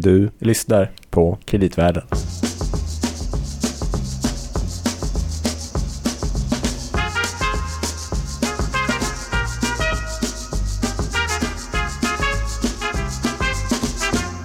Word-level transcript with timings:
Du 0.00 0.30
lyssnar 0.38 0.90
på 1.10 1.38
Kreditvärlden. 1.44 2.02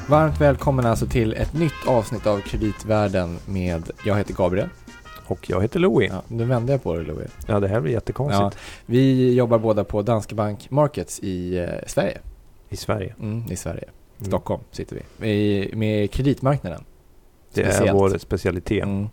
Varmt 0.09 0.41
välkommen 0.41 0.85
alltså 0.85 1.05
till 1.05 1.33
ett 1.33 1.53
nytt 1.53 1.71
avsnitt 1.87 2.27
av 2.27 2.39
Kreditvärlden 2.39 3.37
med, 3.45 3.89
jag 4.05 4.15
heter 4.15 4.33
Gabriel. 4.33 4.69
Och 5.25 5.49
jag 5.49 5.61
heter 5.61 5.79
Louie. 5.79 6.09
Ja, 6.09 6.23
nu 6.27 6.45
vände 6.45 6.71
jag 6.71 6.83
på 6.83 6.93
det 6.93 7.03
Louis. 7.03 7.31
Ja, 7.47 7.59
det 7.59 7.67
här 7.67 7.81
blir 7.81 7.93
jättekonstigt. 7.93 8.63
Vi 8.85 9.33
jobbar 9.33 9.59
båda 9.59 9.83
på 9.83 10.01
Danske 10.01 10.35
Bank 10.35 10.69
Markets 10.69 11.19
i 11.19 11.57
eh, 11.57 11.69
Sverige. 11.87 12.19
I 12.69 12.75
Sverige. 12.75 13.15
Mm, 13.19 13.51
I 13.51 13.55
Sverige. 13.55 13.85
Mm. 14.19 14.27
Stockholm 14.27 14.61
sitter 14.71 15.01
vi. 15.17 15.29
I, 15.31 15.75
med 15.75 16.11
kreditmarknaden. 16.11 16.83
Det 17.53 17.61
är 17.61 17.71
Speciellt. 17.71 17.99
vår 17.99 18.17
specialitet. 18.17 18.83
Mm. 18.83 19.09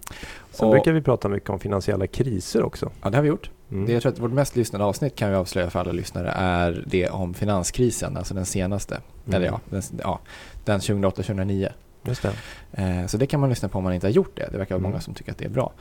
Sen 0.51 0.67
Och- 0.69 0.73
brukar 0.75 0.93
vi 0.93 1.03
prata 1.03 1.29
mycket 1.29 1.51
om 1.51 1.59
finansiella 1.59 2.07
kriser 2.07 2.63
också. 2.63 2.91
Ja, 3.03 3.11
det 3.11 3.17
har 3.17 3.23
vi 3.23 3.29
gjort. 3.29 3.51
Mm. 3.71 3.87
Det 3.87 3.93
jag 3.93 4.03
tror 4.03 4.13
att 4.13 4.19
vårt 4.19 4.31
mest 4.33 4.57
lyssnade 4.57 4.85
avsnitt 4.85 5.17
kan 5.17 5.31
vi 5.31 5.37
avslöja 5.37 5.71
för 5.71 5.81
alla 5.81 5.93
lyssnare 5.93 6.31
är 6.37 6.85
det 6.87 7.09
om 7.09 7.35
finanskrisen, 7.35 8.17
alltså 8.17 8.35
den 8.35 8.47
senaste. 8.47 8.95
Mm. 8.95 9.37
Eller 9.37 9.47
ja, 9.47 9.61
den, 9.71 9.83
ja, 10.03 10.21
den 10.65 10.81
2008-2009. 10.81 11.69
Just 12.05 12.23
det. 12.23 12.33
Eh, 12.73 13.07
så 13.07 13.17
det 13.17 13.27
kan 13.27 13.41
man 13.41 13.49
lyssna 13.49 13.69
på 13.69 13.79
om 13.79 13.85
man 13.85 13.93
inte 13.93 14.07
har 14.07 14.13
gjort 14.13 14.37
det. 14.37 14.49
Det 14.53 14.59
verkar 14.59 14.75
vara 14.75 14.79
Mm. 14.81 14.91
många 14.91 15.01
som 15.01 15.15
tycker 15.15 15.33
att 15.33 15.39
det 15.39 15.45
är 15.45 15.49
bra. 15.49 15.73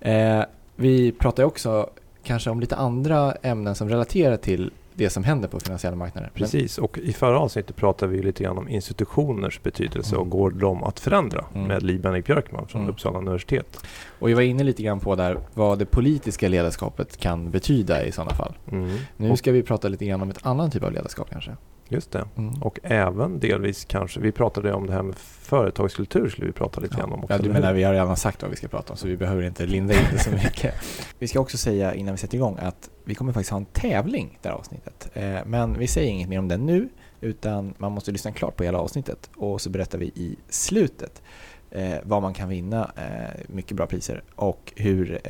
Mm. 0.00 0.38
Eh, 0.40 0.44
vi 0.76 1.12
pratar 1.12 1.44
också 1.44 1.90
kanske 2.22 2.50
om 2.50 2.60
lite 2.60 2.76
andra 2.76 3.32
ämnen 3.42 3.74
som 3.74 3.88
relaterar 3.88 4.36
till 4.36 4.70
det 4.94 5.10
som 5.10 5.24
händer 5.24 5.48
på 5.48 5.60
finansiella 5.60 5.96
marknader. 5.96 6.30
Precis, 6.34 6.78
och 6.78 6.98
i 6.98 7.12
förra 7.12 7.38
avsnittet 7.38 7.76
pratade 7.76 8.12
vi 8.12 8.22
lite 8.22 8.44
grann 8.44 8.58
om 8.58 8.68
institutioners 8.68 9.62
betydelse 9.62 10.14
Mm. 10.14 10.20
och 10.22 10.30
går 10.30 10.50
de 10.50 10.84
att 10.84 11.00
förändra 11.00 11.44
Mm. 11.54 11.66
med 11.68 11.82
Li 11.82 11.98
Bendik 11.98 12.26
Björkman 12.26 12.68
från 12.68 12.80
Mm. 12.82 12.92
Uppsala 12.94 13.18
universitet. 13.18 13.86
Och 14.18 14.28
vi 14.28 14.34
var 14.34 14.42
inne 14.42 14.62
lite 14.64 14.82
grann 14.82 15.00
på 15.00 15.14
där 15.16 15.38
vad 15.54 15.78
det 15.78 15.86
politiska 15.86 16.48
ledarskapet 16.48 17.16
kan 17.16 17.50
betyda 17.50 18.04
i 18.06 18.12
sådana 18.12 18.34
fall. 18.34 18.54
Mm. 18.72 18.96
Nu 19.16 19.36
ska 19.36 19.52
vi 19.52 19.62
prata 19.62 19.88
lite 19.88 20.04
grann 20.06 20.22
om 20.22 20.30
ett 20.30 20.46
annan 20.46 20.70
typ 20.70 20.82
av 20.84 20.92
ledarskap 20.92 21.30
kanske. 21.30 21.56
Just 21.88 22.10
det. 22.10 22.24
Mm. 22.36 22.62
Och 22.62 22.78
även 22.82 23.40
delvis 23.40 23.84
kanske, 23.84 24.20
vi 24.20 24.32
pratade 24.32 24.72
om 24.72 24.86
det 24.86 24.92
här 24.92 25.02
med 25.02 25.14
företagskultur 25.18 26.28
skulle 26.28 26.46
vi 26.46 26.52
prata 26.52 26.80
lite 26.80 26.96
grann 26.96 27.12
om 27.12 27.24
också. 27.24 27.36
Ja, 27.36 27.42
du 27.42 27.48
menar 27.52 27.72
vi 27.72 27.82
har 27.82 27.92
redan 27.92 28.16
sagt 28.16 28.42
vad 28.42 28.50
vi 28.50 28.56
ska 28.56 28.68
prata 28.68 28.92
om 28.92 28.96
så 28.96 29.06
vi 29.08 29.16
behöver 29.16 29.42
inte 29.42 29.66
linda 29.66 29.94
in 29.94 30.00
det 30.12 30.18
så 30.18 30.30
mycket. 30.30 30.74
vi 31.18 31.28
ska 31.28 31.40
också 31.40 31.58
säga 31.58 31.94
innan 31.94 32.14
vi 32.14 32.18
sätter 32.18 32.36
igång 32.36 32.58
att 32.60 32.90
vi 33.04 33.14
kommer 33.14 33.32
faktiskt 33.32 33.50
ha 33.50 33.58
en 33.58 33.64
tävling 33.64 34.38
det 34.42 34.48
här 34.48 34.56
avsnittet. 34.56 35.10
Eh, 35.12 35.38
Men 35.46 35.78
vi 35.78 35.86
säger 35.86 36.10
inget 36.10 36.28
mer 36.28 36.38
om 36.38 36.48
den 36.48 36.66
nu 36.66 36.88
utan 37.20 37.74
man 37.78 37.92
måste 37.92 38.12
lyssna 38.12 38.32
klart 38.32 38.56
på 38.56 38.64
hela 38.64 38.78
avsnittet 38.78 39.30
och 39.36 39.60
så 39.60 39.70
berättar 39.70 39.98
vi 39.98 40.06
i 40.06 40.36
slutet 40.48 41.22
eh, 41.70 41.94
vad 42.02 42.22
man 42.22 42.34
kan 42.34 42.48
vinna, 42.48 42.92
eh, 42.96 43.40
mycket 43.46 43.76
bra 43.76 43.86
priser 43.86 44.22
och 44.36 44.72
hur 44.76 45.20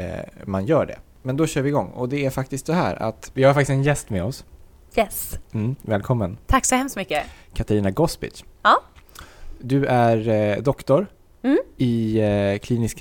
man 0.45 0.67
gör 0.67 0.87
det. 0.87 0.99
Men 1.23 1.37
då 1.37 1.47
kör 1.47 1.63
vi 1.63 1.69
igång 1.69 1.89
och 1.89 2.09
det 2.09 2.27
är 2.27 2.31
faktiskt 2.31 2.67
så 2.67 2.73
här 2.73 3.03
att 3.03 3.31
vi 3.35 3.45
har 3.45 3.55
faktiskt 3.55 3.71
en 3.71 3.83
gäst 3.83 4.11
med 4.11 4.25
oss. 4.25 4.45
Yes. 4.97 5.39
Mm, 5.53 5.77
välkommen! 5.83 6.39
Tack 6.47 6.65
så 6.65 6.75
hemskt 6.75 6.97
mycket. 6.97 7.23
Katarina 7.55 7.91
Gospic. 7.91 8.45
Ja. 8.63 8.83
Du 9.61 9.87
är 9.87 10.29
eh, 10.29 10.63
doktor 10.63 11.07
Mm. 11.43 11.59
i 11.77 12.19
eh, 12.21 12.59
klinisk 12.59 13.01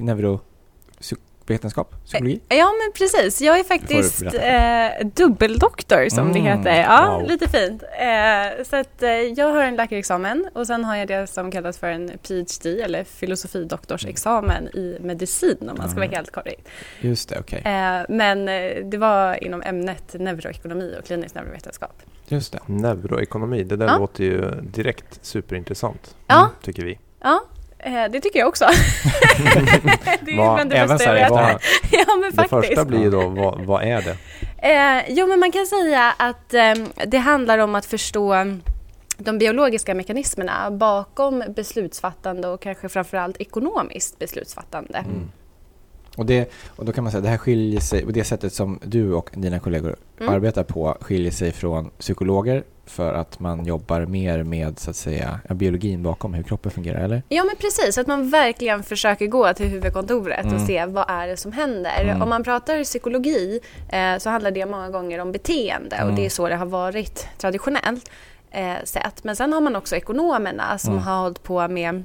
neurovetenskap, 1.48 1.96
psykologi. 2.06 2.42
Ja, 2.50 2.72
men 2.84 2.92
precis. 2.98 3.42
Jag 3.42 3.60
är 3.60 3.64
faktiskt 3.64 4.24
eh, 4.24 5.08
dubbeldoktor 5.08 6.10
som 6.10 6.34
det 6.34 6.40
Mm, 6.40 6.58
heter. 6.58 6.82
Ja, 6.82 7.18
wow. 7.20 7.28
lite 7.30 7.50
fint. 7.50 7.84
Eh, 7.84 8.64
så 8.64 8.76
att, 8.76 9.04
eh, 9.04 9.10
jag 9.12 9.48
har 9.54 9.64
en 9.64 9.76
läkarexamen 9.76 10.50
och 10.54 10.68
sen 10.68 10.84
har 10.86 10.96
jag 10.96 11.08
det 11.08 11.28
som 11.28 11.52
kallas 11.52 11.78
för 11.78 11.88
en 11.88 12.12
PhD 12.28 12.82
eller 12.82 13.04
filosofidoktorsexamen 13.04 14.68
i 14.68 14.98
medicin 15.02 15.58
om 15.60 15.66
man 15.78 15.90
ska 15.90 15.98
Mm. 15.98 16.10
vara 16.10 16.18
helt 16.18 16.32
korrekt. 16.32 16.68
Just 17.02 17.30
det, 17.30 17.40
okej. 17.40 17.62
Eh, 17.66 18.02
men 18.10 18.50
eh, 18.50 18.86
det 18.86 18.98
var 18.98 19.44
inom 19.44 19.62
ämnet 19.62 20.16
neuroekonomi 20.20 20.96
och 21.00 21.06
klinisk 21.06 21.36
neurovetenskap. 21.36 22.02
Just 22.28 22.52
det. 22.54 22.60
Neuroekonomi, 22.66 23.64
det 23.64 23.76
där 23.76 23.88
Ja. 23.88 23.98
låter 23.98 24.24
ju 24.24 24.52
direkt 24.62 25.26
superintressant. 25.26 26.16
Ja. 26.28 26.50
Tycker 26.62 26.84
vi. 26.86 27.00
Ja, 27.22 27.34
eh, 27.34 27.53
det 28.12 28.22
tycker 28.22 28.40
jag 28.40 28.48
också. 28.48 28.66
det 30.22 30.32
är 30.32 30.36
bland 30.36 30.70
det 30.70 30.88
bästa 30.88 31.18
jag 31.20 31.30
vet. 31.30 31.62
Ja, 31.92 32.16
men 32.16 32.32
Det 32.32 32.36
faktiskt. 32.36 32.50
första 32.50 32.86
blir 32.86 33.12
då, 33.12 33.28
vad, 33.28 33.62
vad 33.62 33.84
är 33.84 34.02
det? 34.02 34.18
Eh, 34.70 35.04
jo, 35.08 35.28
men 35.28 35.40
man 35.40 35.52
kan 35.52 35.66
säga 35.66 36.14
att 36.18 36.54
eh, 36.54 36.74
det 37.06 37.18
handlar 37.18 37.58
om 37.58 37.76
att 37.76 37.86
förstå 37.86 38.36
de 39.18 39.38
biologiska 39.38 39.96
mekanismerna 39.96 40.72
bakom 40.72 41.44
beslutsfattande 41.56 42.48
och 42.48 42.62
kanske 42.62 42.90
framförallt 42.90 43.38
ekonomiskt 43.38 44.20
beslutsfattande. 44.20 44.98
Mm. 44.98 45.32
Och, 46.18 46.26
det, 46.26 46.52
och 46.76 46.86
då 46.86 46.92
kan 46.92 47.04
man 47.04 47.12
säga 47.12 47.18
att 47.20 47.24
det 47.24 47.30
här 47.30 47.38
skiljer 47.38 47.80
sig, 47.80 48.06
och 48.06 48.14
det 48.14 48.24
sättet 48.24 48.54
som 48.54 48.80
du 48.84 49.14
och 49.14 49.30
dina 49.34 49.60
kollegor 49.60 49.96
Mm. 50.20 50.34
arbetar 50.36 50.64
på 50.64 50.98
skiljer 51.02 51.32
sig 51.32 51.52
från 51.52 51.90
psykologer 52.00 52.64
för 52.86 53.14
att 53.14 53.40
man 53.40 53.66
jobbar 53.66 54.06
mer 54.06 54.44
med 54.44 54.80
så 54.80 54.90
att 54.90 54.96
säga 54.96 55.40
biologin 55.50 56.04
bakom 56.04 56.34
hur 56.34 56.44
kroppen 56.44 56.72
fungerar, 56.72 57.00
eller? 57.04 57.24
Ja 57.30 57.44
men 57.44 57.56
precis, 57.56 57.98
att 57.98 58.08
man 58.08 58.30
verkligen 58.30 58.84
försöker 58.84 59.28
gå 59.28 59.54
till 59.54 59.66
huvudkontoret 59.68 60.44
Mm. 60.46 60.56
och 60.56 60.62
se 60.62 60.86
vad 60.86 61.06
är 61.10 61.28
det 61.28 61.38
som 61.38 61.52
händer. 61.52 62.02
Mm. 62.04 62.22
Om 62.22 62.30
man 62.30 62.44
pratar 62.44 62.84
psykologi 62.84 63.60
eh, 63.90 64.18
så 64.18 64.30
handlar 64.30 64.52
det 64.52 64.66
många 64.66 64.90
gånger 64.90 65.20
om 65.20 65.32
beteende 65.32 65.96
Mm. 65.96 66.10
och 66.10 66.16
det 66.16 66.26
är 66.26 66.30
så 66.30 66.48
det 66.50 66.56
har 66.56 66.66
varit 66.66 67.28
traditionellt 67.38 68.10
eh, 68.52 68.74
sett. 68.84 69.24
Men 69.24 69.36
sen 69.36 69.54
har 69.54 69.62
man 69.62 69.76
också 69.76 69.96
ekonomerna 69.96 70.78
som 70.78 70.92
Mm. 70.94 71.04
har 71.04 71.22
hållit 71.22 71.44
på 71.44 71.68
med 71.68 72.04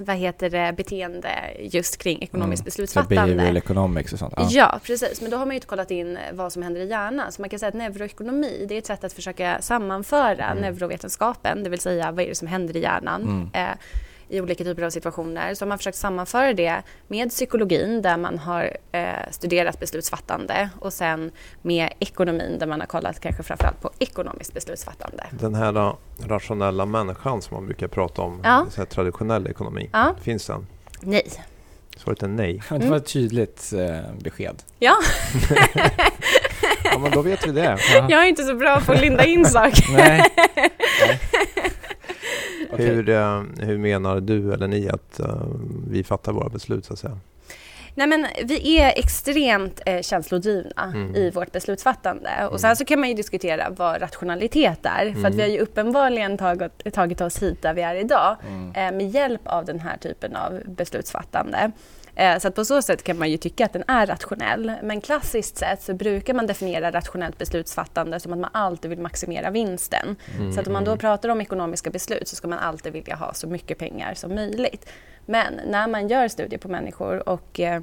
vad 0.00 0.16
heter 0.16 0.50
det, 0.50 0.74
beteende 0.76 1.30
just 1.60 1.96
kring 1.98 2.22
ekonomiskt 2.22 2.62
Så 2.62 2.64
beslutsfattande. 2.64 3.14
behavioral 3.14 3.56
economics 3.56 4.12
och 4.12 4.18
sånt. 4.18 4.34
Ja. 4.36 4.48
Ja. 4.50 4.80
precis. 4.82 5.20
Men 5.20 5.30
då 5.30 5.36
har 5.36 5.46
man 5.46 5.52
ju 5.52 5.56
inte 5.56 5.66
kollat 5.66 5.90
in 5.90 6.18
vad 6.32 6.52
som 6.52 6.62
händer 6.62 6.80
i 6.80 6.88
hjärnan. 6.88 7.32
Så 7.32 7.42
man 7.42 7.48
kan 7.48 7.58
säga 7.58 7.68
att 7.68 7.74
neuroekonomi, 7.74 8.66
det 8.68 8.74
är 8.74 8.78
ett 8.78 8.86
sätt 8.86 9.04
att 9.04 9.12
försöka 9.12 9.56
sammanföra 9.62 10.44
Mm. 10.44 10.58
neurovetenskapen, 10.62 11.62
det 11.64 11.70
vill 11.70 11.80
säga 11.80 12.10
vad 12.10 12.24
är 12.24 12.28
det 12.28 12.34
som 12.34 12.48
händer 12.48 12.76
i 12.76 12.80
hjärnan 12.82 13.22
Mm. 13.22 13.68
eh, 13.68 13.76
i 14.28 14.40
olika 14.40 14.64
typer 14.64 14.82
av 14.82 14.90
situationer. 14.90 15.54
Så 15.54 15.64
har 15.64 15.68
man 15.68 15.78
försökt 15.78 15.96
sammanföra 15.96 16.52
det 16.52 16.82
med 17.08 17.28
psykologin 17.30 18.02
där 18.02 18.16
man 18.16 18.38
har 18.38 18.76
eh, 18.92 19.02
studerat 19.30 19.80
beslutsfattande 19.80 20.70
och 20.80 20.92
sen 20.92 21.30
med 21.62 21.92
ekonomin 21.98 22.58
där 22.58 22.66
man 22.66 22.80
har 22.80 22.86
kollat 22.86 23.20
kanske 23.20 23.42
framförallt 23.42 23.80
på 23.80 23.90
ekonomiskt 23.98 24.54
beslutsfattande. 24.54 25.26
Den 25.30 25.54
här 25.54 25.76
uh, 25.76 25.94
rationella 26.26 26.86
människan 26.86 27.42
som 27.42 27.54
man 27.54 27.66
brukar 27.66 27.88
prata 27.88 28.22
om, 28.22 28.40
Ja. 28.44 28.66
så 28.70 28.80
här 28.80 28.86
traditionell 28.86 29.46
ekonomi. 29.46 29.90
Ja, 29.92 30.14
Finns 30.22 30.46
den? 30.46 30.66
nej. 31.00 31.26
Svaret 31.96 32.22
är 32.22 32.28
nej. 32.28 32.62
Det 32.68 32.86
var 32.88 32.96
ett 32.96 33.06
tydligt 33.12 33.72
eh, 33.72 34.12
besked. 34.22 34.62
Ja, 34.78 34.94
Ja, 36.84 36.98
men 36.98 37.10
då 37.10 37.22
vet 37.22 37.46
vi 37.46 37.52
det. 37.52 37.78
jag 37.92 38.12
är 38.12 38.24
inte 38.26 38.42
så 38.44 38.54
bra 38.54 38.80
på 38.80 38.92
att 38.92 39.00
linda 39.00 39.24
in 39.24 39.44
saker. 39.50 39.92
Nej. 39.96 40.24
Nej. 41.06 41.20
Okej. 42.72 42.86
Hur, 42.86 43.08
uh, 43.08 43.42
hur 43.60 43.78
menar 43.78 44.20
du 44.20 44.52
eller 44.52 44.68
ni 44.68 44.88
att 44.88 45.20
uh, 45.20 45.42
vi 45.90 46.04
fattar 46.04 46.32
våra 46.32 46.48
beslut 46.48 46.84
så 46.84 46.92
att 46.92 46.98
säga? 46.98 47.18
Nej 47.94 48.06
men 48.06 48.26
vi 48.44 48.78
är 48.80 48.92
extremt 48.96 49.80
eh, 49.86 50.00
känslodrivna 50.02 50.92
Mm. 50.94 51.14
i 51.14 51.30
vårt 51.30 51.52
beslutsfattande. 51.52 52.30
Och 52.38 52.48
Mm. 52.48 52.58
sen 52.58 52.76
så 52.76 52.84
kan 52.84 53.00
man 53.00 53.08
ju 53.08 53.14
diskutera 53.14 53.70
vad 53.70 54.02
rationalitet 54.02 54.78
är. 54.86 55.04
För 55.04 55.10
att 55.10 55.16
Mm. 55.16 55.36
vi 55.36 55.42
har 55.42 55.48
ju 55.48 55.58
uppenbarligen 55.58 56.38
tagit, 56.38 56.92
tagit 56.94 57.20
oss 57.20 57.42
hit 57.42 57.62
där 57.62 57.74
vi 57.74 57.82
är 57.82 57.94
idag 57.94 58.36
Mm. 58.48 58.70
eh, 58.74 58.96
med 58.98 59.10
hjälp 59.10 59.40
av 59.44 59.64
den 59.64 59.80
här 59.80 59.96
typen 59.96 60.36
av 60.36 60.60
beslutsfattande. 60.66 61.70
Eh, 62.18 62.38
så 62.38 62.48
att 62.48 62.54
på 62.54 62.64
så 62.64 62.82
sätt 62.82 63.02
kan 63.02 63.18
man 63.18 63.30
ju 63.30 63.36
tycka 63.36 63.64
att 63.64 63.72
den 63.72 63.84
är 63.86 64.06
rationell. 64.06 64.72
Men 64.82 65.00
klassiskt 65.00 65.56
sett 65.56 65.82
så 65.82 65.94
brukar 65.94 66.34
man 66.34 66.46
definiera 66.46 66.90
rationellt 66.90 67.38
beslutsfattande 67.38 68.20
som 68.20 68.32
att 68.32 68.38
man 68.38 68.50
alltid 68.54 68.88
vill 68.90 68.98
maximera 69.00 69.50
vinsten. 69.50 70.16
Mm. 70.38 70.52
Så 70.52 70.60
att 70.60 70.66
om 70.66 70.72
man 70.72 70.84
då 70.84 70.96
pratar 70.96 71.28
om 71.28 71.40
ekonomiska 71.40 71.90
beslut 71.90 72.28
så 72.28 72.36
ska 72.36 72.48
man 72.48 72.58
alltid 72.58 72.92
vilja 72.92 73.14
ha 73.16 73.34
så 73.34 73.46
mycket 73.46 73.78
pengar 73.78 74.14
som 74.14 74.34
möjligt. 74.34 74.88
Men 75.26 75.60
när 75.66 75.88
man 75.88 76.08
gör 76.08 76.28
studier 76.28 76.58
på 76.58 76.68
människor 76.68 77.28
och 77.28 77.60
eh, 77.60 77.82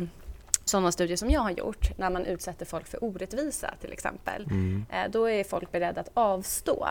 sådana 0.65 0.91
studier 0.91 1.17
som 1.17 1.29
jag 1.29 1.41
har 1.41 1.51
gjort, 1.51 1.97
när 1.97 2.09
man 2.09 2.25
utsätter 2.25 2.65
folk 2.65 2.87
för 2.87 3.03
orättvisa 3.03 3.73
till 3.81 3.93
exempel, 3.93 4.43
Mm. 4.45 4.85
eh, 4.91 5.11
då 5.11 5.29
är 5.29 5.43
folk 5.43 5.71
beredda 5.71 6.01
att 6.01 6.09
avstå 6.13 6.87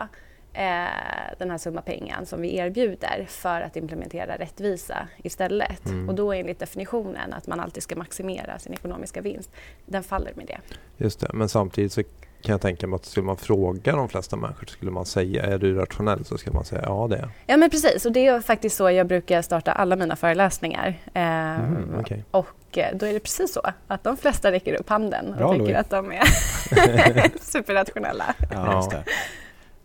den 1.37 1.51
här 1.51 1.57
summa 1.57 1.81
pengar 1.81 2.25
som 2.25 2.41
vi 2.41 2.57
erbjuder 2.57 3.25
för 3.29 3.61
att 3.61 3.75
implementera 3.75 4.37
rättvisa 4.37 5.07
istället. 5.23 5.85
Mm. 5.85 6.09
Och 6.09 6.15
då 6.15 6.33
enligt 6.33 6.59
definitionen 6.59 7.33
att 7.33 7.47
man 7.47 7.59
alltid 7.59 7.83
ska 7.83 7.95
maximera 7.95 8.59
sin 8.59 8.73
ekonomiska 8.73 9.21
vinst, 9.21 9.51
den 9.85 10.03
faller 10.03 10.31
med 10.35 10.45
det. 10.47 10.57
Just 10.97 11.19
det, 11.19 11.29
men 11.33 11.49
samtidigt 11.49 11.93
så 11.93 12.03
kan 12.41 12.51
jag 12.53 12.61
tänka 12.61 12.87
mig 12.87 12.95
att 12.95 13.05
skulle 13.05 13.25
man 13.25 13.37
fråga 13.37 13.91
de 13.95 14.09
flesta 14.09 14.35
människor 14.35 14.65
skulle 14.67 14.91
man 14.91 15.05
säga 15.05 15.43
är 15.43 15.57
du 15.57 15.75
rationell 15.75 16.25
så 16.25 16.37
skulle 16.37 16.53
man 16.53 16.65
säga 16.65 16.81
ja 16.85 17.07
det 17.09 17.15
är 17.15 17.19
jag. 17.19 17.29
Ja 17.47 17.57
men 17.57 17.69
precis, 17.69 18.05
och 18.05 18.11
det 18.11 18.27
är 18.27 18.39
faktiskt 18.41 18.75
så 18.77 18.91
jag 18.91 19.07
brukar 19.07 19.41
starta 19.41 19.71
alla 19.71 19.95
mina 19.95 20.15
föreläsningar. 20.15 20.87
Eh, 21.13 21.45
Mm, 21.59 21.99
okej. 21.99 22.23
Och 22.31 22.77
eh, 22.77 22.95
då 22.97 23.05
är 23.05 23.13
det 23.13 23.19
precis 23.19 23.53
så 23.53 23.61
att 23.87 24.03
de 24.03 24.17
flesta 24.17 24.51
räcker 24.51 24.73
upp 24.73 24.89
handen 24.89 25.29
och 25.31 25.37
Bra, 25.37 25.51
tycker 25.51 25.63
Louis. 25.65 25.77
att 25.77 25.89
de 25.89 26.11
är 26.11 26.23
superrationella. 27.41 28.35
Ja, 28.51 28.91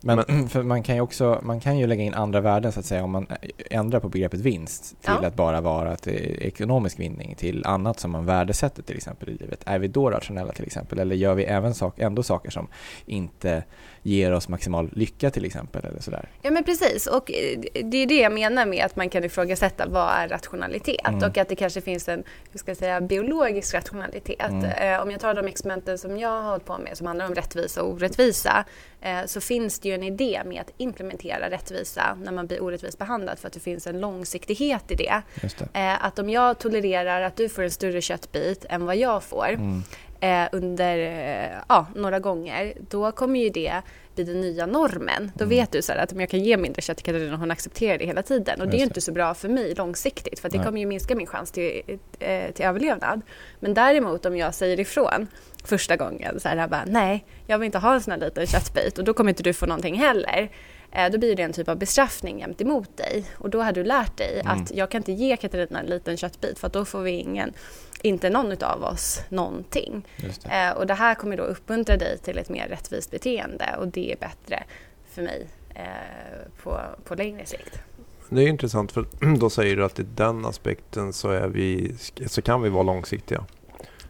Men, 0.00 0.48
för 0.48 0.62
man 0.62 0.82
kan 0.82 0.94
ju 0.94 1.00
också, 1.00 1.40
man 1.42 1.60
kan 1.60 1.78
ju 1.78 1.86
lägga 1.86 2.02
in 2.02 2.14
andra 2.14 2.40
värden 2.40 2.72
så 2.72 2.80
att 2.80 2.86
säga 2.86 3.04
om 3.04 3.10
man 3.10 3.26
ändrar 3.70 4.00
på 4.00 4.08
begreppet 4.08 4.40
vinst 4.40 4.88
till 5.00 5.12
Ja. 5.22 5.26
att 5.26 5.36
bara 5.36 5.60
vara 5.60 5.92
att 5.92 6.06
är 6.06 6.42
ekonomisk 6.42 6.98
vinning 6.98 7.34
till 7.34 7.66
annat 7.66 8.00
som 8.00 8.10
man 8.10 8.26
värdesätter 8.26 8.82
till 8.82 8.96
exempel 8.96 9.28
i 9.28 9.32
livet. 9.32 9.62
Är 9.66 9.78
vi 9.78 9.88
då 9.88 10.10
rationella 10.10 10.52
till 10.52 10.66
exempel 10.66 10.98
eller 10.98 11.16
gör 11.16 11.34
vi 11.34 11.44
även 11.44 11.74
sak, 11.74 11.98
ändå 11.98 12.22
saker 12.22 12.50
som 12.50 12.68
inte 13.06 13.64
ger 14.02 14.32
oss 14.32 14.48
maximal 14.48 14.90
lycka 14.92 15.30
till 15.30 15.44
exempel 15.44 15.84
eller 15.84 16.00
sådär? 16.00 16.28
Ja 16.42 16.50
men 16.50 16.64
precis 16.64 17.06
och 17.06 17.30
eh, 17.32 17.60
det 17.84 17.96
är 17.96 18.06
det 18.06 18.20
jag 18.20 18.32
menar 18.32 18.66
med 18.66 18.84
att 18.84 18.96
man 18.96 19.10
kan 19.10 19.24
ifrågasätta 19.24 19.86
vad 19.88 20.08
är 20.12 20.28
rationalitet 20.28 21.00
Mm. 21.08 21.22
och 21.30 21.38
att 21.38 21.48
det 21.48 21.56
kanske 21.56 21.80
finns 21.80 22.08
en 22.08 22.22
hur 22.52 22.58
ska 22.58 22.70
jag 22.70 22.78
säga, 22.78 23.00
biologisk 23.00 23.74
rationalitet. 23.74 24.40
Mm. 24.50 24.64
Eh, 24.64 25.02
om 25.02 25.10
jag 25.10 25.20
tar 25.20 25.34
de 25.34 25.46
experimenten 25.46 25.98
som 25.98 26.18
jag 26.18 26.28
har 26.42 26.50
hållit 26.50 26.64
på 26.64 26.78
med 26.78 26.96
som 26.96 27.06
handlar 27.06 27.26
om 27.26 27.34
rättvisa 27.34 27.82
och 27.82 27.92
orättvisa 27.92 28.64
eh, 29.00 29.18
så 29.26 29.40
finns 29.40 29.78
det 29.80 29.88
ju 29.88 29.94
en 29.94 30.02
idé 30.02 30.40
med 30.46 30.60
att 30.60 30.70
implementera 30.76 31.50
rättvisa 31.50 32.18
när 32.22 32.32
man 32.32 32.46
blir 32.46 32.62
orättvist 32.62 32.98
behandlad 32.98 33.38
för 33.38 33.46
att 33.46 33.52
det 33.52 33.60
finns 33.60 33.86
en 33.86 34.00
långsiktighet 34.00 34.90
i 34.90 34.94
det. 34.94 35.22
Det. 35.40 35.80
Eh, 35.80 36.04
att 36.04 36.18
om 36.18 36.30
jag 36.30 36.58
tolererar 36.58 37.22
att 37.22 37.36
du 37.36 37.48
får 37.48 37.62
en 37.62 37.70
större 37.70 38.00
köttbit 38.00 38.64
än 38.68 38.86
vad 38.86 38.96
jag 38.96 39.22
får 39.22 39.48
Mm. 39.48 39.82
Eh, 40.20 40.44
under 40.52 40.98
eh, 40.98 41.58
ja, 41.68 41.86
några 41.94 42.18
gånger, 42.18 42.72
då 42.90 43.12
kommer 43.12 43.40
ju 43.40 43.48
det 43.50 43.72
bli 44.14 44.24
den 44.24 44.40
nya 44.40 44.66
normen. 44.66 45.32
Då 45.34 45.44
Mm. 45.44 45.56
vet 45.56 45.72
du 45.72 45.82
så 45.82 45.92
här 45.92 45.98
att 45.98 46.12
om 46.12 46.20
jag 46.20 46.28
kan 46.30 46.40
ge 46.40 46.56
mindre 46.56 46.82
kött 46.82 46.96
till 46.96 47.06
Katarina 47.06 47.36
hon 47.36 47.50
accepterar 47.50 47.98
det 47.98 48.04
hela 48.06 48.22
tiden. 48.22 48.60
Och 48.60 48.68
det 48.68 48.76
är 48.76 48.78
ju 48.78 48.84
inte 48.84 49.00
så 49.00 49.12
bra 49.12 49.34
för 49.34 49.48
mig 49.48 49.74
långsiktigt 49.74 50.38
för 50.40 50.48
det 50.48 50.56
Nej. 50.56 50.66
kommer 50.66 50.80
ju 50.80 50.86
minska 50.86 51.14
min 51.14 51.26
chans 51.26 51.50
till, 51.50 51.82
eh, 52.18 52.50
till 52.52 52.64
överlevnad. 52.64 53.20
Men 53.60 53.74
däremot 53.74 54.26
om 54.26 54.36
jag 54.36 54.54
säger 54.54 54.80
ifrån 54.80 55.26
första 55.64 55.96
gången 55.96 56.40
så 56.40 56.48
här, 56.48 56.68
bara, 56.68 56.84
nej, 56.86 57.24
jag 57.46 57.58
vill 57.58 57.66
inte 57.66 57.78
ha 57.78 57.94
en 57.94 58.00
sån 58.00 58.10
här 58.12 58.18
liten 58.20 58.46
köttbit 58.46 58.98
och 58.98 59.04
då 59.04 59.14
kommer 59.14 59.30
inte 59.30 59.42
du 59.42 59.52
få 59.52 59.66
någonting 59.66 59.94
heller. 59.94 60.50
Eh, 60.92 61.10
Då 61.10 61.18
blir 61.18 61.36
det 61.36 61.42
en 61.42 61.52
typ 61.52 61.68
av 61.68 61.76
bestraffning 61.78 62.38
jämt 62.40 62.60
emot 62.60 62.96
dig. 62.96 63.24
Och 63.38 63.50
då 63.50 63.62
har 63.62 63.72
du 63.72 63.84
lärt 63.84 64.16
dig 64.16 64.40
Mm. 64.40 64.60
att 64.62 64.70
jag 64.74 64.90
kan 64.90 64.98
inte 64.98 65.12
ge 65.12 65.36
Katarina 65.36 65.80
en 65.80 65.86
liten 65.86 66.16
köttbit 66.16 66.58
för 66.58 66.68
då 66.68 66.84
får 66.84 67.00
vi 67.02 67.10
ingen, 67.10 67.52
inte 68.02 68.30
någon 68.30 68.64
av 68.64 68.84
oss 68.84 69.20
någonting. 69.28 70.06
Det. 70.42 70.48
Eh, 70.54 70.70
och 70.72 70.86
det 70.86 70.94
här 70.94 71.14
kommer 71.14 71.36
då 71.36 71.42
uppmuntra 71.42 71.96
dig 71.96 72.18
till 72.18 72.38
ett 72.38 72.48
mer 72.48 72.68
rättvist 72.68 73.10
beteende 73.10 73.66
och 73.78 73.88
det 73.88 74.12
är 74.12 74.16
bättre 74.16 74.62
för 75.10 75.22
mig 75.22 75.46
eh, 75.74 75.82
på, 76.62 76.80
på 77.04 77.14
längre 77.14 77.46
sikt. 77.46 77.78
Det 78.28 78.42
är 78.42 78.48
intressant 78.48 78.92
för 78.92 79.06
då 79.38 79.50
säger 79.50 79.76
du 79.76 79.84
att 79.84 79.98
i 79.98 80.02
den 80.14 80.46
aspekten 80.46 81.12
så, 81.12 81.30
är 81.30 81.48
vi, 81.48 81.94
så 82.26 82.42
kan 82.42 82.62
vi 82.62 82.68
vara 82.68 82.82
långsiktiga. 82.82 83.44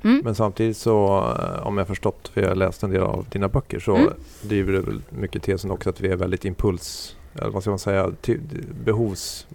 Mm. 0.04 0.20
Men 0.24 0.34
samtidigt 0.34 0.76
så, 0.76 1.18
eh, 1.38 1.66
om 1.66 1.78
jag 1.78 1.86
förstått, 1.86 2.30
för 2.34 2.40
jag 2.40 2.48
har 2.48 2.54
läst 2.54 2.82
en 2.82 2.90
del 2.90 3.02
av 3.02 3.26
dina 3.30 3.48
böcker, 3.48 3.80
så 3.80 3.96
Mm. 3.96 4.12
driver 4.42 4.72
du 4.72 4.80
väl 4.80 5.02
mycket 5.10 5.42
tesen 5.42 5.70
också 5.70 5.90
att 5.90 6.00
vi 6.00 6.08
är 6.08 6.16
väldigt 6.16 6.44
impuls, 6.44 7.16
eller 7.40 7.50
vad 7.50 7.62
ska 7.62 7.70
man 7.70 7.78
säga, 7.78 8.10
till, 8.20 8.40
behovs, 8.84 9.46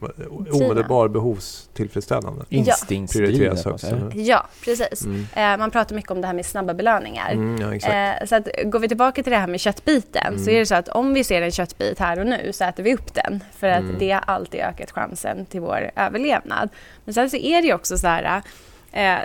omedelbar 0.51 1.07
behovstillfredsställande. 1.07 2.45
Instinktsdrivet. 2.49 3.65
Eller? 3.65 4.11
Ja, 4.15 4.45
precis. 4.65 5.05
Mm. 5.05 5.25
Eh, 5.35 5.57
man 5.57 5.71
pratar 5.71 5.95
mycket 5.95 6.11
om 6.11 6.21
det 6.21 6.27
här 6.27 6.33
med 6.33 6.45
snabba 6.45 6.73
belöningar. 6.73 7.31
Mm, 7.31 7.61
ja, 7.61 7.75
exakt. 7.75 8.21
Eh, 8.21 8.27
så 8.27 8.35
att, 8.35 8.47
går 8.71 8.79
vi 8.79 8.87
tillbaka 8.87 9.23
till 9.23 9.31
det 9.31 9.37
här 9.37 9.47
med 9.47 9.59
köttbiten 9.59 10.27
Mm. 10.27 10.39
så 10.45 10.49
är 10.51 10.59
det 10.59 10.65
så 10.65 10.75
att 10.75 10.89
om 10.89 11.13
vi 11.13 11.23
ser 11.23 11.41
en 11.41 11.51
köttbit 11.51 11.99
här 11.99 12.19
och 12.19 12.25
nu 12.27 12.49
så 12.53 12.63
äter 12.63 12.83
vi 12.83 12.93
upp 12.95 13.13
den 13.13 13.43
för 13.57 13.67
att 13.67 13.79
Mm. 13.83 13.95
det 13.99 14.11
har 14.11 14.23
alltid 14.27 14.59
ökat 14.59 14.91
chansen 14.91 15.45
till 15.45 15.61
vår 15.61 15.91
överlevnad. 15.95 16.69
Men 17.05 17.13
sen 17.13 17.29
så 17.29 17.37
är 17.37 17.61
det 17.61 17.67
ju 17.67 17.73
också 17.73 17.97
så 17.97 18.07
här 18.07 18.41
eh, 18.91 19.17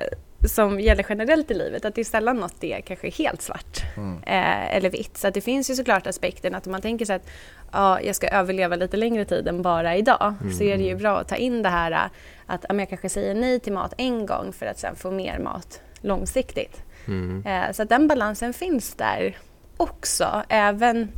som 0.48 0.80
gäller 0.80 1.06
generellt 1.08 1.50
i 1.50 1.54
livet 1.54 1.84
att 1.84 1.94
det 1.94 2.00
är 2.00 2.04
sällan 2.04 2.36
något 2.36 2.54
det 2.60 2.72
är 2.72 2.80
kanske 2.80 3.10
helt 3.10 3.42
svart 3.42 3.82
Mm. 3.96 4.22
eh, 4.22 4.76
eller 4.76 4.90
vitt. 4.90 5.16
Så 5.16 5.30
det 5.30 5.40
finns 5.40 5.70
ju 5.70 5.74
såklart 5.74 6.06
aspekten 6.06 6.54
att 6.54 6.66
om 6.66 6.72
man 6.72 6.80
tänker 6.82 7.04
sig 7.04 7.16
att 7.16 7.26
ja, 7.72 8.00
jag 8.00 8.16
ska 8.16 8.28
överleva 8.28 8.76
lite 8.76 8.96
längre 8.96 9.24
tid 9.24 9.48
än 9.48 9.62
bara 9.62 9.96
idag 9.96 10.34
så 10.58 10.64
är 10.64 10.76
det 10.76 10.84
ju 10.84 10.94
bra 10.96 11.18
att 11.20 11.28
ta 11.28 11.36
in 11.36 11.62
det 11.62 11.68
här 11.68 11.90
eh, 11.92 11.98
att 12.46 12.64
ja, 12.68 12.74
jag 12.74 12.88
kanske 12.88 13.08
säger 13.08 13.34
nej 13.34 13.60
till 13.60 13.72
mat 13.72 13.94
en 13.98 14.26
gång 14.26 14.52
för 14.52 14.66
att 14.66 14.78
sen 14.78 14.96
få 14.96 15.10
mer 15.10 15.38
mat 15.38 15.80
långsiktigt. 16.00 16.82
Mm. 17.06 17.46
Eh, 17.46 17.72
Så 17.72 17.82
att 17.82 17.88
den 17.88 18.08
balansen 18.08 18.52
finns 18.52 18.94
där 18.94 19.38
också, 19.76 20.42
även 20.48 21.12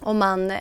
om 0.00 0.18
man, 0.18 0.50
eh, 0.50 0.56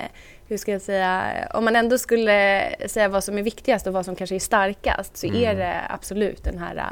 hur 0.48 0.58
ska 0.58 0.72
jag 0.72 0.82
säga, 0.82 1.24
om 1.54 1.66
man 1.66 1.76
ändå 1.76 1.98
skulle 1.98 2.70
säga 2.88 3.08
vad 3.10 3.24
som 3.24 3.38
är 3.38 3.44
viktigast 3.44 3.88
och 3.88 3.94
vad 3.94 4.06
som 4.06 4.16
kanske 4.16 4.36
är 4.36 4.40
starkast 4.40 5.18
så 5.18 5.28
Mm. 5.28 5.44
är 5.44 5.56
det 5.56 5.82
absolut 5.90 6.44
den 6.44 6.58
här 6.58 6.84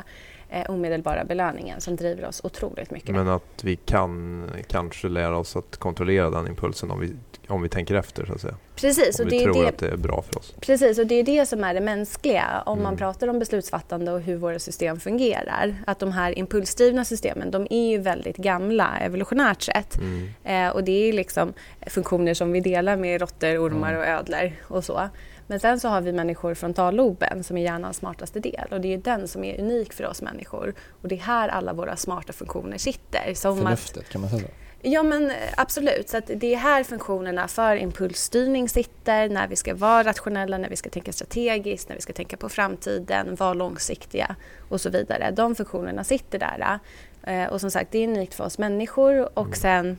eh, 0.49 0.69
omedelbara 0.69 1.23
belöningen 1.23 1.81
som 1.81 1.95
driver 1.95 2.25
oss 2.25 2.41
otroligt 2.44 2.91
mycket. 2.91 3.09
Men 3.15 3.27
att 3.27 3.63
vi 3.63 3.75
kan 3.75 4.44
kanske 4.67 5.07
lära 5.09 5.38
oss 5.38 5.55
att 5.55 5.77
kontrollera 5.77 6.29
den 6.29 6.47
impulsen 6.47 6.91
om 6.91 6.99
vi, 6.99 7.13
om 7.47 7.61
vi 7.61 7.69
tänker 7.69 7.95
efter 7.95 8.25
så 8.25 8.33
att 8.33 8.41
säga. 8.41 8.55
Precis, 8.75 9.19
Om 9.19 9.25
och 9.25 9.31
vi 9.31 9.38
det 9.38 9.44
tror 9.44 9.63
det, 9.63 9.69
att 9.69 9.77
det 9.77 9.88
är 9.88 9.97
bra 9.97 10.21
för 10.21 10.38
oss. 10.39 10.53
Precis, 10.61 10.99
och 10.99 11.07
det 11.07 11.15
är 11.15 11.23
det 11.23 11.45
som 11.45 11.63
är 11.63 11.73
det 11.73 11.81
mänskliga 11.81 12.63
om 12.65 12.77
man 12.77 12.88
Mm. 12.88 12.97
pratar 12.97 13.27
om 13.27 13.39
beslutsfattande 13.39 14.11
och 14.11 14.21
hur 14.21 14.38
våra 14.38 14.59
system 14.59 14.99
fungerar. 14.99 15.75
Att 15.88 15.99
de 15.99 16.11
här 16.11 16.38
impulsdrivna 16.39 17.05
systemen, 17.05 17.51
de 17.51 17.67
är 17.69 17.89
ju 17.91 17.97
väldigt 17.97 18.38
gamla 18.38 18.97
evolutionärt 19.01 19.61
sett. 19.61 19.97
Mm. 19.97 20.29
Eh, 20.44 20.69
och 20.75 20.83
det 20.83 20.91
är 21.09 21.13
liksom 21.13 21.53
funktioner 21.88 22.33
som 22.33 22.51
vi 22.51 22.59
delar 22.59 22.95
med 22.97 23.21
råttor, 23.21 23.57
ormar 23.67 23.89
Mm. 23.94 24.01
och 24.01 24.07
ödlor 24.07 24.51
och 24.67 24.83
så. 24.83 25.09
Men 25.47 25.59
sen 25.59 25.79
så 25.79 25.88
har 25.88 26.01
vi 26.01 26.11
människor 26.11 26.53
frontalloben 26.53 27.44
som 27.44 27.57
är 27.57 27.61
hjärnans 27.61 27.97
smartaste 27.97 28.39
del 28.39 28.67
och 28.71 28.81
det 28.81 28.94
är 28.94 28.97
den 28.97 29.27
som 29.27 29.44
är 29.44 29.59
unik 29.61 29.94
för 29.94 30.05
oss 30.07 30.21
människor. 30.21 30.73
Och 31.01 31.07
det 31.07 31.15
är 31.15 31.19
här 31.19 31.49
alla 31.49 31.73
våra 31.73 31.95
smarta 31.95 32.33
funktioner 32.33 32.77
sitter. 32.77 33.33
Som 33.33 33.51
att, 33.51 33.63
Förnuftet, 33.63 34.09
kan 34.09 34.21
man 34.21 34.29
säga 34.29 34.41
så? 34.41 34.47
ja 34.81 35.03
men 35.03 35.29
eh, 35.31 35.35
absolut, 35.57 36.09
så 36.09 36.17
att 36.17 36.27
det 36.35 36.53
är 36.53 36.57
här 36.57 36.83
funktionerna 36.83 37.47
för 37.47 37.75
impulsstyrning 37.75 38.69
sitter, 38.69 39.29
när 39.29 39.47
vi 39.47 39.55
ska 39.55 39.75
vara 39.75 40.03
rationella, 40.03 40.57
när 40.57 40.69
vi 40.69 40.75
ska 40.75 40.89
tänka 40.89 41.13
strategiskt, 41.13 41.89
när 41.89 41.95
vi 41.95 42.01
ska 42.01 42.13
tänka 42.13 42.38
på 42.38 42.49
framtiden, 42.49 43.35
vara 43.35 43.53
långsiktiga 43.53 44.35
och 44.69 44.81
så 44.81 44.89
vidare. 44.89 45.31
De 45.31 45.55
funktionerna 45.55 46.03
sitter 46.03 46.39
där. 46.39 46.79
Eh, 47.23 47.47
Och 47.49 47.61
som 47.61 47.71
sagt, 47.71 47.91
det 47.91 47.97
är 47.99 48.07
unikt 48.07 48.33
för 48.33 48.44
oss 48.44 48.57
människor 48.57 49.29
och 49.39 49.45
Mm. 49.45 49.55
sen 49.59 49.97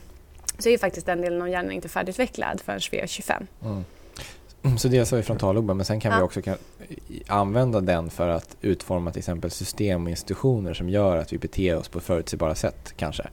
så 0.58 0.68
är 0.68 0.70
ju 0.72 0.78
faktiskt 0.78 1.06
den 1.06 1.20
delen 1.20 1.42
av 1.42 1.48
hjärnan 1.48 1.72
inte 1.72 1.88
färdigutvecklad 1.88 2.60
förrän 2.64 2.80
vi 2.90 2.98
är 3.00 3.06
25. 3.06 3.46
Mm. 3.64 3.84
Så 4.78 4.88
dels 4.88 5.10
har 5.10 5.16
vi 5.16 5.22
frontalloben 5.22 5.76
men 5.76 5.86
sen 5.86 6.00
kan 6.00 6.12
vi 6.12 6.18
Ja. 6.18 6.24
också 6.24 6.42
kan, 6.42 6.56
i- 7.08 7.22
använda 7.26 7.80
den 7.80 8.10
för 8.10 8.28
att 8.28 8.56
utforma 8.60 9.10
till 9.10 9.18
exempel 9.18 9.50
system 9.50 10.04
och 10.04 10.10
institutioner 10.10 10.74
som 10.74 10.88
gör 10.88 11.16
att 11.16 11.32
vi 11.32 11.38
beter 11.38 11.76
oss 11.76 11.88
på 11.88 12.00
förutsägbara 12.00 12.54
sätt 12.54 12.92
kanske. 12.96 13.28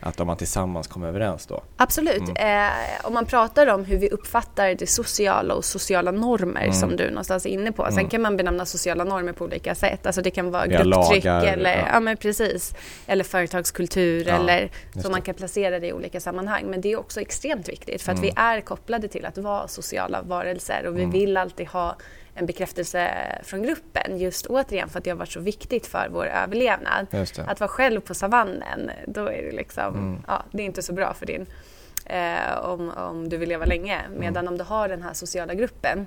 Att 0.00 0.20
om 0.20 0.26
man 0.26 0.36
tillsammans 0.36 0.86
kommer 0.86 1.08
överens 1.08 1.46
då. 1.46 1.62
Absolut. 1.76 2.28
Mm. 2.38 2.66
Eh, 2.66 2.72
om 3.06 3.14
man 3.14 3.26
pratar 3.26 3.66
om 3.66 3.84
hur 3.84 3.98
vi 3.98 4.08
uppfattar 4.10 4.74
det 4.74 4.86
sociala 4.86 5.54
och 5.54 5.64
sociala 5.64 6.10
normer 6.10 6.60
Mm. 6.62 6.72
som 6.74 6.96
du 6.96 7.08
någonstans 7.10 7.46
är 7.46 7.50
inne 7.50 7.72
på. 7.72 7.84
Sen 7.84 7.92
Mm. 7.92 8.08
kan 8.08 8.22
man 8.22 8.36
benämna 8.36 8.66
sociala 8.66 9.04
normer 9.04 9.32
på 9.32 9.44
olika 9.44 9.74
sätt. 9.74 10.06
Alltså 10.06 10.22
det 10.22 10.30
kan 10.30 10.50
vara 10.50 10.66
grupptryck 10.66 11.24
lagar, 11.24 11.44
eller, 11.46 11.76
ja. 11.78 11.88
ja. 11.92 12.00
men 12.00 12.16
precis, 12.16 12.74
eller 13.06 13.24
företagskultur 13.24 14.24
Ja, 14.28 14.34
eller 14.34 14.70
så 15.02 15.10
man 15.10 15.22
kan 15.22 15.34
placera 15.34 15.78
det 15.80 15.86
i 15.86 15.92
olika 15.92 16.20
sammanhang. 16.20 16.64
Men 16.66 16.80
det 16.80 16.92
är 16.92 16.98
också 16.98 17.20
extremt 17.20 17.68
viktigt 17.68 18.02
för 18.02 18.12
att 18.12 18.18
Mm. 18.18 18.30
vi 18.30 18.40
är 18.42 18.60
kopplade 18.60 19.08
till 19.08 19.24
att 19.26 19.38
vara 19.38 19.68
sociala 19.68 20.22
varelser 20.22 20.86
och 20.86 20.96
vi 20.96 21.00
Mm. 21.02 21.10
vill 21.12 21.36
alltid 21.36 21.66
ha 21.68 21.96
en 22.38 22.46
bekräftelse 22.46 23.10
från 23.42 23.62
gruppen 23.62 24.18
just 24.18 24.46
återigen 24.46 24.88
för 24.88 24.98
att 24.98 25.04
det 25.04 25.10
har 25.10 25.16
varit 25.16 25.32
så 25.32 25.40
viktigt 25.40 25.86
för 25.86 26.08
vår 26.12 26.26
överlevnad. 26.26 27.06
Att 27.48 27.60
vara 27.60 27.68
själv 27.68 28.00
på 28.00 28.14
savannen, 28.14 28.90
då 29.06 29.26
är 29.26 29.42
det 29.42 29.52
liksom, 29.52 29.94
Mm. 29.94 30.22
ja, 30.26 30.42
det 30.50 30.62
är 30.62 30.66
inte 30.66 30.82
så 30.82 30.92
bra 30.92 31.14
för 31.14 31.26
din, 31.26 31.46
eh, 32.06 32.58
om, 32.62 32.90
om 32.90 33.28
du 33.28 33.36
vill 33.36 33.48
leva 33.48 33.64
länge. 33.64 34.00
Medan 34.16 34.36
Mm. 34.44 34.48
om 34.52 34.58
du 34.58 34.64
har 34.64 34.88
den 34.88 35.02
här 35.02 35.12
sociala 35.12 35.54
gruppen 35.54 36.06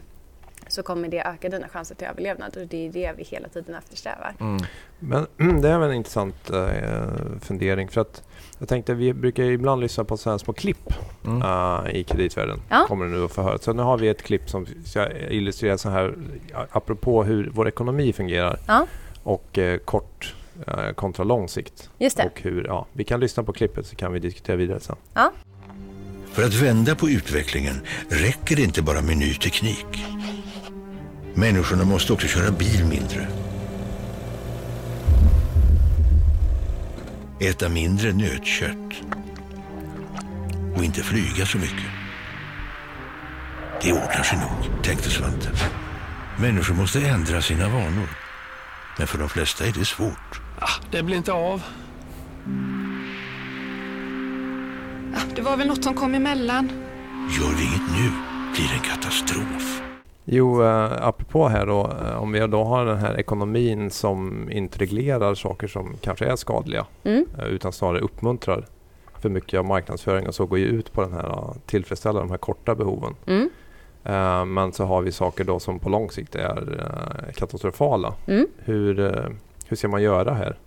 så 0.70 0.84
kommer 0.84 1.08
det 1.10 1.22
öka 1.28 1.50
dina 1.50 1.68
chanser 1.70 1.96
till 1.96 2.08
överlevnad 2.08 2.58
och 2.58 2.68
det 2.68 2.88
är 2.88 2.92
det 2.92 3.14
vi 3.18 3.24
hela 3.24 3.48
tiden 3.48 3.76
eftersträvar. 3.76 4.34
Mm. 4.40 4.58
Men 5.00 5.62
det 5.62 5.70
är 5.70 5.80
väl 5.80 5.90
en 5.90 5.96
intressant 5.96 6.50
eh, 6.50 7.04
fundering 7.42 7.90
för 7.90 8.02
att 8.02 8.24
jag 8.60 8.68
tänkte 8.70 8.94
vi 8.94 9.14
brukar 9.14 9.44
ibland 9.44 9.82
lyssna 9.82 10.04
på 10.04 10.18
så 10.18 10.30
här 10.32 10.38
små 10.38 10.54
klipp 10.54 10.94
Mm. 11.26 11.42
eh, 11.42 11.96
i 11.96 12.04
kreditvärlden. 12.04 12.62
Ja. 12.70 12.86
Kommer 12.88 13.06
det 13.06 13.12
nu 13.12 13.26
att 13.26 13.32
få 13.32 13.42
höra. 13.42 13.58
Så 13.58 13.74
nu 13.74 13.84
har 13.84 13.98
vi 13.98 14.08
ett 14.08 14.22
klipp 14.24 14.50
som 14.50 14.68
ska 14.86 15.12
illustrera 15.30 15.78
så 15.78 15.90
här 15.90 16.16
apropå 16.72 17.24
hur 17.24 17.50
vår 17.54 17.68
ekonomi 17.68 18.14
fungerar 18.14 18.60
Ja, 18.68 18.88
och 19.24 19.58
eh, 19.58 19.78
kort 19.78 20.36
eh, 20.68 20.92
kontra 20.96 21.24
lång 21.24 21.48
sikt. 21.50 21.90
just 21.98 22.18
det. 22.18 22.24
Och 22.26 22.42
hur, 22.42 22.66
ja, 22.68 22.86
vi 22.94 23.04
kan 23.04 23.20
lyssna 23.20 23.44
på 23.44 23.54
klippet 23.54 23.86
så 23.86 23.96
kan 23.96 24.14
vi 24.14 24.20
diskutera 24.20 24.56
vidare 24.56 24.80
sen. 24.80 24.96
Ja, 25.14 25.32
För 26.32 26.44
att 26.44 26.54
vända 26.54 26.96
på 26.96 27.10
utvecklingen 27.10 27.82
räcker 28.10 28.56
det 28.56 28.62
inte 28.62 28.82
bara 28.82 29.02
med 29.02 29.18
ny 29.18 29.34
teknik. 29.34 29.86
Människorna 31.40 31.84
måste 31.86 32.14
också 32.14 32.28
köra 32.28 32.52
bil 32.52 32.86
mindre. 32.86 33.28
Äta 37.40 37.70
mindre 37.70 38.14
nötkött. 38.14 38.94
Och 40.76 40.84
inte 40.84 41.04
flyga 41.04 41.46
så 41.46 41.58
mycket. 41.58 41.92
Det 43.82 43.92
ordnar 43.92 44.24
sig 44.24 44.38
nog, 44.38 44.84
tänkte 44.84 45.10
Svante. 45.10 45.50
Människor 46.40 46.76
måste 46.76 47.08
ändra 47.08 47.42
sina 47.42 47.70
vanor. 47.70 48.10
Men 48.98 49.08
för 49.08 49.18
de 49.18 49.30
flesta 49.30 49.66
är 49.66 49.72
det 49.72 49.86
svårt. 49.86 50.42
Ah, 50.60 50.82
det 50.92 51.04
blir 51.04 51.18
inte 51.18 51.32
av. 51.32 51.62
Ja, 55.14 55.20
det 55.36 55.42
var 55.42 55.58
väl 55.58 55.68
något 55.68 55.84
som 55.84 55.94
kom 55.94 56.16
emellan. 56.16 56.72
Gör 57.40 57.56
vi 57.58 57.64
inget 57.64 57.92
nu 57.92 58.12
blir 58.54 58.68
det 58.68 58.74
en 58.74 58.96
katastrof. 58.96 59.89
Jo, 60.32 60.64
eh, 60.64 61.08
apropå 61.08 61.48
här 61.48 61.66
då, 61.66 61.92
eh, 62.02 62.22
om 62.22 62.32
vi 62.32 62.40
då 62.40 62.64
har 62.64 62.86
den 62.86 62.98
här 62.98 63.20
ekonomin 63.20 63.92
som 63.92 64.50
inte 64.52 64.80
reglerar 64.80 65.36
saker 65.36 65.68
som 65.68 65.96
kanske 66.02 66.26
är 66.26 66.36
skadliga 66.36 66.86
Mm. 67.04 67.26
eh, 67.40 67.46
utan 67.46 67.72
snarare 67.74 68.00
uppmuntrar 68.00 68.66
för 69.20 69.30
mycket 69.30 69.60
av 69.60 69.66
marknadsföring 69.66 70.28
och 70.28 70.36
så 70.36 70.46
går 70.46 70.60
ju 70.60 70.66
ut 70.66 70.94
på 70.94 71.02
den 71.02 71.14
här 71.14 71.30
eh, 71.30 71.54
tillfredsställa 71.66 72.20
de 72.20 72.30
här 72.30 72.38
korta 72.38 72.76
behoven. 72.76 73.16
Mm. 73.28 73.50
Eh, 74.04 74.46
men 74.46 74.74
så 74.74 74.84
har 74.86 75.02
vi 75.02 75.12
saker 75.12 75.44
då 75.44 75.60
som 75.60 75.80
på 75.80 75.90
lång 75.90 76.12
sikt 76.12 76.36
är 76.36 76.80
eh, 76.80 77.34
katastrofala. 77.34 78.14
Mm. 78.28 78.48
Hur, 78.58 79.00
eh, 79.00 79.30
hur 79.68 79.78
ska 79.78 79.88
man 79.88 80.02
göra 80.02 80.34
här? 80.34 80.58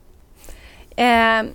Eh, 0.97 1.47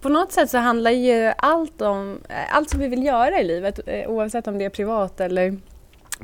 på 0.00 0.08
något 0.08 0.32
sätt 0.32 0.50
så 0.50 0.58
handlar 0.58 0.90
ju 0.90 1.32
allt 1.38 1.82
om 1.82 2.18
allt 2.52 2.70
som 2.70 2.80
vi 2.80 2.88
vill 2.88 3.04
göra 3.04 3.40
i 3.40 3.44
livet 3.44 3.80
oavsett 4.06 4.46
om 4.46 4.58
det 4.58 4.64
är 4.64 4.70
privat 4.70 5.20
eller 5.20 5.56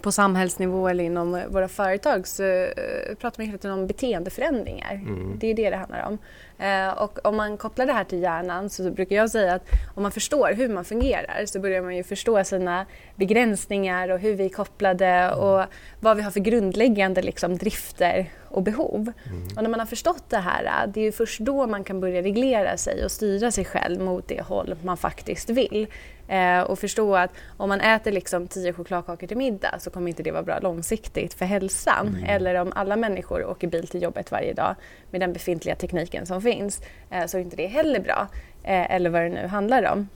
på 0.01 0.13
samhällsnivå 0.13 0.89
eller 0.89 1.05
inom 1.05 1.43
våra 1.49 1.69
företag 1.69 2.27
så 2.27 2.43
eh, 2.43 3.15
pratar 3.21 3.43
man 3.43 3.47
hela 3.47 3.59
tiden 3.59 3.79
om 3.79 3.87
beteendeförändringar. 3.87 4.95
Mm. 4.95 5.39
Det 5.39 5.47
är 5.47 5.55
det 5.55 5.71
det 5.71 5.77
handlar 5.77 6.07
om. 6.07 6.19
Eh, 6.59 6.89
och 6.89 7.19
om 7.27 7.37
man 7.37 7.57
kopplar 7.57 7.87
det 7.87 7.93
här 7.93 8.05
till 8.05 8.23
hjärnan 8.23 8.71
så 8.71 8.91
brukar 8.91 9.17
jag 9.17 9.31
säga 9.31 9.55
att 9.55 9.63
om 9.95 10.03
man 10.03 10.13
förstår 10.13 10.53
hur 10.53 10.69
man 10.69 10.85
fungerar 10.85 11.47
så 11.47 11.61
börjar 11.61 11.83
man 11.83 11.97
ju 11.97 12.05
förstå 12.05 12.45
sina 12.45 12.87
begränsningar 13.17 14.09
och 14.09 14.19
hur 14.19 14.35
vi 14.35 14.45
är 14.45 14.49
kopplade 14.49 15.33
och 15.35 15.65
vad 16.01 16.17
vi 16.17 16.23
har 16.23 16.31
för 16.31 16.41
grundläggande 16.41 17.23
liksom, 17.23 17.57
drifter 17.57 18.31
och 18.49 18.63
behov. 18.63 19.13
Och 19.57 19.63
när 19.63 19.71
man 19.71 19.81
har 19.81 19.87
förstått 19.87 20.25
det 20.29 20.39
här, 20.39 20.87
det 20.87 21.01
är 21.01 21.05
ju 21.05 21.13
först 21.13 21.41
då 21.41 21.67
man 21.67 21.85
kan 21.85 22.01
börja 22.01 22.23
reglera 22.23 22.77
sig 22.77 23.05
och 23.05 23.11
styra 23.11 23.51
sig 23.51 23.65
själv 23.65 24.01
mot 24.01 24.29
det 24.29 24.41
håll 24.43 24.75
man 24.83 24.97
faktiskt 24.97 25.51
vill. 25.51 25.87
Eh, 26.29 26.61
och 26.61 26.79
förstå 26.79 27.17
att 27.17 27.31
om 27.57 27.69
man 27.69 27.81
äter 27.81 28.13
liksom 28.13 28.47
tio 28.47 28.73
chokladkakor 28.73 29.27
till 29.27 29.37
middag 29.37 29.75
så 29.79 29.91
kommer 29.91 30.09
inte 30.09 30.23
det 30.23 30.31
vara 30.31 30.43
bra 30.43 30.59
långsiktigt 30.59 31.35
för 31.35 31.45
hälsan. 31.45 32.25
Eller 32.29 32.55
om 32.55 32.73
alla 32.77 32.97
människor 32.97 33.45
åker 33.45 33.69
bil 33.69 33.89
till 33.89 34.03
jobbet 34.03 34.31
varje 34.31 34.53
dag 34.53 34.75
med 35.11 35.21
den 35.21 35.33
befintliga 35.33 35.75
tekniken 35.77 36.27
som 36.27 36.41
finns 36.45 36.83
eh, 37.11 37.27
så 37.27 37.39
är 37.39 37.43
inte 37.43 37.57
det 37.57 37.67
heller 37.67 38.01
bra. 38.01 38.29
Eh, 38.63 38.95
eller 38.95 39.11
vad 39.11 39.23
det 39.23 39.29
nu 39.29 39.47
handlar 39.47 39.93
om. 39.93 40.09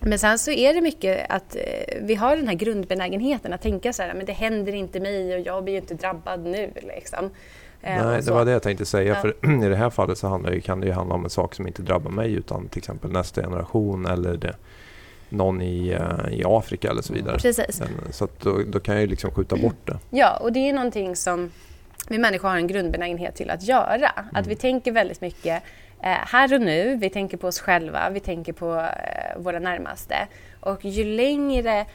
Men 0.00 0.18
sen 0.18 0.38
så 0.38 0.50
är 0.50 0.74
det 0.74 0.80
mycket 0.80 1.26
att 1.28 1.56
eh, 1.56 1.62
vi 2.00 2.14
har 2.14 2.36
den 2.36 2.48
här 2.48 2.54
grundbenägenheten 2.54 3.52
att 3.52 3.62
tänka 3.62 3.92
så 3.92 4.02
här, 4.02 4.14
men 4.14 4.26
det 4.26 4.32
händer 4.32 4.74
inte 4.74 5.00
mig 5.00 5.34
och 5.34 5.40
jag 5.40 5.64
blir 5.64 5.76
inte 5.76 5.94
drabbad 5.94 6.44
nu. 6.44 6.70
Liksom. 6.74 7.30
Nej, 7.82 8.22
det 8.22 8.30
var 8.30 8.44
det 8.44 8.50
jag 8.50 8.62
tänkte 8.62 8.84
säga. 8.84 9.14
Ja. 9.14 9.20
För 9.20 9.28
I 9.64 9.68
det 9.68 9.76
här 9.76 9.90
fallet 9.90 10.18
så 10.18 10.28
handlar 10.28 10.60
kan 10.60 10.80
det 10.80 10.86
ju 10.86 10.92
handla 10.92 11.14
om 11.14 11.24
en 11.24 11.30
sak 11.30 11.54
som 11.54 11.66
inte 11.66 11.82
drabbar 11.82 12.10
mig 12.10 12.32
utan 12.32 12.68
till 12.68 12.78
exempel 12.78 13.12
nästa 13.12 13.42
generation 13.42 14.06
eller 14.06 14.36
det, 14.36 14.56
någon 15.28 15.62
i, 15.62 15.98
i 16.30 16.42
Afrika 16.46 16.90
eller 16.90 17.02
så 17.02 17.12
vidare. 17.12 17.38
Precis. 17.38 17.82
Så 18.10 18.28
då, 18.42 18.60
då 18.66 18.80
kan 18.80 18.94
jag 18.94 19.02
ju 19.02 19.08
liksom 19.08 19.30
skjuta 19.30 19.56
bort 19.56 19.86
det. 19.86 19.98
Ja, 20.10 20.36
och 20.36 20.52
det 20.52 20.68
är 20.68 20.72
någonting 20.72 21.16
som 21.16 21.50
vi 22.08 22.18
människor 22.18 22.48
har 22.48 22.56
en 22.56 22.66
grundbenägenhet 22.66 23.34
till 23.34 23.50
att 23.50 23.62
göra. 23.62 24.10
Att 24.32 24.46
vi 24.46 24.56
tänker 24.56 24.92
väldigt 24.92 25.20
mycket 25.20 25.62
eh, 26.02 26.08
här 26.10 26.54
och 26.54 26.60
nu, 26.60 26.96
vi 26.96 27.10
tänker 27.10 27.36
på 27.36 27.46
oss 27.46 27.60
själva, 27.60 28.10
vi 28.10 28.20
tänker 28.20 28.52
på 28.52 28.74
eh, 28.76 29.38
våra 29.38 29.58
närmaste. 29.58 30.16
Och 30.60 30.84
ju 30.84 31.04
längre 31.04 31.86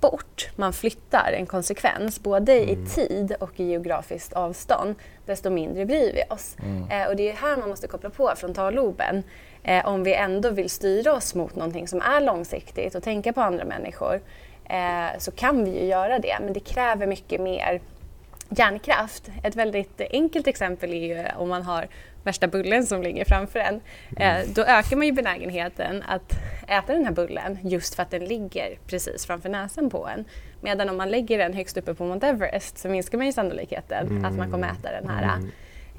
bort 0.00 0.48
man 0.56 0.72
flyttar 0.72 1.32
en 1.32 1.46
konsekvens, 1.46 2.22
både 2.22 2.70
i 2.70 2.86
tid 2.94 3.36
och 3.40 3.60
i 3.60 3.64
geografiskt 3.64 4.32
avstånd, 4.32 4.94
desto 5.26 5.50
mindre 5.50 5.86
bryr 5.86 6.12
vi 6.12 6.22
oss. 6.30 6.56
Eh, 6.90 7.08
och 7.08 7.16
det 7.16 7.30
är 7.30 7.32
här 7.32 7.56
man 7.56 7.68
måste 7.68 7.86
koppla 7.86 8.10
på 8.10 8.32
frontalloben. 8.36 9.22
Eh, 9.62 9.86
om 9.86 10.02
vi 10.02 10.14
ändå 10.14 10.50
vill 10.50 10.70
styra 10.70 11.12
oss 11.12 11.34
mot 11.34 11.56
någonting 11.56 11.88
som 11.88 12.00
är 12.00 12.20
långsiktigt 12.20 12.94
och 12.94 13.02
tänka 13.02 13.32
på 13.32 13.40
andra 13.40 13.64
människor 13.64 14.20
eh, 14.64 15.18
så 15.18 15.30
kan 15.30 15.64
vi 15.64 15.70
ju 15.80 15.86
göra 15.86 16.18
det, 16.18 16.36
men 16.40 16.52
det 16.52 16.60
kräver 16.60 17.06
mycket 17.06 17.40
mer 17.40 17.80
hjärnkraft. 18.50 19.30
Ett 19.42 19.56
väldigt 19.56 20.00
enkelt 20.10 20.46
exempel 20.46 20.92
är 20.92 21.06
ju 21.06 21.26
om 21.36 21.48
man 21.48 21.62
har 21.62 21.88
värsta 22.24 22.48
bullen 22.48 22.86
som 22.86 23.02
ligger 23.02 23.24
framför 23.24 23.58
en. 23.58 23.80
Eh, 24.16 24.48
då 24.54 24.62
ökar 24.62 24.96
man 24.96 25.06
ju 25.06 25.12
benägenheten 25.12 26.02
att 26.08 26.32
äta 26.68 26.92
den 26.92 27.04
här 27.04 27.12
bullen 27.12 27.58
just 27.62 27.94
för 27.94 28.02
att 28.02 28.10
den 28.10 28.24
ligger 28.24 28.78
precis 28.86 29.26
framför 29.26 29.48
näsan 29.48 29.90
på 29.90 30.08
en. 30.08 30.24
Medan 30.60 30.88
om 30.88 30.96
man 30.96 31.10
lägger 31.10 31.38
den 31.38 31.52
högst 31.52 31.76
uppe 31.76 31.94
på 31.94 32.04
Mount 32.04 32.26
Everest 32.26 32.78
så 32.78 32.88
minskar 32.88 33.18
man 33.18 33.26
ju 33.26 33.32
sannolikheten 33.32 34.24
att 34.24 34.36
man 34.36 34.50
kommer 34.50 34.68
äta 34.68 34.90
den 34.90 35.08
här. 35.08 35.38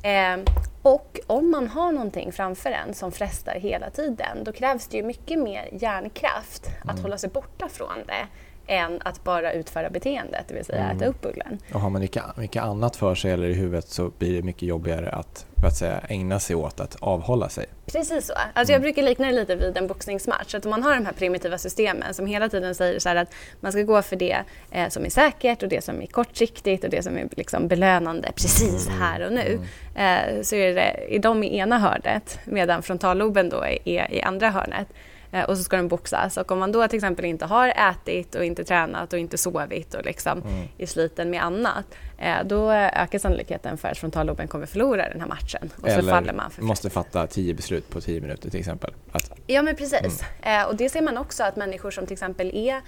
Eh, 0.03 0.39
och 0.81 1.19
om 1.27 1.51
man 1.51 1.67
har 1.67 1.91
någonting 1.91 2.31
framför 2.31 2.71
en 2.71 2.93
som 2.93 3.11
frestar 3.11 3.59
hela 3.59 3.89
tiden 3.89 4.43
då 4.43 4.51
krävs 4.51 4.87
det 4.87 4.97
ju 4.97 5.03
mycket 5.03 5.39
mer 5.39 5.69
hjärnkraft 5.71 6.69
att 6.85 6.99
hålla 6.99 7.17
sig 7.17 7.29
borta 7.29 7.69
från 7.69 8.03
det 8.07 8.27
än 8.67 9.00
att 9.03 9.24
bara 9.24 9.51
utföra 9.51 9.89
beteendet, 9.89 10.45
det 10.48 10.53
vill 10.53 10.65
säga 10.65 10.91
äta 10.91 11.05
upp 11.05 11.22
bullen. 11.22 11.60
Och 11.74 11.81
har 11.81 11.89
man 11.89 12.01
mycket, 12.01 12.38
mycket 12.38 12.63
annat 12.63 12.95
för 12.95 13.15
sig 13.15 13.31
eller 13.31 13.48
i 13.48 13.53
huvudet 13.53 13.88
så 13.88 14.12
blir 14.17 14.34
det 14.36 14.41
mycket 14.41 14.63
jobbigare 14.63 15.10
att, 15.10 15.45
att 15.65 15.75
säga, 15.75 16.00
ägna 16.10 16.39
sig 16.39 16.55
åt 16.55 16.79
att 16.79 16.95
avhålla 17.00 17.50
sig. 17.50 17.65
Precis 17.86 18.27
så. 18.27 18.34
Alltså 18.53 18.74
jag 18.74 18.81
brukar 18.81 19.03
likna 19.03 19.27
det 19.27 19.34
lite 19.34 19.55
vid 19.55 19.77
en 19.77 19.88
boxningsmatch. 19.88 20.55
Att 20.55 20.65
om 20.65 20.72
man 20.72 20.84
har 20.84 20.95
de 20.95 21.05
här 21.05 21.13
primitiva 21.13 21.57
systemen 21.57 22.13
som 22.13 22.25
hela 22.25 22.50
tiden 22.50 22.75
säger 22.75 23.00
så 23.00 23.10
att 23.10 23.34
man 23.60 23.72
ska 23.72 23.81
gå 23.81 24.01
för 24.01 24.15
det 24.15 24.38
eh, 24.72 24.89
som 24.89 25.05
är 25.05 25.10
säkert 25.10 25.63
och 25.63 25.69
det 25.69 25.84
som 25.84 26.01
är 26.01 26.05
kortsiktigt 26.05 26.84
och 26.84 26.89
det 26.89 27.03
som 27.03 27.17
är 27.17 27.27
liksom 27.31 27.67
belönande 27.67 28.31
precis 28.36 28.89
här 28.89 29.25
och 29.25 29.34
nu. 29.34 29.60
Eh, 29.95 30.41
så 30.41 30.55
är 30.55 30.74
det 30.74 31.07
i 31.10 31.19
de 31.19 31.43
i 31.43 31.57
ena 31.57 31.79
hörnet 31.79 32.39
medan 32.45 32.84
frontalloben 32.84 33.50
då 33.50 33.57
är, 33.57 33.89
är 33.89 34.13
i 34.13 34.22
andra 34.22 34.50
hörnet. 34.50 34.88
Eh, 35.35 35.43
och 35.43 35.57
så 35.57 35.63
ska 35.63 35.77
de 35.77 35.87
boxas. 35.87 36.37
Och 36.37 36.51
om 36.51 36.59
man 36.59 36.71
då 36.71 36.87
till 36.87 36.97
exempel 36.97 37.25
inte 37.25 37.45
har 37.45 37.67
ätit 37.67 38.35
och 38.35 38.45
inte 38.45 38.63
tränat 38.63 39.13
och 39.13 39.19
inte 39.19 39.37
sovit 39.37 39.93
och 39.93 40.05
liksom 40.05 40.43
är 40.77 40.85
sliten 40.85 41.29
med 41.29 41.43
annat. 41.43 41.85
Eh, 42.17 42.35
då 42.45 42.71
ökar 42.71 43.19
sannolikheten 43.19 43.77
för 43.77 43.87
att 43.87 43.97
frontalloben 43.97 44.47
kommer 44.47 44.65
förlora 44.65 45.09
den 45.09 45.21
här 45.21 45.27
matchen. 45.27 45.71
Och 45.81 45.89
så 45.89 46.01
faller 46.01 46.33
man 46.33 46.51
för 46.51 46.61
måste 46.61 46.89
fatta 46.89 47.27
tio 47.27 47.53
beslut 47.53 47.89
på 47.89 48.01
tio 48.01 48.21
minuter 48.21 48.49
till 48.49 48.59
exempel. 48.59 48.93
Att, 49.11 49.31
Ja 49.47 49.61
men 49.61 49.75
precis. 49.75 50.23
Eh, 50.41 50.63
och 50.63 50.75
det 50.75 50.89
ser 50.89 51.01
man 51.01 51.17
också 51.17 51.43
att 51.43 51.55
människor 51.55 51.91
som 51.91 52.05
till 52.05 52.13
exempel 52.13 52.51
är 52.55 52.81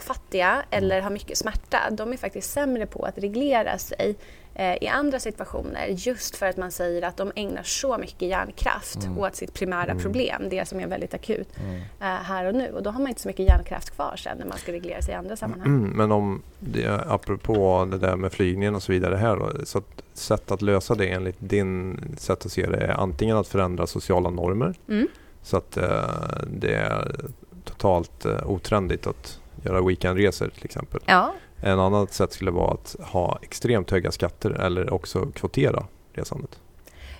fattiga 0.00 0.62
eller 0.70 1.00
har 1.00 1.10
mycket 1.10 1.38
smärta, 1.38 1.78
de 1.90 2.12
är 2.12 2.16
faktiskt 2.16 2.50
sämre 2.50 2.86
på 2.86 3.04
att 3.04 3.18
reglera 3.18 3.78
sig 3.78 4.16
i 4.80 4.88
andra 4.88 5.20
situationer 5.20 5.86
just 5.88 6.36
för 6.36 6.46
att 6.46 6.56
man 6.56 6.70
säger 6.70 7.02
att 7.02 7.16
de 7.16 7.32
ägnar 7.34 7.62
så 7.62 7.98
mycket 7.98 8.28
hjärnkraft 8.28 8.98
åt 9.18 9.36
sitt 9.36 9.54
primära 9.54 9.94
problem, 9.94 10.42
det 10.50 10.68
som 10.68 10.80
är 10.80 10.86
väldigt 10.86 11.14
akut 11.14 11.48
eh, 12.00 12.06
här 12.06 12.44
och 12.44 12.54
nu. 12.54 12.70
Och 12.72 12.82
då 12.82 12.90
har 12.90 13.00
man 13.00 13.08
inte 13.08 13.20
så 13.20 13.28
mycket 13.28 13.46
hjärnkraft 13.46 13.90
kvar 13.90 14.14
sen 14.16 14.38
när 14.38 14.46
man 14.46 14.58
ska 14.58 14.72
reglera 14.72 15.02
sig 15.02 15.14
i 15.14 15.16
andra 15.16 15.36
sammanhang. 15.36 15.66
Mm, 15.68 15.90
men 15.90 16.12
om 16.12 16.42
det, 16.58 17.04
apropå 17.06 17.88
det 17.90 17.98
där 17.98 18.16
med 18.16 18.32
flygningen 18.32 18.74
och 18.74 18.82
så 18.82 18.92
vidare 18.92 19.16
här 19.16 19.36
då, 19.36 19.52
så 19.64 19.78
att 19.78 20.02
sätt 20.14 20.50
att 20.50 20.62
lösa 20.62 20.94
det 20.94 21.06
enligt 21.08 21.36
din 21.38 22.00
sätt 22.18 22.46
att 22.46 22.52
se 22.52 22.66
det 22.66 22.76
är 22.76 23.00
antingen 23.00 23.36
att 23.36 23.48
förändra 23.48 23.86
sociala 23.86 24.30
normer 24.30 24.74
Mm. 24.88 25.08
så 25.42 25.56
att 25.56 25.76
eh, 25.76 26.04
det 26.46 26.74
är 26.74 27.16
totalt 27.64 28.24
eh, 28.24 28.50
otrendigt 28.50 29.06
att 29.06 29.40
göra 29.64 29.80
weekendresor 29.80 30.48
till 30.48 30.64
exempel. 30.64 31.00
Ja, 31.06 31.34
En 31.60 31.80
annat 31.80 32.12
sätt 32.12 32.32
skulle 32.32 32.50
vara 32.50 32.72
att 32.74 32.96
ha 33.00 33.38
extremt 33.42 33.90
höga 33.90 34.10
skatter 34.10 34.50
eller 34.50 34.92
också 34.92 35.26
kvotera 35.26 35.86
resandet. 36.12 36.58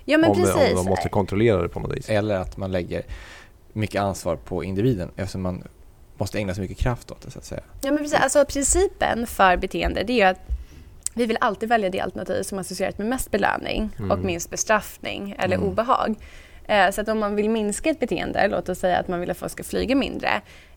ja 0.05 0.17
men 0.17 0.31
om, 0.31 0.37
det, 0.37 0.43
precis. 0.43 0.69
om 0.79 0.85
de 0.85 0.89
måste 0.89 1.09
kontrollera 1.09 1.61
det 1.61 1.69
på 1.69 1.79
något 1.79 1.97
vis. 1.97 2.09
eller 2.09 2.35
att 2.35 2.57
man 2.57 2.71
lägger 2.71 3.03
mycket 3.73 4.01
ansvar 4.01 4.35
på 4.35 4.63
individen 4.63 5.11
eftersom 5.15 5.41
man 5.41 5.63
måste 6.17 6.37
ägna 6.37 6.55
så 6.55 6.61
mycket 6.61 6.77
kraft 6.77 7.11
åt 7.11 7.21
det 7.21 7.31
så 7.31 7.39
att 7.39 7.45
säga. 7.45 7.61
Ja, 7.81 7.91
men 7.91 7.97
precis. 7.97 8.19
Alltså, 8.19 8.45
principen 8.45 9.27
för 9.27 9.57
beteende 9.57 10.03
det 10.03 10.21
är 10.21 10.31
att 10.31 10.39
vi 11.13 11.25
vill 11.25 11.37
alltid 11.41 11.69
välja 11.69 11.89
det 11.89 11.99
alternativ 12.01 12.43
som 12.43 12.57
är 12.57 12.61
associerat 12.61 12.97
med 12.97 13.07
mest 13.07 13.31
belöning 13.31 13.89
och 13.97 14.03
Mm. 14.05 14.25
minst 14.25 14.49
bestraffning 14.49 15.35
eller 15.39 15.55
Mm. 15.55 15.67
obehag. 15.69 16.15
Eh, 16.67 16.89
så 16.91 17.01
att 17.01 17.07
om 17.09 17.19
man 17.19 17.35
vill 17.35 17.49
minska 17.49 17.89
ett 17.89 17.99
beteende, 17.99 18.47
låt 18.47 18.69
oss 18.69 18.79
säga 18.79 18.97
att 18.97 19.07
man 19.07 19.19
vill 19.19 19.31
att 19.31 19.37
folk 19.37 19.51
ska 19.51 19.63
flyga 19.63 19.95
mindre, 19.95 20.29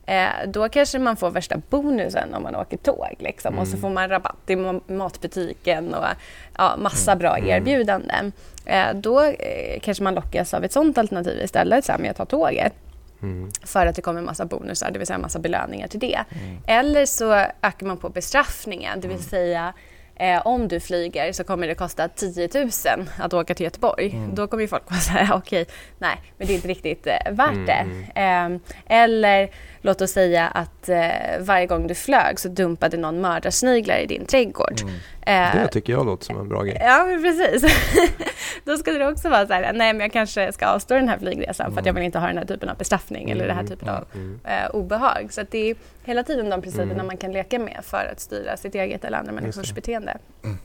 eh, 0.06 0.26
då 0.46 0.68
kanske 0.68 0.98
man 0.98 1.16
får 1.16 1.30
värsta 1.30 1.56
bonusen 1.70 2.34
om 2.34 2.42
man 2.42 2.56
åker 2.56 2.76
tåg. 2.76 3.14
Liksom. 3.18 3.58
Och 3.58 3.66
så 3.66 3.72
Mm. 3.72 3.80
får 3.80 3.90
man 3.90 4.08
rabatt 4.08 4.36
i 4.46 4.54
ma- 4.56 4.92
matbutiken 4.92 5.94
och 5.94 6.04
ja, 6.58 6.76
massa 6.78 7.16
bra 7.16 7.36
Mm. 7.36 7.50
erbjudanden. 7.50 8.32
Eh, 8.66 8.94
då 8.94 9.32
kanske 9.82 10.02
man 10.04 10.14
lockas 10.14 10.54
av 10.54 10.64
ett 10.64 10.72
sådant 10.72 10.98
alternativ 10.98 11.40
istället, 11.44 11.84
så 11.84 11.92
här, 11.92 11.98
men 11.98 12.06
jag 12.06 12.16
tar 12.16 12.24
tåget 12.24 12.72
Mm. 13.22 13.50
för 13.64 13.86
att 13.86 13.96
det 13.96 14.02
kommer 14.02 14.22
massa 14.22 14.44
bonusar, 14.44 14.90
det 14.90 14.98
vill 14.98 15.06
säga 15.06 15.18
massa 15.18 15.38
belöningar 15.38 15.88
till 15.88 16.00
det. 16.00 16.20
Eller 16.66 17.06
så 17.06 17.32
ökar 17.62 17.86
man 17.86 17.96
på 17.96 18.08
bestraffningen, 18.08 19.00
det 19.00 19.08
vill 19.08 19.22
säga 19.22 19.72
eh, 20.20 20.46
om 20.46 20.68
du 20.68 20.80
flyger 20.80 21.32
så 21.32 21.44
kommer 21.44 21.66
det 21.66 21.74
kosta 21.74 22.08
10 22.08 22.48
000 22.54 22.70
att 23.18 23.32
åka 23.34 23.54
till 23.54 23.64
Göteborg. 23.64 24.18
Då 24.34 24.46
kommer 24.46 24.62
ju 24.62 24.68
folk 24.68 24.82
att 24.86 25.02
säga 25.02 25.30
okej, 25.34 25.66
nej, 25.98 26.16
men 26.36 26.46
det 26.46 26.52
är 26.52 26.54
inte 26.54 26.68
riktigt 26.68 27.06
eh, 27.06 27.32
värt 27.32 27.50
Mm, 27.50 27.66
det. 27.66 28.20
Eh, 28.20 28.98
eller 29.00 29.50
låt 29.80 30.00
oss 30.00 30.10
säga 30.10 30.46
att 30.46 30.88
eh, 30.88 31.00
varje 31.40 31.66
gång 31.66 31.86
du 31.86 31.94
flög 31.94 32.40
så 32.40 32.48
dumpade 32.48 32.96
någon 32.96 33.20
mördarsniglar 33.20 33.98
i 33.98 34.06
din 34.06 34.24
trädgård. 34.26 34.80
Mm. 35.30 35.56
Det 35.56 35.62
Eh, 35.62 35.68
tycker 35.68 35.92
jag 35.92 36.06
låter 36.06 36.24
som 36.24 36.40
en 36.40 36.48
bra 36.48 36.62
grej. 36.62 36.78
Ja, 36.80 37.06
precis. 37.22 37.72
Då 38.64 38.76
skulle 38.76 38.98
det 38.98 39.08
också 39.08 39.28
vara 39.28 39.46
så 39.46 39.52
här, 39.52 39.72
nej 39.72 39.92
men 39.92 40.00
jag 40.00 40.12
kanske 40.12 40.52
ska 40.52 40.66
avstå 40.66 40.94
den 40.94 41.08
här 41.08 41.18
flygresan 41.18 41.72
för 41.72 41.80
att 41.80 41.86
jag 41.86 41.92
vill 41.92 42.02
inte 42.04 42.18
ha 42.18 42.26
den 42.26 42.38
här 42.38 42.44
typen 42.44 42.68
av 42.68 42.76
bestraffning 42.76 43.30
eller 43.30 43.46
den 43.46 43.56
här 43.56 43.66
typen 43.66 43.88
av 43.88 44.04
Mm. 44.14 44.40
eh, 44.44 44.70
obehag. 44.70 45.28
Så 45.30 45.40
att 45.40 45.50
det 45.50 45.70
är 45.70 45.76
hela 46.04 46.22
tiden 46.22 46.50
de 46.50 46.62
principerna 46.62 46.92
Mm. 46.94 47.06
man 47.06 47.16
kan 47.16 47.32
leka 47.32 47.58
med 47.58 47.80
för 47.82 48.08
att 48.12 48.20
styra 48.20 48.56
sitt 48.56 48.74
eget 48.74 49.04
eller 49.04 49.18
andra 49.18 49.32
människors 49.32 49.72
beteende. 49.74 50.16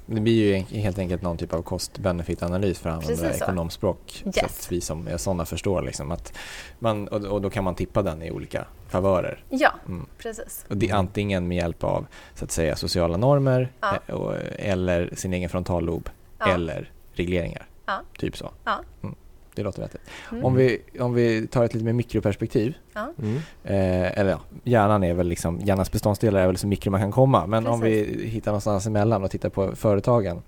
Det 0.05 0.21
blir 0.21 0.33
ju 0.71 0.79
helt 0.79 0.99
enkelt 0.99 1.21
någon 1.21 1.37
typ 1.37 1.53
av 1.53 1.61
cost-benefit-analys 1.61 2.79
för 2.79 2.89
att 2.89 2.95
använda 2.95 3.23
Precis 3.23 3.39
så. 3.39 3.43
ekonomspråk. 3.45 3.99
Så 4.23 4.27
Yes. 4.27 4.43
att 4.43 4.67
vi 4.71 4.81
som 4.81 5.07
är 5.07 5.17
sådana 5.17 5.45
förstår 5.45 5.81
liksom 5.81 6.11
att 6.11 6.33
man, 6.79 7.07
och, 7.07 7.23
och 7.23 7.41
då 7.41 7.49
kan 7.49 7.63
man 7.63 7.75
tippa 7.75 8.01
den 8.01 8.21
i 8.21 8.31
olika 8.31 8.65
favörer. 9.01 9.43
Ja, 9.49 9.71
Mm. 9.87 10.05
precis. 10.17 10.65
Och 10.69 10.77
det 10.77 10.89
är 10.89 10.95
antingen 10.95 11.47
med 11.47 11.57
hjälp 11.57 11.83
av 11.83 12.05
så 12.35 12.45
att 12.45 12.51
säga 12.51 12.75
sociala 12.75 13.17
normer 13.17 13.71
Ja. 13.81 13.99
eh, 14.07 14.15
och, 14.15 14.33
eller 14.59 15.09
sin 15.15 15.33
egen 15.33 15.49
frontallob 15.49 16.09
Ja. 16.39 16.47
eller 16.53 16.91
regleringar. 17.13 17.65
Ja. 17.85 18.01
Typ 18.17 18.37
så. 18.37 18.51
Ja. 18.63 18.79
Mm. 19.03 19.15
Det 19.55 19.63
låter 19.63 19.81
vettigt. 19.81 20.01
Mm. 20.31 20.45
Om, 20.45 20.55
vi, 20.55 20.81
om 20.99 21.13
vi 21.13 21.47
tar 21.47 21.63
ett 21.65 21.73
lite 21.73 21.85
mer 21.85 21.93
mikroperspektiv 21.93 22.73
Mm. 23.19 23.35
Eh, 23.63 24.19
eller 24.19 24.29
ja, 24.31 24.39
hjärnan 24.63 25.03
är 25.03 25.13
väl 25.13 25.27
liksom, 25.27 25.59
hjärnans 25.59 25.91
beståndsdelar 25.91 26.39
är 26.41 26.47
väl 26.47 26.57
så 26.57 26.67
mikro 26.67 26.91
man 26.91 27.01
kan 27.01 27.11
komma. 27.11 27.45
Men 27.47 27.67
om 27.67 27.79
vi 27.81 28.25
hittar 28.29 28.51
någonstans 28.51 28.87
emellan 28.87 29.23
och 29.23 29.31
tittar 29.31 29.49
på 29.49 29.75
företagen. 29.75 30.41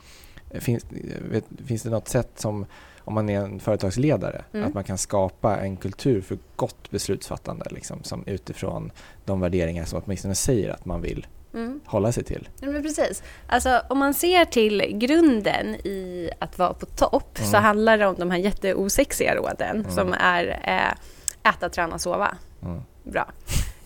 Eh, 0.52 0.60
Finns, 0.60 0.86
vet, 1.32 1.46
finns 1.68 1.84
det 1.84 1.90
något 1.90 2.08
sätt 2.08 2.30
som, 2.36 2.66
om 3.00 3.14
man 3.14 3.30
är 3.30 3.40
en 3.42 3.60
företagsledare, 3.60 4.44
Mm. 4.54 4.68
att 4.68 4.74
man 4.74 4.84
kan 4.84 4.98
skapa 4.98 5.58
en 5.58 5.78
kultur 5.78 6.22
för 6.22 6.38
gott 6.56 6.92
beslutsfattande 6.92 7.66
liksom, 7.72 8.04
som 8.04 8.24
utifrån 8.28 8.92
de 9.26 9.40
värderingar 9.40 9.86
som 9.86 10.02
åtminstone 10.06 10.36
säger 10.36 10.70
att 10.70 10.86
man 10.86 11.02
vill 11.02 11.28
Mm. 11.54 11.80
hålla 11.86 12.12
sig 12.12 12.24
till? 12.24 12.50
Ja, 12.62 12.68
men 12.68 12.84
precis. 12.84 13.24
Alltså, 13.48 13.82
om 13.90 13.98
man 13.98 14.14
ser 14.14 14.46
till 14.46 14.98
grunden 14.98 15.76
i 15.76 16.30
att 16.40 16.58
vara 16.58 16.74
på 16.74 16.86
topp 16.86 17.38
så 17.38 17.50
Mm. 17.58 17.64
handlar 17.64 17.98
det 17.98 18.08
om 18.08 18.16
de 18.16 18.32
här 18.32 18.38
jätteosexiga 18.38 19.36
råden 19.36 19.80
Mm. 19.80 19.92
som 19.92 20.14
är 20.14 20.60
eh, 20.64 21.50
äta, 21.52 21.70
träna, 21.70 22.00
sova. 22.00 22.36
Mm. 22.64 22.82
Bra. 23.04 23.32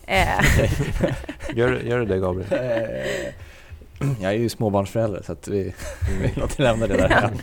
Eh, 0.06 0.40
Gör, 1.54 1.80
gör 1.80 1.98
det 1.98 2.06
det 2.06 2.18
Gabriel? 2.18 2.48
Eh, 4.02 4.22
Jag 4.22 4.32
är 4.32 4.36
ju 4.36 4.48
småbarnsförälder 4.48 5.22
så 5.22 5.32
att 5.32 5.48
vi, 5.48 5.74
vi 6.22 6.40
låter 6.40 6.62
lämna 6.62 6.86
det 6.86 6.96
där. 6.96 7.30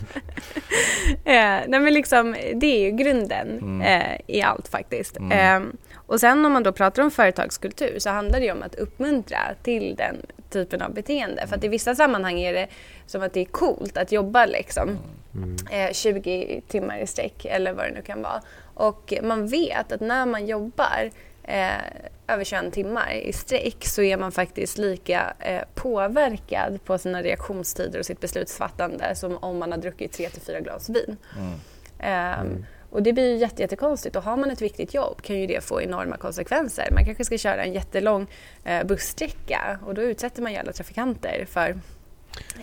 Eh, 1.24 1.60
nej 1.68 1.80
men 1.80 1.94
liksom, 1.94 2.36
det 2.54 2.66
är 2.66 2.80
ju 2.80 2.90
grunden 2.90 3.48
Mm. 3.58 3.80
eh, 3.80 4.20
i 4.26 4.42
allt 4.42 4.68
faktiskt. 4.68 5.16
Mm. 5.16 5.62
Eh, 5.62 5.68
och 5.94 6.20
sen 6.20 6.44
om 6.44 6.52
man 6.52 6.62
då 6.62 6.72
pratar 6.72 7.02
om 7.02 7.10
företagskultur 7.10 7.98
så 7.98 8.10
handlar 8.10 8.38
det 8.40 8.44
ju 8.46 8.52
om 8.52 8.62
att 8.62 8.74
uppmuntra 8.74 9.38
till 9.62 9.94
den 9.96 10.16
typen 10.50 10.82
av 10.82 10.94
beteende. 10.94 11.46
För 11.46 11.56
att 11.56 11.64
i 11.64 11.68
vissa 11.68 11.94
sammanhang 11.94 12.40
är 12.40 12.52
det 12.52 12.66
som 13.06 13.22
att 13.22 13.32
det 13.32 13.40
är 13.40 13.44
coolt 13.44 13.96
att 13.96 14.12
jobba 14.12 14.46
liksom 14.46 14.98
Mm. 15.34 15.56
eh, 15.70 15.92
20 15.92 16.60
timmar 16.68 16.98
i 16.98 17.06
sträck 17.06 17.44
eller 17.44 17.72
vad 17.72 17.84
det 17.84 17.90
nu 17.94 18.02
kan 18.02 18.22
vara. 18.22 18.40
Och 18.74 19.12
man 19.22 19.46
vet 19.46 19.92
att 19.92 20.00
när 20.00 20.26
man 20.26 20.46
jobbar 20.46 21.10
eh, 21.50 22.34
över 22.34 22.44
21 22.44 22.72
timmar 22.72 23.12
i 23.12 23.32
sträck 23.32 23.84
så 23.84 24.02
är 24.02 24.16
man 24.16 24.32
faktiskt 24.32 24.78
lika 24.78 25.34
eh, 25.38 25.62
påverkad 25.74 26.84
på 26.84 26.98
sina 26.98 27.22
reaktionstider 27.22 27.98
och 27.98 28.06
sitt 28.06 28.20
beslutsfattande 28.20 29.14
som 29.14 29.36
om 29.36 29.58
man 29.58 29.72
har 29.72 29.78
druckit 29.78 30.12
3 30.12 30.28
till 30.28 30.42
4 30.42 30.60
glas 30.60 30.88
vin. 30.88 31.16
Mm. 31.38 31.52
Ehm, 31.98 32.46
Mm. 32.46 32.64
Och 32.92 33.02
det 33.02 33.12
blir 33.12 33.30
ju 33.30 33.36
jätte, 33.36 33.62
jättekonstigt 33.62 34.16
och 34.16 34.22
har 34.22 34.36
man 34.36 34.50
ett 34.50 34.62
viktigt 34.62 34.94
jobb 34.94 35.22
kan 35.22 35.40
ju 35.40 35.46
det 35.46 35.64
få 35.64 35.82
enorma 35.82 36.16
konsekvenser. 36.16 36.88
Man 36.92 37.04
kanske 37.04 37.24
ska 37.24 37.38
köra 37.38 37.64
en 37.64 37.72
jättelång 37.72 38.26
eh, 38.64 38.84
bussträcka 38.86 39.78
och 39.86 39.94
då 39.94 40.02
utsätter 40.02 40.42
man 40.42 40.52
ju 40.52 40.58
alla 40.58 40.72
trafikanter 40.72 41.46
för 41.48 41.80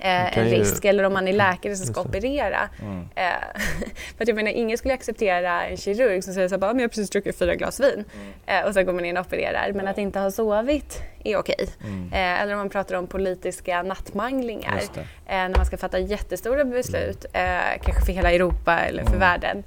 eh, 0.02 0.38
en 0.38 0.50
ju- 0.50 0.56
risk. 0.56 0.86
Eller 0.86 1.04
om 1.04 1.14
man 1.14 1.28
är 1.28 1.34
läkare 1.34 1.76
som 1.76 1.86
ska 1.94 2.02
operera. 2.02 2.70
Mm. 2.82 3.08
Eh, 3.16 3.26
för 4.18 4.24
att 4.24 4.28
jag 4.28 4.36
menar, 4.36 4.52
ingen 4.52 4.78
skulle 4.78 4.94
acceptera 4.94 5.66
en 5.66 5.78
kirurg 5.78 6.24
som 6.24 6.34
säger 6.34 6.48
så 6.48 6.56
här, 6.56 6.60
bara, 6.60 6.74
"Men 6.74 6.80
jag 6.80 6.84
har 6.84 6.90
precis 6.90 7.10
druckit 7.10 7.40
fyra 7.40 7.56
glas 7.56 7.80
vin 7.80 8.04
eh, 8.46 8.62
och 8.66 8.74
sen 8.74 8.86
går 8.86 8.94
man 8.94 9.06
in 9.06 9.18
och 9.18 9.26
opererar. 9.26 9.72
Men 9.74 9.88
att 9.88 9.98
inte 9.98 10.20
ha 10.20 10.32
sovit 10.32 11.02
är 11.24 11.38
okej. 11.38 11.68
Mm. 11.84 12.14
Eh, 12.14 12.42
eller 12.42 12.54
om 12.54 12.58
man 12.60 12.70
pratar 12.70 12.96
om 12.96 13.08
politiska 13.08 13.84
nattmanglingar 13.84 14.78
eh, 14.96 15.06
när 15.28 15.58
man 15.58 15.66
ska 15.66 15.78
fatta 15.78 16.00
jättestora 16.00 16.64
beslut, 16.66 17.26
eh, 17.34 17.42
kanske 17.84 18.06
för 18.06 18.14
hela 18.14 18.32
Europa 18.32 18.80
eller 18.80 19.04
för 19.04 19.10
Mm. 19.10 19.20
världen, 19.20 19.64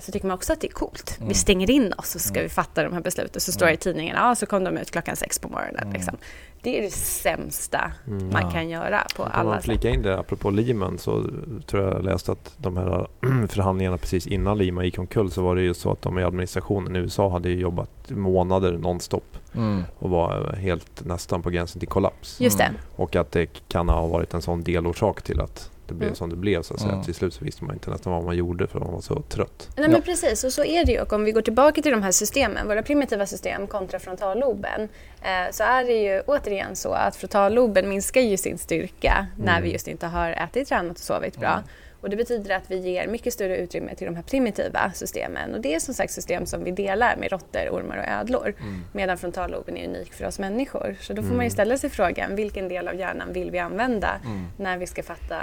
så 0.00 0.12
tycker 0.12 0.26
man 0.26 0.34
också 0.34 0.52
att 0.52 0.60
det 0.60 0.66
är 0.66 0.72
coolt. 0.72 1.14
Mm. 1.16 1.28
Vi 1.28 1.34
stänger 1.34 1.70
in 1.70 1.92
oss 1.92 2.14
och 2.14 2.20
så 2.20 2.28
ska 2.28 2.34
Mm. 2.38 2.42
vi 2.42 2.48
fatta 2.48 2.82
de 2.84 2.92
här 2.92 3.00
besluten. 3.00 3.40
Så 3.40 3.52
står 3.52 3.66
det 3.66 3.70
Mm. 3.70 3.74
i 3.74 3.82
tidningen, 3.82 4.16
ja 4.16 4.34
så 4.34 4.46
kom 4.46 4.64
de 4.64 4.76
ut 4.78 4.90
klockan 4.90 5.16
sex 5.16 5.38
på 5.38 5.48
morgonen. 5.48 5.82
Mm. 5.82 5.92
Liksom. 5.92 6.16
Det 6.62 6.78
är 6.78 6.82
det 6.82 6.90
sämsta 6.90 7.92
Mm. 8.06 8.30
man 8.32 8.42
Ja. 8.42 8.50
kan 8.50 8.68
göra 8.68 9.06
på 9.16 9.22
Om 9.22 9.28
alla 9.32 9.50
man 9.50 9.58
sätt. 9.58 9.64
flika 9.64 9.88
in 9.90 10.02
det 10.02 10.18
apropå 10.18 10.50
Lehman 10.50 10.98
så 10.98 11.24
tror 11.66 11.82
jag 11.82 11.92
jag 11.94 12.04
läste 12.04 12.32
att 12.32 12.54
de 12.56 12.76
här 12.76 13.06
förhandlingarna 13.48 13.98
precis 13.98 14.26
innan 14.26 14.58
Lehman 14.58 14.84
gick 14.84 14.98
omkull 14.98 15.30
så 15.30 15.42
var 15.42 15.56
det 15.56 15.62
ju 15.62 15.74
så 15.74 15.92
att 15.92 16.02
de 16.02 16.18
i 16.18 16.22
administrationen 16.22 16.96
i 16.96 16.98
USA 16.98 17.30
hade 17.30 17.48
ju 17.48 17.60
jobbat 17.60 18.10
månader 18.10 18.72
nonstop 18.78 19.36
Mm. 19.54 19.82
och 19.98 20.10
var 20.10 20.52
helt 20.56 21.04
nästan 21.04 21.42
på 21.42 21.50
gränsen 21.50 21.78
till 21.80 21.88
kollaps. 21.88 22.40
Just 22.40 22.58
det. 22.58 22.64
Mm. 22.64 22.80
Och 22.96 23.16
att 23.16 23.32
det 23.32 23.46
kan 23.68 23.88
ha 23.88 24.06
varit 24.06 24.34
en 24.34 24.42
sån 24.42 24.62
delorsak 24.62 25.22
till 25.22 25.40
att 25.40 25.70
det 25.86 25.94
blev 25.94 26.06
Mm. 26.08 26.16
som 26.16 26.30
det 26.30 26.36
blev 26.36 26.62
så 26.62 26.74
att 26.74 26.80
säga. 26.80 26.92
Mm. 26.92 27.04
Till 27.04 27.14
slut 27.14 27.34
så 27.34 27.44
visste 27.44 27.64
man 27.64 27.74
inte 27.74 27.90
nästan 27.90 28.12
vad 28.12 28.24
man 28.24 28.36
gjorde 28.36 28.66
för 28.66 28.78
man 28.80 28.92
var 28.92 29.00
så 29.00 29.22
trött. 29.22 29.68
Nej 29.76 29.88
men 29.88 30.02
precis, 30.02 30.44
och 30.44 30.52
så 30.52 30.64
är 30.64 30.84
det 30.84 30.92
ju. 30.92 31.00
Och 31.00 31.12
om 31.12 31.24
vi 31.24 31.32
går 31.32 31.42
tillbaka 31.42 31.82
till 31.82 31.92
de 31.92 32.02
här 32.02 32.12
systemen, 32.12 32.68
våra 32.68 32.82
primitiva 32.82 33.26
system 33.26 33.66
kontra 33.66 33.98
frontalloben, 33.98 34.88
eh, 35.22 35.50
så 35.50 35.62
är 35.64 35.84
det 35.84 35.92
ju 36.02 36.20
återigen 36.26 36.76
så 36.76 36.92
att 36.92 37.16
frontalloben 37.16 37.88
minskar 37.88 38.20
ju 38.20 38.36
sin 38.36 38.58
styrka 38.58 39.26
när 39.38 39.52
Mm. 39.52 39.62
vi 39.62 39.72
just 39.72 39.88
inte 39.88 40.06
har 40.06 40.30
ätit, 40.30 40.68
tränat 40.68 40.96
och 40.96 41.02
sovit 41.04 41.36
bra. 41.36 41.52
Mm. 41.52 41.64
Och 42.00 42.10
det 42.10 42.16
betyder 42.16 42.56
att 42.56 42.70
vi 42.70 42.76
ger 42.78 43.06
mycket 43.06 43.32
större 43.32 43.56
utrymme 43.58 43.94
till 43.94 44.06
de 44.06 44.16
här 44.16 44.22
primitiva 44.22 44.92
systemen. 44.94 45.54
Och 45.54 45.60
det 45.60 45.74
är 45.74 45.78
som 45.80 45.94
sagt 45.94 46.12
system 46.12 46.46
som 46.46 46.64
vi 46.64 46.70
delar 46.70 47.16
med 47.16 47.32
råttor, 47.32 47.68
ormar 47.70 47.96
och 47.96 48.04
ödlor. 48.08 48.54
Mm. 48.60 48.80
Medan 48.92 49.18
frontalloben 49.18 49.76
är 49.76 49.88
unik 49.88 50.12
för 50.12 50.24
oss 50.26 50.38
människor. 50.38 50.96
Så 51.00 51.12
då 51.12 51.22
får 51.22 51.26
man 51.28 51.34
Mm. 51.34 51.44
ju 51.44 51.50
ställa 51.50 51.76
sig 51.78 51.90
frågan, 51.90 52.36
vilken 52.36 52.68
del 52.68 52.88
av 52.88 52.94
hjärnan 52.94 53.32
vill 53.32 53.50
vi 53.50 53.58
använda 53.58 54.20
Mm. 54.24 54.44
när 54.56 54.78
vi 54.78 54.86
ska 54.86 55.02
fatta 55.02 55.36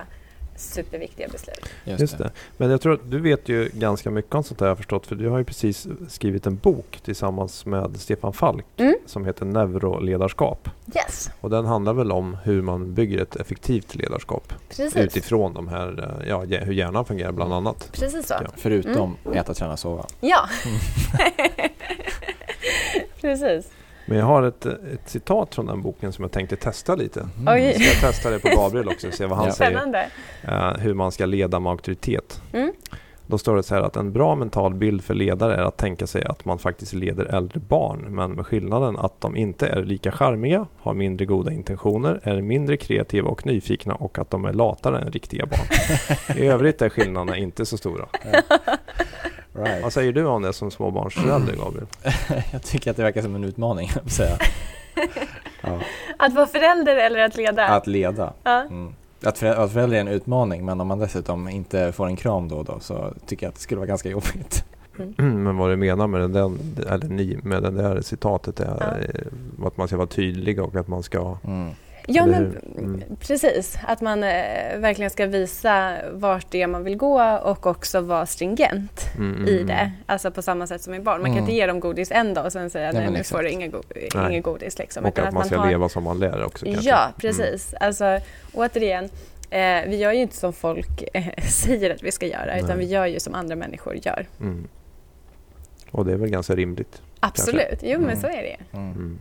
superviktiga 0.59 1.27
beslut? 1.27 1.65
Just, 1.85 1.99
Just 2.01 2.17
det. 2.17 2.31
Men 2.57 2.69
jag 2.71 2.81
tror 2.81 2.93
att 2.93 3.11
du 3.11 3.19
vet 3.19 3.49
ju 3.49 3.69
ganska 3.73 4.11
mycket 4.11 4.35
om 4.35 4.43
sånt 4.43 4.59
där 4.59 4.65
jag 4.65 4.71
har 4.71 4.75
förstått 4.75 5.07
för 5.07 5.15
du 5.15 5.29
har 5.29 5.37
ju 5.37 5.43
precis 5.43 5.87
skrivit 6.09 6.45
en 6.47 6.55
bok 6.55 6.99
tillsammans 7.03 7.65
med 7.65 7.97
Stefan 7.99 8.33
Falk 8.33 8.65
Mm. 8.77 8.95
som 9.05 9.25
heter 9.25 9.45
Neuroledarskap. 9.45 10.69
Yes, 10.95 11.29
Och 11.41 11.49
den 11.49 11.65
handlar 11.65 11.93
väl 11.93 12.11
om 12.11 12.37
hur 12.43 12.61
man 12.61 12.93
bygger 12.93 13.21
ett 13.21 13.35
effektivt 13.35 13.95
ledarskap 13.95 14.53
precis. 14.69 14.95
utifrån 14.95 15.53
de 15.53 15.67
här, 15.67 16.19
eh, 16.21 16.29
ja, 16.29 16.39
hur 16.39 16.73
hjärnan 16.73 17.05
fungerar 17.05 17.31
bland 17.31 17.53
annat. 17.53 17.89
Precis 17.91 18.27
så. 18.27 18.33
Ja. 18.33 18.49
Förutom 18.57 19.17
äta, 19.33 19.53
träna, 19.53 19.77
sova. 19.77 20.05
Ja. 20.19 20.49
Precis. 23.21 23.69
Men 24.09 24.17
jag 24.17 24.25
har 24.25 24.43
ett, 24.43 24.65
ett 24.65 25.09
citat 25.09 25.55
från 25.55 25.65
den 25.65 25.81
boken 25.81 26.13
som 26.13 26.23
jag 26.23 26.31
tänkte 26.31 26.55
testa 26.55 26.95
lite. 26.95 27.19
Mm. 27.19 27.53
Oj. 27.53 27.73
Ska 27.73 27.83
jag 27.83 28.13
testa 28.13 28.29
det 28.29 28.39
på 28.39 28.47
Gabriel 28.55 28.87
också 28.87 29.11
se 29.11 29.25
vad 29.25 29.37
han 29.37 29.47
Ja. 29.47 29.53
säger. 29.53 30.07
Eh, 30.43 30.73
hur 30.77 30.93
man 30.93 31.11
ska 31.11 31.25
leda 31.25 31.59
med 31.59 31.71
auktoritet. 31.71 32.41
Mm. 32.53 32.71
Då 33.27 33.37
står 33.37 33.55
det 33.55 33.63
så 33.63 33.75
här 33.75 33.81
att 33.81 33.95
en 33.95 34.11
bra 34.13 34.35
mental 34.35 34.73
bild 34.73 35.03
för 35.03 35.13
ledare 35.13 35.55
är 35.55 35.61
att 35.61 35.77
tänka 35.77 36.07
sig 36.07 36.23
att 36.25 36.45
man 36.45 36.59
faktiskt 36.59 36.93
leder 36.93 37.25
äldre 37.25 37.59
barn 37.59 38.05
men 38.09 38.31
med 38.31 38.45
skillnaden 38.45 38.97
att 38.97 39.21
de 39.21 39.35
inte 39.35 39.67
är 39.67 39.83
lika 39.83 40.11
charmiga, 40.11 40.65
har 40.79 40.93
mindre 40.93 41.25
goda 41.25 41.51
intentioner, 41.51 42.19
är 42.23 42.41
mindre 42.41 42.77
kreativa 42.77 43.29
och 43.29 43.45
nyfikna 43.45 43.95
och 43.95 44.19
att 44.19 44.29
de 44.29 44.45
är 44.45 44.53
latare 44.53 44.99
än 44.99 45.11
riktiga 45.11 45.45
barn. 45.45 46.37
I 46.37 46.47
övrigt 46.47 46.81
är 46.81 46.89
skillnaderna 46.89 47.37
inte 47.37 47.65
så 47.65 47.77
stora. 47.77 48.05
Right. 49.65 49.83
Vad 49.83 49.93
säger 49.93 50.13
du 50.13 50.25
om 50.25 50.41
det 50.41 50.53
som 50.53 50.71
småbarnsförälder 50.71 51.55
Gabriel? 51.55 51.87
Jag 52.51 52.63
tycker 52.63 52.91
att 52.91 52.97
det 52.97 53.03
verkar 53.03 53.21
som 53.21 53.35
en 53.35 53.43
utmaning, 53.43 53.91
säga. 54.07 54.37
ja. 55.61 55.79
Att 56.17 56.33
vara 56.33 56.47
förälder 56.47 56.95
eller 56.97 57.19
att 57.19 57.35
leda? 57.35 57.67
Att 57.67 57.87
leda. 57.87 58.33
Ja. 58.43 58.61
Mm. 58.61 58.93
Att, 59.23 59.37
förä- 59.39 59.55
att 59.55 59.73
förälder 59.73 59.97
är 59.97 60.01
en 60.01 60.07
utmaning, 60.07 60.65
men 60.65 60.81
om 60.81 60.87
man 60.87 60.99
dessutom 60.99 61.49
inte 61.49 61.91
får 61.91 62.05
en 62.07 62.15
kram 62.15 62.47
då 62.47 62.55
och 62.55 62.65
då 62.65 62.79
så 62.79 63.13
tycker 63.25 63.45
jag 63.45 63.49
att 63.49 63.55
det 63.55 63.61
skulle 63.61 63.79
vara 63.79 63.87
ganska 63.87 64.09
jobbigt. 64.09 64.65
Men 65.17 65.57
vad 65.57 65.69
du 65.69 65.75
menar 65.75 66.07
med 66.07 66.21
den, 66.21 66.33
där, 66.33 66.51
eller 66.93 67.07
ni, 67.07 67.39
med 67.43 67.63
det 67.63 67.71
där 67.71 68.01
citatet 68.01 68.59
är 68.59 69.09
eh, 69.59 69.67
att 69.67 69.77
man 69.77 69.87
ska 69.87 69.97
vara 69.97 70.07
tydlig 70.07 70.59
och 70.61 70.75
att 70.75 70.87
man 70.87 71.03
ska... 71.03 71.37
Mm. 71.47 71.69
Ja, 72.07 72.23
Eller 72.23 72.39
men? 72.39 72.57
Mm. 72.77 73.03
precis. 73.19 73.77
Att 73.87 74.01
man 74.01 74.23
eh, 74.23 74.77
verkligen 74.77 75.11
ska 75.11 75.25
visa 75.25 75.95
vart 76.11 76.45
det 76.51 76.61
är 76.61 76.67
man 76.67 76.83
vill 76.83 76.97
gå 76.97 77.23
och 77.37 77.67
också 77.67 78.01
vara 78.01 78.25
stringent 78.25 79.09
Mm, 79.17 79.35
mm, 79.35 79.47
i 79.47 79.55
mm. 79.55 79.67
det. 79.67 79.91
Alltså 80.05 80.31
på 80.31 80.41
samma 80.41 80.67
sätt 80.67 80.81
som 80.81 80.93
i 80.93 80.99
barn. 80.99 81.21
Man 81.21 81.25
kan 81.25 81.31
Mm. 81.37 81.43
inte 81.43 81.53
ge 81.53 81.65
dem 81.65 81.79
godis 81.79 82.11
en 82.11 82.33
dag 82.33 82.45
och 82.45 82.51
sen 82.51 82.69
säga 82.69 82.91
Nej, 82.91 83.03
nej, 83.03 83.11
nu 83.11 83.23
får 83.23 83.43
du 83.43 83.49
inget, 83.49 83.71
go- 83.71 83.81
Nej. 84.15 84.31
inget 84.31 84.43
godis. 84.43 84.77
Liksom. 84.79 85.03
Och 85.05 85.09
Utan 85.11 85.27
att 85.27 85.33
man 85.33 85.45
ska 85.45 85.57
har- 85.57 85.69
leva 85.69 85.89
som 85.89 86.03
man 86.03 86.19
lär 86.19 86.43
också 86.43 86.65
kanske. 86.65 86.89
Ja, 86.89 87.03
Mm. 87.03 87.13
precis. 87.17 87.73
Alltså, 87.79 88.19
återigen, 88.53 89.09
eh, 89.49 89.81
vi 89.87 89.95
gör 89.97 90.11
ju 90.11 90.21
inte 90.21 90.35
som 90.35 90.53
folk 90.53 91.03
eh, 91.13 91.23
säger 91.49 91.89
att 91.95 92.03
vi 92.03 92.11
ska 92.11 92.25
göra 92.25 92.57
utan 92.57 92.67
Nej. 92.69 92.77
vi 92.77 92.85
gör 92.85 93.05
ju 93.05 93.19
som 93.19 93.35
andra 93.35 93.55
människor 93.55 93.95
gör. 94.01 94.27
Mm. 94.39 94.67
Och 95.91 96.05
det 96.05 96.13
är 96.13 96.17
väl 96.17 96.29
ganska 96.29 96.55
rimligt. 96.55 97.01
Absolut, 97.19 97.79
jo 97.81 97.99
men 97.99 98.09
Mm. 98.09 98.21
så 98.21 98.27
är 98.27 98.31
det. 98.43 98.57
Mm. 98.77 98.91
Mm. 98.91 99.19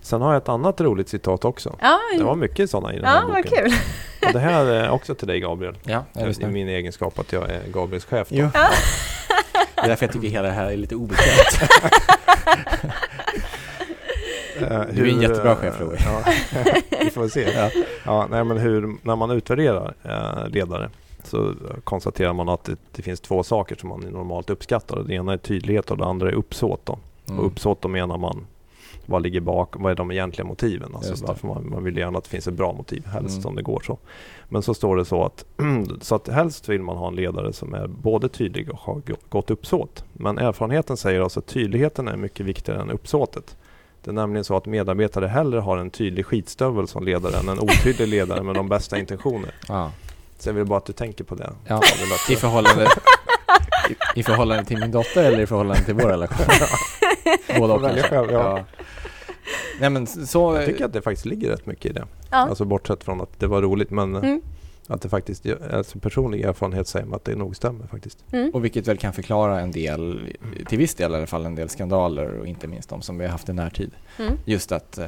Sen 0.00 0.20
har 0.22 0.32
jag 0.32 0.42
ett 0.42 0.48
annat 0.48 0.80
roligt 0.80 1.08
citat 1.08 1.44
också. 1.44 1.76
Ja, 1.80 1.98
Det 2.18 2.24
var 2.24 2.34
mycket 2.34 2.70
sådana 2.70 2.92
i 2.94 2.96
den 2.96 3.04
här 3.04 3.20
ja 3.20 3.26
vad 3.26 3.36
boken. 3.44 3.50
kul. 3.64 3.72
Och 4.26 4.32
det 4.32 4.38
här 4.38 4.64
är 4.72 4.90
också 4.90 5.14
till 5.14 5.28
dig 5.28 5.40
Gabriel. 5.40 5.74
Ja, 5.84 6.04
I 6.40 6.46
min 6.46 6.68
egenskap 6.68 7.18
att 7.18 7.32
jag 7.32 7.50
är 7.50 7.60
Gabriels 7.72 8.04
chef. 8.04 8.28
Då. 8.28 8.36
Jo. 8.36 8.48
Det 9.74 9.82
är 9.82 9.88
därför 9.88 10.06
jag 10.06 10.12
tycker 10.12 10.28
hela 10.28 10.48
det 10.48 10.54
här 10.54 10.70
är 10.72 10.76
lite 10.76 10.94
obekvämt. 10.94 11.70
Eh, 14.60 14.80
Du 14.92 15.08
är 15.08 15.12
en 15.14 15.20
jättebra 15.20 15.56
chef, 15.56 15.80
Robert. 15.80 16.00
Ja, 16.04 16.32
vi 17.04 17.10
får 17.10 17.28
se. 17.28 17.52
Ja. 17.56 17.70
Ja, 18.04 18.26
nej, 18.30 18.44
men 18.44 18.58
hur, 18.58 18.96
när 19.02 19.16
man 19.16 19.30
utvärderar 19.30 19.94
eh, 20.02 20.48
ledare 20.48 20.90
så 21.24 21.54
konstaterar 21.84 22.32
man 22.32 22.48
att 22.48 22.64
det, 22.64 22.76
det 22.92 23.02
finns 23.02 23.20
två 23.20 23.42
saker 23.42 23.76
som 23.76 23.88
man 23.88 24.00
normalt 24.00 24.50
uppskattar. 24.50 25.02
Det 25.06 25.14
ena 25.14 25.32
är 25.32 25.36
tydlighet 25.36 25.90
och 25.90 25.96
det 25.98 26.04
andra 26.04 26.28
är 26.28 26.32
uppsåt. 26.32 26.80
Då. 26.86 26.98
Mm. 27.28 27.40
Och 27.40 27.46
uppsåt 27.46 27.82
då 27.82 27.88
menar 27.88 28.18
man 28.18 28.46
vad 29.10 29.22
ligger 29.22 29.40
bak, 29.40 29.74
vad 29.78 29.92
är 29.92 29.96
de 29.96 30.10
egentliga 30.10 30.44
motiven? 30.46 30.94
Alltså 30.94 31.26
varför 31.26 31.46
man, 31.46 31.70
man 31.70 31.84
vill 31.84 31.96
gärna 31.96 32.18
att 32.18 32.24
det 32.24 32.30
finns 32.30 32.46
ett 32.46 32.54
bra 32.54 32.72
motiv, 32.72 33.06
helst 33.06 33.36
Mm. 33.38 33.46
om 33.48 33.56
det 33.56 33.62
går 33.62 33.82
så. 33.86 33.98
Men 34.48 34.62
så 34.62 34.74
står 34.74 34.96
det 34.96 35.04
så 35.04 35.24
att, 35.24 35.44
så 36.00 36.14
att 36.14 36.28
helst 36.28 36.68
vill 36.68 36.82
man 36.82 36.96
ha 36.96 37.08
en 37.08 37.14
ledare 37.14 37.52
som 37.52 37.74
är 37.74 37.86
både 37.86 38.28
tydlig 38.28 38.70
och 38.70 38.78
har 38.78 38.94
go- 38.94 39.16
gott 39.28 39.50
uppsåt. 39.50 40.04
Men 40.12 40.38
erfarenheten 40.38 40.96
säger 40.96 41.20
oss 41.22 41.36
att 41.38 41.46
tydligheten 41.46 42.08
är 42.08 42.16
mycket 42.16 42.46
viktigare 42.46 42.80
än 42.80 42.90
uppsåtet. 42.90 43.56
Det 44.04 44.10
är 44.10 44.14
nämligen 44.14 44.44
så 44.44 44.56
att 44.56 44.66
medarbetare 44.66 45.26
hellre 45.26 45.60
har 45.60 45.78
en 45.78 45.90
tydlig 45.90 46.26
skitstövel 46.26 46.88
som 46.88 47.04
ledare 47.04 47.36
än 47.36 47.48
en 47.48 47.58
otydlig 47.60 48.08
ledare 48.08 48.42
med 48.42 48.54
de 48.54 48.68
bästa 48.68 48.98
intentioner. 48.98 49.50
Ja. 49.68 49.90
Så 50.38 50.48
jag 50.48 50.54
vill 50.54 50.64
bara 50.64 50.78
att 50.78 50.86
du 50.86 50.92
tänker 50.92 51.24
på 51.24 51.34
det. 51.34 51.50
Ja. 51.66 51.80
I 52.30 52.36
förhållande, 52.36 52.84
i, 54.14 54.20
I 54.20 54.22
förhållande 54.22 54.64
till 54.64 54.78
min 54.80 54.90
dotter 54.90 55.24
eller 55.24 55.40
i 55.40 55.46
förhållande 55.46 55.82
till 55.84 55.94
vår 55.94 56.08
relation? 56.08 56.46
Båda 57.58 57.74
och 57.74 57.80
kanske. 57.80 58.02
själv, 58.02 58.30
ja. 58.32 58.64
Nej 59.80 59.90
men 59.90 60.06
så... 60.06 60.54
Jag 60.54 60.66
tycker 60.66 60.84
att 60.84 60.92
det 60.92 61.02
faktiskt 61.02 61.26
ligger 61.26 61.50
rätt 61.50 61.66
mycket 61.66 61.86
i 61.86 61.92
det. 61.94 62.06
Ja. 62.30 62.36
Alltså 62.36 62.64
bortsett 62.64 63.04
från 63.04 63.20
att 63.20 63.40
det 63.40 63.46
var 63.46 63.62
roligt 63.62 63.90
men 63.90 64.16
Mm. 64.16 64.40
Att 64.88 65.02
det 65.02 65.08
faktiskt, 65.08 65.46
alltså 65.72 65.98
personlig 65.98 66.42
erfarenhet 66.42 66.88
säger 66.88 67.06
mig 67.06 67.16
att 67.16 67.24
det 67.24 67.36
nog 67.36 67.56
stämmer 67.56 67.86
faktiskt. 67.86 68.24
Mm. 68.32 68.50
Och 68.50 68.64
vilket 68.64 68.88
väl 68.88 68.98
kan 68.98 69.12
förklara 69.12 69.60
en 69.60 69.70
del, 69.70 70.34
till 70.68 70.78
viss 70.78 70.94
del 70.94 71.12
i 71.12 71.14
alla 71.14 71.26
fall, 71.26 71.46
en 71.46 71.54
del 71.54 71.68
skandaler 71.68 72.38
och 72.38 72.46
inte 72.46 72.66
minst 72.66 72.88
de 72.88 73.02
som 73.02 73.18
vi 73.18 73.24
har 73.24 73.32
haft 73.32 73.48
i 73.48 73.52
närtid. 73.52 73.90
Mm. 74.18 74.38
Just 74.44 74.72
att 74.72 74.98
eh, 74.98 75.06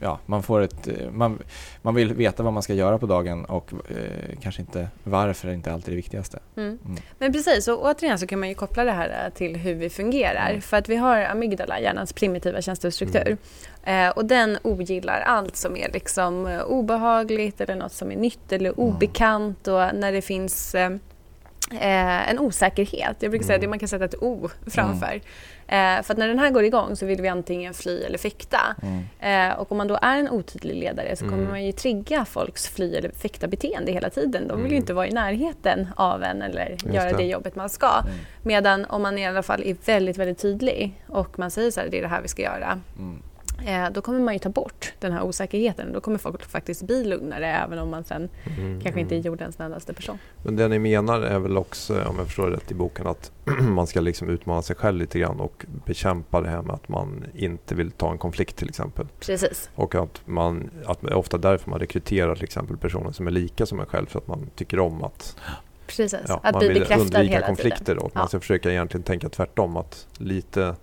ja, 0.00 0.18
man 0.26 0.42
får 0.42 0.60
ett, 0.60 0.88
eh, 0.88 1.10
man, 1.10 1.38
man 1.82 1.94
vill 1.94 2.14
veta 2.14 2.42
vad 2.42 2.52
man 2.52 2.62
ska 2.62 2.74
göra 2.74 2.98
på 2.98 3.06
dagen 3.06 3.44
och 3.44 3.72
eh, 3.88 4.38
kanske 4.40 4.60
inte 4.62 4.88
varför 5.04 5.48
är 5.48 5.52
inte 5.52 5.72
alltid 5.72 5.92
det 5.92 5.96
viktigaste. 5.96 6.38
Mm. 6.56 6.78
Mm. 6.84 6.96
Men 7.18 7.32
precis, 7.32 7.68
och 7.68 7.84
återigen 7.84 8.18
så 8.18 8.26
kan 8.26 8.40
man 8.40 8.48
ju 8.48 8.54
koppla 8.54 8.84
det 8.84 8.92
här 8.92 9.30
till 9.34 9.56
hur 9.56 9.74
vi 9.74 9.90
fungerar. 9.90 10.50
Mm. 10.50 10.60
För 10.60 10.76
att 10.76 10.88
vi 10.88 10.96
har 10.96 11.24
amygdala, 11.24 11.80
hjärnans 11.80 12.12
primitiva 12.12 12.62
tjänstestruktur. 12.62 13.36
Eh, 13.84 14.08
och 14.08 14.24
den 14.24 14.58
ogillar 14.62 15.20
allt 15.20 15.56
som 15.56 15.76
är 15.76 15.92
liksom 15.92 16.46
eh, 16.46 16.62
obehagligt 16.62 17.60
eller 17.60 17.74
något 17.76 17.92
som 17.92 18.12
är 18.12 18.16
nytt 18.16 18.52
eller 18.52 18.70
Mm. 18.70 18.80
obekant 18.80 19.68
och 19.68 19.94
när 19.94 20.12
det 20.12 20.22
finns 20.22 20.74
eh, 20.74 20.90
en 22.30 22.38
osäkerhet. 22.38 23.16
Jag 23.20 23.30
brukar 23.30 23.46
säga 23.46 23.56
Mm. 23.56 23.68
att 23.68 23.70
man 23.70 23.78
kan 23.78 23.88
sätta 23.88 24.04
ett 24.04 24.22
O 24.22 24.48
framför. 24.66 25.20
Eh, 25.66 26.02
för 26.02 26.14
när 26.16 26.28
den 26.28 26.38
här 26.38 26.50
går 26.50 26.64
igång 26.64 26.96
så 26.96 27.06
vill 27.06 27.20
vi 27.22 27.28
antingen 27.28 27.74
fly 27.74 28.02
eller 28.02 28.18
fäkta. 28.18 28.60
Mm. 29.22 29.58
Och 29.58 29.72
om 29.72 29.78
man 29.78 29.88
då 29.88 29.98
är 30.02 30.16
en 30.18 30.30
otydlig 30.30 30.74
ledare 30.74 31.16
så 31.16 31.24
kommer 31.24 31.36
Mm. 31.38 31.50
man 31.50 31.64
ju 31.64 31.72
trigga 31.72 32.24
folks 32.24 32.68
fly 32.68 32.94
eller 32.96 33.10
fäkta 33.10 33.46
beteende 33.48 33.92
hela 33.92 34.10
tiden. 34.10 34.48
De 34.48 34.54
vill 34.54 34.60
Mm. 34.60 34.70
ju 34.70 34.76
inte 34.76 34.92
vara 34.94 35.06
i 35.08 35.12
närheten 35.12 35.88
av 35.96 36.22
en 36.22 36.42
eller 36.42 36.70
Just 36.70 36.84
göra 36.86 37.10
det. 37.10 37.16
det. 37.16 37.24
jobbet 37.24 37.56
man 37.56 37.68
ska. 37.70 37.90
Mm. 38.04 38.14
Medan 38.42 38.84
om 38.84 39.02
man 39.02 39.18
i 39.18 39.26
alla 39.26 39.42
fall 39.42 39.62
är 39.64 39.76
väldigt, 39.84 40.18
väldigt 40.18 40.38
tydlig 40.38 41.02
och 41.08 41.38
man 41.38 41.50
säger 41.50 41.70
så 41.70 41.80
här, 41.80 41.88
det 41.90 41.98
är 41.98 42.02
det 42.02 42.08
här 42.08 42.22
vi 42.22 42.28
ska 42.28 42.42
göra. 42.42 42.80
Eh, 43.66 43.90
då 43.92 44.00
kommer 44.00 44.20
man 44.20 44.34
ju 44.34 44.38
ta 44.38 44.48
bort 44.48 44.92
den 44.98 45.12
här 45.12 45.22
osäkerheten. 45.22 45.92
Då 45.92 46.00
kommer 46.00 46.18
folk 46.18 46.44
faktiskt 46.44 46.82
bli 46.82 47.04
lugnare 47.04 47.46
även 47.46 47.78
om 47.78 47.90
man 47.90 48.04
sen 48.04 48.28
Mm, 48.58 48.80
kanske 48.80 49.00
inte 49.00 49.14
är 49.14 49.16
mm. 49.16 49.26
jordens 49.26 49.54
snällaste 49.54 49.94
person. 49.94 50.18
Men 50.42 50.56
det 50.56 50.68
ni 50.68 50.78
menar 50.78 51.20
är 51.20 51.38
väl 51.38 51.56
också, 51.56 52.04
om 52.04 52.16
jag 52.18 52.26
förstår 52.26 52.50
det 52.50 52.56
rätt 52.56 52.70
i 52.70 52.74
boken, 52.74 53.06
att 53.06 53.32
man 53.60 53.86
ska 53.86 54.00
liksom 54.00 54.28
utmana 54.28 54.62
sig 54.62 54.76
själv 54.76 54.98
lite 54.98 55.18
grann 55.18 55.40
och 55.40 55.66
bekämpa 55.86 56.40
det 56.40 56.48
här 56.48 56.62
med 56.62 56.74
att 56.74 56.88
man 56.88 57.24
inte 57.34 57.74
vill 57.74 57.90
ta 57.90 58.10
en 58.10 58.18
konflikt 58.18 58.56
till 58.56 58.68
exempel. 58.68 59.06
Precis. 59.20 59.70
Och 59.74 59.94
att 59.94 60.20
man, 60.24 60.70
att 60.86 61.04
ofta 61.04 61.38
därför 61.38 61.70
man 61.70 61.78
rekryterar 61.78 62.34
till 62.34 62.44
exempel 62.44 62.76
personer 62.76 63.12
som 63.12 63.26
är 63.26 63.30
lika 63.30 63.66
som 63.66 63.80
en 63.80 63.86
själv 63.86 64.06
för 64.06 64.18
att 64.18 64.26
man 64.26 64.50
tycker 64.54 64.78
om 64.78 65.04
att, 65.04 65.36
Precis. 65.86 66.20
ja, 66.28 66.40
att 66.42 66.52
man 66.54 66.58
bli 66.58 66.68
vill 66.68 66.80
bekräftad 66.80 67.02
undvika 67.02 67.22
hela 67.34 67.46
konflikter 67.46 67.84
tiden. 67.84 67.98
då. 68.00 68.10
Ja. 68.14 68.20
Man 68.20 68.28
ska 68.28 68.40
försöka 68.40 68.70
egentligen 68.70 69.04
tänka 69.04 69.28
tvärtom 69.28 69.76
att 69.76 70.06
lite 70.18 70.74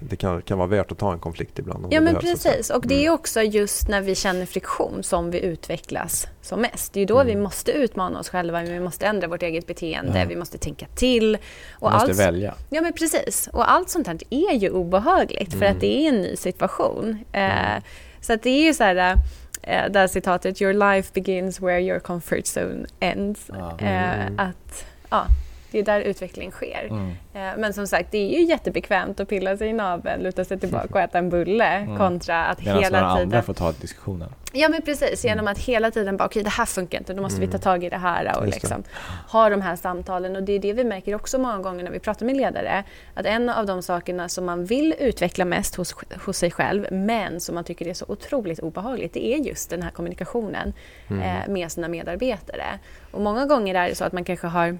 det 0.00 0.16
kan, 0.16 0.42
kan 0.42 0.58
vara 0.58 0.68
värt 0.68 0.92
att 0.92 0.98
ta 0.98 1.12
en 1.12 1.18
konflikt 1.18 1.58
ibland. 1.58 1.86
Ja 1.90 2.00
men 2.00 2.14
behövs, 2.14 2.42
precis 2.44 2.70
och 2.70 2.86
det 2.86 2.94
är 2.94 3.02
Mm. 3.02 3.14
också 3.14 3.42
just 3.42 3.88
när 3.88 4.00
vi 4.00 4.14
känner 4.14 4.46
friktion 4.46 5.02
som 5.02 5.30
vi 5.30 5.40
utvecklas 5.40 6.26
som 6.42 6.60
mest. 6.60 6.92
Det 6.92 6.98
är 6.98 7.00
ju 7.00 7.06
då 7.06 7.14
Mm. 7.20 7.26
vi 7.26 7.36
måste 7.42 7.72
utmana 7.72 8.18
oss 8.20 8.28
själva, 8.28 8.62
vi 8.62 8.80
måste 8.80 9.06
ändra 9.06 9.28
vårt 9.28 9.42
eget 9.42 9.66
beteende, 9.66 10.18
Ja. 10.18 10.24
vi 10.28 10.36
måste 10.36 10.58
tänka 10.58 10.86
till. 10.94 11.34
Och 11.70 11.82
Man 11.82 11.92
måste 11.92 12.10
allt, 12.10 12.18
välja. 12.20 12.54
Ja 12.70 12.80
men 12.80 12.92
precis. 12.92 13.48
Och 13.52 13.70
allt 13.70 13.90
sånt 13.90 14.06
här 14.06 14.18
är 14.30 14.54
ju 14.54 14.70
obehagligt 14.70 15.50
för 15.52 15.62
Mm. 15.62 15.72
att 15.74 15.80
det 15.80 16.04
är 16.04 16.08
en 16.08 16.22
ny 16.22 16.36
situation. 16.36 17.24
Eh, 17.32 17.42
Mm. 17.70 17.82
så 18.20 18.32
att 18.32 18.42
det 18.42 18.50
är 18.50 18.64
ju 18.64 18.74
så 18.74 18.84
här, 18.84 19.14
eh, 19.62 19.90
det 19.90 19.98
här 19.98 20.06
citatet, 20.06 20.62
your 20.62 20.72
life 20.94 21.10
begins 21.20 21.60
where 21.60 21.80
your 21.80 21.98
comfort 21.98 22.44
zone 22.56 22.86
ends. 23.00 23.50
Eh, 23.50 24.20
Mm. 24.20 24.38
att, 24.38 24.84
ja, 25.10 25.26
det 25.70 25.78
är 25.78 25.82
där 25.82 26.00
utveckling 26.00 26.50
sker. 26.50 26.86
Mm. 26.90 27.10
Eh, 27.34 27.58
Men 27.58 27.72
som 27.72 27.86
sagt, 27.86 28.08
det 28.12 28.18
är 28.18 28.38
ju 28.38 28.44
jättebekvämt 28.44 29.20
att 29.20 29.28
pilla 29.28 29.56
sig 29.56 29.68
i 29.68 29.72
naveln, 29.72 30.22
luta 30.22 30.44
sig 30.44 30.58
tillbaka 30.60 30.88
och 30.94 31.00
äta 31.00 31.18
en 31.18 31.30
bulle 31.30 31.64
Mm. 31.68 31.96
kontra 31.98 32.44
att 32.46 32.64
Medan 32.64 32.82
hela 32.82 33.00
andra 33.00 33.24
tiden... 33.24 33.42
får 33.42 33.54
ta 33.54 33.72
diskussionen. 33.72 34.32
Ja 34.52 34.68
men 34.68 34.82
precis, 34.82 35.24
genom 35.24 35.48
att 35.48 35.58
hela 35.58 35.90
tiden 35.90 36.16
bara 36.16 36.24
okej 36.24 36.42
det 36.42 36.50
här 36.50 36.64
funkar 36.66 36.98
inte, 36.98 37.14
då 37.14 37.22
måste 37.22 37.40
vi 37.40 37.46
ta 37.46 37.50
Mm. 37.50 37.60
tag 37.60 37.84
i 37.84 37.88
det 37.88 37.96
här 37.96 38.38
och 38.38 38.46
liksom 38.46 38.82
ha 39.28 39.48
de 39.48 39.60
här 39.60 39.76
samtalen. 39.76 40.36
Och 40.36 40.42
det 40.42 40.52
är 40.52 40.58
det 40.58 40.72
vi 40.72 40.84
märker 40.84 41.14
också 41.14 41.38
många 41.38 41.58
gånger 41.58 41.84
när 41.84 41.90
vi 41.90 41.98
pratar 41.98 42.26
med 42.26 42.36
ledare. 42.36 42.84
Att 43.14 43.26
en 43.26 43.48
av 43.48 43.66
de 43.66 43.82
sakerna 43.82 44.28
som 44.28 44.44
man 44.46 44.64
vill 44.64 44.94
utveckla 44.98 45.44
mest 45.44 45.74
hos, 45.74 45.94
hos 46.24 46.36
sig 46.38 46.50
själv, 46.50 46.86
men 46.92 47.40
som 47.40 47.54
man 47.54 47.64
tycker 47.64 47.88
är 47.88 47.94
så 47.94 48.04
otroligt 48.08 48.58
obehagligt, 48.58 49.12
det 49.14 49.26
är 49.26 49.38
just 49.38 49.70
den 49.70 49.82
här 49.82 49.90
kommunikationen 49.90 50.72
Mm. 51.10 51.22
eh, 51.22 51.48
med 51.48 51.72
sina 51.72 51.88
medarbetare. 51.88 52.78
Och 53.10 53.20
många 53.20 53.46
gånger 53.46 53.74
är 53.74 53.88
det 53.88 53.94
så 53.94 54.04
att 54.04 54.12
man 54.12 54.24
kanske 54.24 54.46
har, 54.46 54.78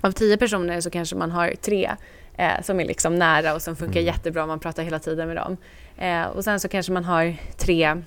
av 0.00 0.12
tio 0.12 0.36
personer 0.36 0.80
så 0.80 0.90
kanske 0.90 1.16
man 1.16 1.30
har 1.30 1.54
tre 1.62 1.90
eh, 2.36 2.62
som 2.62 2.80
är 2.80 2.84
liksom 2.84 3.14
nära 3.16 3.54
och 3.54 3.62
som 3.62 3.76
funkar 3.76 4.00
Mm. 4.00 4.06
jättebra, 4.14 4.46
man 4.46 4.58
pratar 4.60 4.82
hela 4.82 4.98
tiden 4.98 5.28
med 5.28 5.36
dem. 5.36 5.56
Eh, 5.98 6.22
och 6.26 6.44
sen 6.44 6.60
så 6.60 6.68
kanske 6.68 6.92
man 6.92 7.04
har 7.04 7.36
tre 7.56 8.02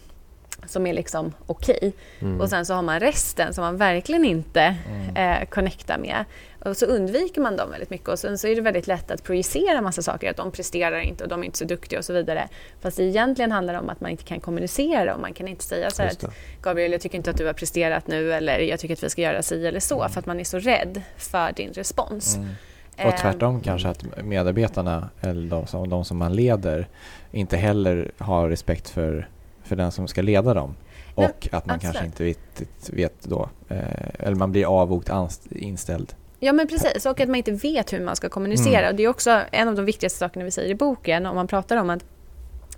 som 0.66 0.88
är 0.88 0.94
liksom 0.94 1.34
okej. 1.48 1.94
Mm. 2.20 2.42
Och 2.42 2.50
sen 2.50 2.66
så 2.66 2.74
har 2.74 2.82
man 2.82 3.00
resten 3.00 3.54
som 3.54 3.64
man 3.64 3.78
verkligen 3.78 4.26
inte 4.26 4.76
Mm. 4.90 5.16
eh, 5.42 5.48
connectar 5.50 5.98
med. 5.98 6.26
Och 6.66 6.78
så 6.78 6.86
undviker 6.86 7.42
man 7.42 7.56
dem 7.58 7.72
väldigt 7.72 7.90
mycket 7.90 8.10
och 8.10 8.20
sen 8.20 8.38
så 8.38 8.48
är 8.48 8.56
det 8.56 8.62
väldigt 8.62 8.88
lätt 8.88 9.12
att 9.12 9.24
projicera 9.24 9.82
massa 9.82 10.02
saker, 10.02 10.30
att 10.30 10.38
de 10.38 10.52
presterar 10.52 11.00
inte 11.00 11.24
och 11.24 11.30
de 11.30 11.42
är 11.42 11.46
inte 11.46 11.58
så 11.58 11.66
duktiga 11.66 12.00
och 12.00 12.06
så 12.06 12.14
vidare. 12.14 12.50
Fast 12.82 12.98
det 12.98 13.04
egentligen 13.04 13.52
handlar 13.52 13.74
om 13.74 13.90
att 13.90 14.02
man 14.02 14.12
inte 14.12 14.24
kan 14.24 14.40
kommunicera 14.40 15.16
och 15.16 15.22
man 15.22 15.34
kan 15.34 15.48
inte 15.48 15.64
säga 15.64 15.90
så 15.90 16.02
här 16.02 16.10
att. 16.10 16.26
Gabriel, 16.62 16.92
jag 16.92 17.02
tycker 17.02 17.18
inte 17.18 17.30
att 17.30 17.38
du 17.38 17.46
har 17.46 17.54
presterat 17.54 18.08
nu 18.08 18.34
eller 18.34 18.60
jag 18.60 18.80
tycker 18.80 18.94
att 18.94 19.04
vi 19.04 19.10
ska 19.10 19.22
göra 19.22 19.42
si 19.42 19.68
eller 19.68 19.80
så 19.80 20.08
för 20.10 20.20
att 20.20 20.26
man 20.26 20.40
är 20.40 20.44
så 20.44 20.60
rädd 20.60 21.02
för 21.18 21.52
din 21.52 21.74
respons. 21.74 22.36
Mm. 22.36 22.50
Eh, 22.98 23.08
Och 23.08 23.18
tvärtom 23.18 23.62
kanske 23.62 23.88
att 23.88 24.24
medarbetarna, 24.24 25.10
eller 25.22 25.50
de 25.50 25.68
som, 25.68 25.90
de 25.90 26.06
som 26.06 26.18
man 26.18 26.36
leder, 26.36 26.88
inte 27.32 27.58
heller 27.58 28.12
har 28.18 28.50
respekt 28.50 28.90
för, 28.90 29.30
för 29.64 29.76
den 29.76 29.92
som 29.92 30.08
ska 30.08 30.22
leda 30.22 30.54
dem. 30.54 30.76
Nej, 31.16 31.28
Och 31.28 31.48
att 31.52 31.66
man 31.66 31.80
kanske 31.80 32.04
absolut. 32.04 32.20
inte 32.20 32.24
vet, 32.24 32.90
vet 32.90 33.24
då, 33.24 33.50
eh, 33.70 33.78
eller 34.20 34.36
man 34.36 34.52
blir 34.52 34.82
avogt 34.82 35.10
inställd. 35.50 36.14
Ja 36.44 36.54
men 36.54 36.68
precis, 36.68 37.06
och 37.06 37.20
att 37.20 37.28
man 37.30 37.36
inte 37.36 37.52
vet 37.52 37.94
hur 37.94 38.00
man 38.00 38.16
ska 38.16 38.30
kommunicera. 38.30 38.80
Mm. 38.80 38.90
Och 38.90 38.96
det 38.96 39.04
är 39.04 39.08
också 39.08 39.42
en 39.52 39.68
av 39.68 39.76
de 39.76 39.86
viktigaste 39.86 40.20
sakerna 40.20 40.46
vi 40.46 40.52
säger 40.52 40.70
i 40.70 40.76
boken 40.76 41.26
om 41.26 41.36
man 41.36 41.48
pratar 41.48 41.78
om 41.78 41.90
att 41.90 42.06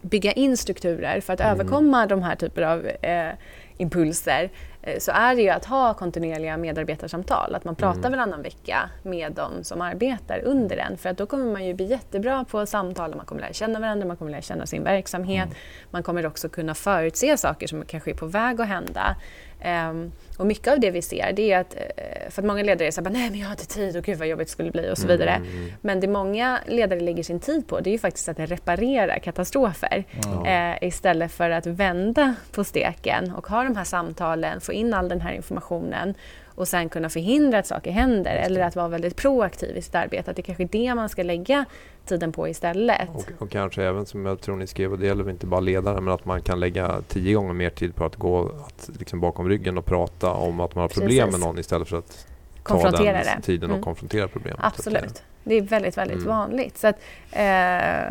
bygga 0.02 0.32
in 0.32 0.58
strukturer 0.58 1.22
för 1.22 1.34
att 1.34 1.40
Mm. 1.40 1.52
överkomma 1.54 2.06
de 2.08 2.24
här 2.24 2.36
typer 2.36 2.62
av 2.62 2.86
eh, 2.88 3.30
impulser 3.78 4.50
eh, 4.82 5.00
så 5.00 5.12
är 5.12 5.36
det 5.36 5.42
ju 5.42 5.50
att 5.50 5.66
ha 5.66 5.94
kontinuerliga 5.94 6.58
medarbetarsamtal. 6.58 7.56
Att 7.56 7.64
man 7.66 7.76
pratar 7.76 8.00
Mm. 8.00 8.12
varannan 8.12 8.42
vecka 8.42 8.90
med 9.04 9.32
de 9.32 9.64
som 9.64 9.82
arbetar 9.82 10.40
under 10.44 10.78
en. 10.78 10.98
För 10.98 11.10
att 11.10 11.18
då 11.18 11.26
kommer 11.26 11.52
man 11.52 11.66
ju 11.66 11.74
bli 11.74 11.86
jättebra 11.86 12.46
på 12.52 12.66
samtal, 12.66 13.16
man 13.16 13.26
kommer 13.26 13.42
lära 13.42 13.54
känna 13.54 13.80
varandra, 13.80 14.08
man 14.08 14.18
kommer 14.18 14.32
lära 14.32 14.42
känna 14.42 14.66
sin 14.66 14.84
verksamhet. 14.84 15.46
Mm. 15.46 15.58
Man 15.92 16.04
kommer 16.04 16.26
också 16.26 16.50
kunna 16.50 16.76
förutse 16.76 17.38
saker 17.38 17.68
som 17.68 17.86
kanske 17.86 18.12
är 18.12 18.16
på 18.16 18.26
väg 18.26 18.62
att 18.62 18.68
hända. 18.68 19.16
Ehm, 19.64 20.12
och 20.38 20.46
mycket 20.46 20.74
av 20.74 20.80
det 20.80 20.92
vi 20.92 21.02
ser, 21.02 21.34
det 21.34 21.52
är 21.52 21.60
att, 21.60 21.76
eh, 21.76 22.30
för 22.30 22.42
att 22.42 22.46
många 22.48 22.64
ledare 22.64 22.92
säger 22.92 23.10
nej 23.10 23.30
men 23.30 23.40
jag 23.40 23.48
har 23.48 23.52
inte 23.52 23.68
tid 23.68 23.98
och 23.98 24.04
gud 24.04 24.18
vad 24.18 24.28
jobbigt 24.28 24.48
det 24.48 24.52
skulle 24.52 24.72
bli 24.72 24.92
och 24.92 24.98
så 24.98 25.08
vidare. 25.08 25.32
Mm. 25.32 25.72
Men 25.82 26.00
det 26.00 26.08
många 26.08 26.60
ledare 26.68 27.00
lägger 27.00 27.24
sin 27.24 27.40
tid 27.40 27.68
på 27.68 27.80
det 27.80 27.90
är 27.90 27.92
ju 27.92 27.98
faktiskt 27.98 28.30
att 28.30 28.40
reparera 28.40 29.20
katastrofer 29.20 30.04
Mm. 30.26 30.74
eh, 30.74 30.88
istället 30.88 31.32
för 31.32 31.50
att 31.50 31.66
vända 31.66 32.36
på 32.52 32.64
steken 32.64 33.32
och 33.34 33.48
ha 33.48 33.64
de 33.64 33.76
här 33.76 33.84
samtalen, 33.84 34.62
få 34.62 34.74
in 34.74 34.94
all 34.94 35.10
den 35.10 35.22
här 35.22 35.32
informationen 35.34 36.14
och 36.56 36.68
sen 36.68 36.90
kunna 36.90 37.10
förhindra 37.10 37.60
att 37.60 37.68
saker 37.68 37.92
händer 37.92 38.36
eller 38.36 38.62
att 38.62 38.76
vara 38.76 38.88
väldigt 38.88 39.16
proaktiv 39.16 39.78
i 39.78 39.82
sitt 39.82 39.96
arbete. 39.96 40.32
Att 40.32 40.38
det 40.38 40.42
kanske 40.42 40.64
är 40.64 40.68
det 40.68 40.96
man 40.96 41.10
ska 41.10 41.24
lägga 41.24 41.66
tiden 42.06 42.32
på 42.32 42.48
istället. 42.48 43.10
Och, 43.14 43.26
och 43.40 43.50
kanske 43.50 43.84
även 43.84 44.06
som 44.06 44.26
jag 44.26 44.42
tror 44.42 44.56
ni 44.56 44.68
skrev, 44.68 44.92
och 44.92 45.00
det 45.00 45.06
gäller 45.06 45.30
inte 45.30 45.46
bara 45.46 45.60
ledare, 45.60 46.02
men 46.02 46.14
att 46.14 46.26
man 46.26 46.42
kan 46.42 46.60
lägga 46.60 47.02
tio 47.08 47.34
gånger 47.34 47.54
mer 47.54 47.70
tid 47.70 47.96
på 47.96 48.06
att 48.06 48.16
gå 48.16 48.52
att, 48.68 48.90
liksom 49.00 49.20
bakom 49.20 49.50
ryggen 49.50 49.78
och 49.78 49.86
prata 49.86 50.32
om 50.32 50.60
att 50.60 50.76
man 50.76 50.82
har 50.82 50.90
problem 50.90 51.26
Precis. 51.26 51.40
med 51.40 51.48
någon 51.48 51.60
istället 51.60 51.88
för 51.88 51.98
att 51.98 52.28
ta 52.64 52.92
den 52.92 53.42
tiden 53.42 53.70
och 53.70 53.76
Mm. 53.76 53.84
konfrontera 53.84 54.28
problemet. 54.28 54.60
Absolut. 54.64 55.24
Det 55.44 55.56
är 55.56 55.62
väldigt, 55.62 55.98
väldigt 55.98 56.18
Mm. 56.18 56.28
vanligt. 56.30 56.78
Så 56.78 56.88
att, 56.88 57.00
eh, 57.32 57.44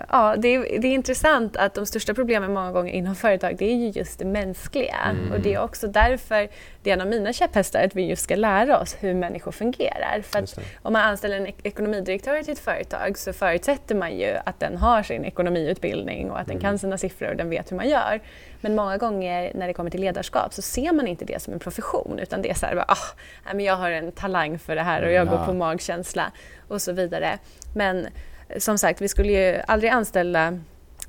ja, 0.09 0.35
det, 0.38 0.49
är, 0.49 0.79
det 0.81 0.88
är 0.88 0.92
intressant 0.92 1.57
att 1.57 1.75
de 1.75 1.87
största 1.87 2.14
problemen 2.14 2.53
många 2.53 2.73
gånger 2.73 2.92
inom 2.92 3.14
företag 3.14 3.57
det 3.59 3.64
är 3.64 3.75
ju 3.77 3.88
just 3.88 4.18
det 4.18 4.25
mänskliga. 4.25 4.97
Mm. 5.11 5.33
Och 5.33 5.40
det 5.40 5.55
är 5.55 5.59
också 5.62 5.87
därför 5.87 6.49
det 6.83 6.90
är 6.90 6.95
en 6.95 7.01
av 7.01 7.07
mina 7.07 7.33
käpphästar 7.33 7.85
att 7.85 7.97
vi 7.97 8.03
just 8.07 8.23
ska 8.23 8.35
lära 8.37 8.79
oss 8.81 8.97
hur 9.01 9.14
människor 9.14 9.53
fungerar. 9.53 10.23
För 10.23 10.38
att 10.38 10.59
om 10.83 10.92
man 10.92 11.03
anställer 11.03 11.37
en 11.37 11.47
ek- 11.47 11.61
ekonomidirektör 11.62 12.42
till 12.42 12.53
ett 12.53 12.59
företag 12.59 13.18
så 13.18 13.33
förutsätter 13.33 13.95
man 13.95 14.16
ju 14.18 14.37
att 14.45 14.61
den 14.61 14.77
har 14.77 15.03
sin 15.03 15.25
ekonomiutbildning 15.25 16.31
och 16.31 16.40
att 16.40 16.47
den 16.47 16.57
Mm. 16.57 16.62
kan 16.62 16.79
sina 16.79 16.99
siffror 16.99 17.29
och 17.31 17.37
den 17.37 17.51
vet 17.51 17.73
hur 17.73 17.77
man 17.77 17.88
gör. 17.88 18.21
Men 18.62 18.75
många 18.75 18.96
gånger 18.96 19.53
när 19.55 19.66
det 19.66 19.72
kommer 19.75 19.90
till 19.90 20.01
ledarskap 20.01 20.55
så 20.55 20.62
ser 20.62 20.92
man 20.92 21.07
inte 21.07 21.25
det 21.25 21.42
som 21.42 21.53
en 21.53 21.59
profession 21.59 22.18
utan 22.18 22.42
det 22.42 22.51
är 22.51 22.55
så 22.55 22.66
här, 22.66 22.75
bara, 22.75 22.85
ah, 22.88 23.53
men 23.55 23.64
jag 23.64 23.77
har 23.77 23.90
en 23.90 24.12
talang 24.12 24.59
för 24.59 24.77
det 24.77 24.83
här 24.83 25.03
och 25.03 25.12
jag 25.12 25.27
Ja. 25.27 25.31
går 25.31 25.44
på 25.46 25.53
magkänsla 25.53 26.33
och 26.68 26.83
så 26.83 26.92
vidare. 26.92 27.38
Men 27.75 28.07
eh, 28.48 28.59
som 28.59 28.79
sagt, 28.79 29.01
vi 29.01 29.09
skulle 29.09 29.33
ju 29.33 29.61
aldrig 29.68 29.90
anställa 29.92 30.59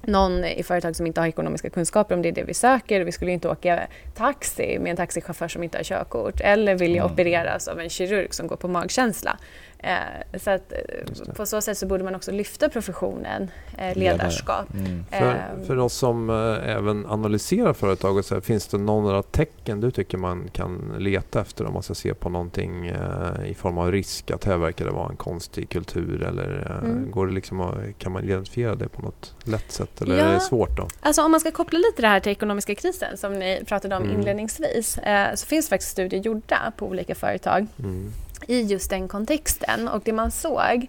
någon 0.06 0.46
i 0.46 0.64
företag 0.64 0.96
som 0.96 1.08
inte 1.08 1.22
har 1.22 1.28
ekonomiska 1.28 1.70
kunskaper 1.70 2.16
om 2.16 2.22
det 2.22 2.30
är 2.30 2.34
det 2.34 2.44
vi 2.44 2.54
söker. 2.54 3.02
Vi 3.02 3.12
skulle 3.12 3.32
inte 3.32 3.50
åka 3.50 3.88
taxi 4.16 4.80
med 4.80 4.90
en 4.90 4.98
taxichaufför 4.98 5.48
som 5.48 5.64
inte 5.64 5.78
har 5.78 5.84
körkort 5.84 6.42
eller 6.42 6.76
vilja 6.76 7.02
Mm. 7.02 7.14
opereras 7.14 7.68
av 7.68 7.80
en 7.80 7.90
kirurg 7.90 8.34
som 8.34 8.48
går 8.48 8.56
på 8.56 8.68
magkänsla. 8.68 9.38
Eh, 9.84 10.38
så 10.40 10.50
att, 10.50 10.72
eh, 10.72 11.34
på 11.34 11.46
så 11.46 11.62
sätt 11.62 11.78
så 11.78 11.86
borde 11.86 12.04
man 12.04 12.16
också 12.16 12.32
lyfta 12.32 12.70
professionen 12.70 13.52
eh, 13.78 13.98
ledarskap. 13.98 14.74
Mm. 14.74 15.06
För, 15.12 15.18
Ehm. 15.32 15.66
för 15.68 15.78
oss 15.78 15.94
som 15.94 16.30
eh, 16.30 16.76
även 16.76 17.06
analyserar 17.06 17.74
företag, 17.74 18.18
och 18.18 18.26
så 18.26 18.34
här, 18.34 18.42
finns 18.42 18.68
det 18.68 18.78
några 18.78 19.24
tecken 19.24 19.80
du 19.82 19.92
tycker 19.92 20.18
man 20.18 20.48
kan 20.54 20.96
leta 20.98 21.42
efter 21.42 21.66
om 21.66 21.74
man 21.74 21.84
ska 21.84 21.94
se 21.94 22.14
på 22.14 22.30
någonting 22.30 22.88
eh, 22.88 23.46
i 23.50 23.54
form 23.54 23.78
av 23.78 23.92
risk 23.92 24.32
att 24.32 24.44
här 24.44 24.58
verkar 24.58 24.86
det 24.86 24.92
vara 24.92 25.10
en 25.10 25.16
konstig 25.16 25.70
kultur 25.70 26.24
eller 26.24 26.78
eh, 26.84 26.90
Mm. 26.90 27.12
går 27.12 27.28
det 27.28 27.34
liksom 27.34 27.62
att, 27.62 27.76
kan 27.98 28.12
man 28.12 28.24
identifiera 28.24 28.76
det 28.76 28.88
på 28.90 29.02
något 29.02 29.36
lätt 29.44 29.72
sätt 29.72 30.02
eller 30.02 30.18
Ja. 30.18 30.24
är 30.26 30.34
det 30.34 30.40
svårt 30.40 30.78
då? 30.78 30.88
Alltså 31.00 31.22
om 31.22 31.32
man 31.32 31.40
ska 31.40 31.52
koppla 31.52 31.80
lite 31.80 32.02
det 32.02 32.08
här 32.08 32.20
till 32.20 32.32
ekonomiska 32.32 32.76
krisen 32.76 33.18
som 33.18 33.34
ni 33.34 33.64
pratade 33.68 33.96
om 33.96 34.04
Mm. 34.04 34.16
inledningsvis 34.20 34.98
eh, 34.98 35.36
så 35.36 35.46
finns 35.46 35.70
faktiskt 35.70 35.92
studier 35.92 36.22
gjorda 36.22 36.72
på 36.78 36.88
olika 36.88 37.16
företag 37.16 37.68
Mm 37.80 38.12
i 38.48 38.62
just 38.62 38.90
den 38.90 39.08
kontexten. 39.08 39.88
Och 39.88 40.02
det 40.06 40.14
man 40.14 40.32
såg 40.32 40.88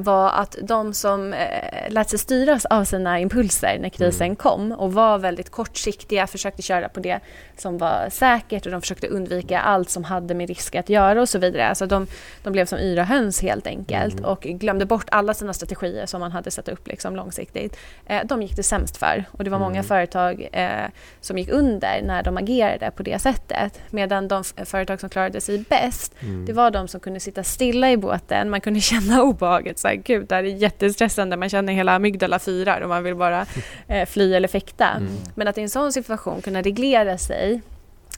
var 0.00 0.30
att 0.30 0.56
de 0.62 0.94
som 0.94 1.32
eh, 1.32 1.90
lät 1.92 2.10
sig 2.10 2.18
styras 2.18 2.64
av 2.64 2.84
sina 2.84 3.20
impulser 3.20 3.78
när 3.80 3.88
krisen 3.88 4.26
Mm. 4.26 4.36
kom 4.36 4.72
och 4.72 4.92
var 4.92 5.18
väldigt 5.18 5.50
kortsiktiga, 5.50 6.26
försökte 6.26 6.62
köra 6.62 6.88
på 6.88 7.00
det 7.00 7.20
som 7.56 7.78
var 7.78 8.08
säkert 8.10 8.66
och 8.66 8.72
de 8.72 8.80
försökte 8.80 9.06
undvika 9.06 9.60
allt 9.60 9.90
som 9.90 10.04
hade 10.04 10.34
med 10.34 10.48
risk 10.48 10.74
att 10.74 10.88
göra 10.88 11.20
och 11.20 11.28
så 11.28 11.38
vidare. 11.38 11.68
Alltså 11.68 11.86
de, 11.86 12.06
de 12.42 12.52
blev 12.52 12.66
som 12.66 12.78
yra 12.78 13.04
höns 13.04 13.42
helt 13.42 13.66
enkelt 13.66 14.12
Mm. 14.12 14.24
och 14.24 14.40
glömde 14.40 14.86
bort 14.86 15.06
alla 15.10 15.34
sina 15.34 15.52
strategier 15.52 16.06
som 16.06 16.20
man 16.20 16.32
hade 16.32 16.50
satt 16.50 16.68
upp 16.68 16.88
liksom 16.88 17.16
långsiktigt. 17.16 17.76
Eh, 18.06 18.20
de 18.24 18.42
gick 18.42 18.56
det 18.56 18.62
sämst 18.62 18.96
för 18.96 19.24
och 19.32 19.44
det 19.44 19.50
var 19.50 19.58
många 19.58 19.72
Mm. 19.72 19.84
företag 19.84 20.48
eh, 20.52 20.86
som 21.20 21.38
gick 21.38 21.48
under 21.48 22.02
när 22.02 22.22
de 22.22 22.36
agerade 22.36 22.90
på 22.90 23.02
det 23.02 23.18
sättet. 23.18 23.80
Medan 23.90 24.28
de 24.28 24.44
företag 24.64 25.00
som 25.00 25.08
klarade 25.08 25.40
sig 25.40 25.58
bäst 25.68 26.12
Mm. 26.22 26.46
det 26.46 26.52
var 26.52 26.70
de 26.70 26.88
som 26.88 27.00
kunde 27.00 27.20
sitta 27.20 27.42
stilla 27.44 27.90
i 27.90 27.96
båten, 27.96 28.50
man 28.50 28.60
kunde 28.60 28.80
känna 28.92 29.22
obehaget. 29.52 29.78
Så 29.78 29.88
här, 29.88 29.94
Gud, 29.94 30.28
det 30.28 30.34
här 30.34 30.44
är 30.44 30.48
jättestressande, 30.48 31.36
man 31.36 31.48
känner 31.48 31.72
hela 31.72 31.92
amygdala 31.92 32.38
fyrar 32.38 32.80
och 32.80 32.88
man 32.88 33.04
vill 33.04 33.14
bara 33.14 33.46
eh, 33.88 34.06
fly 34.06 34.34
eller 34.34 34.48
fäkta. 34.48 34.88
Mm. 34.88 35.12
Men 35.34 35.48
att 35.48 35.58
i 35.58 35.60
en 35.60 35.70
sån 35.70 35.92
situation 35.92 36.42
kunna 36.42 36.62
reglera 36.62 37.18
sig 37.18 37.60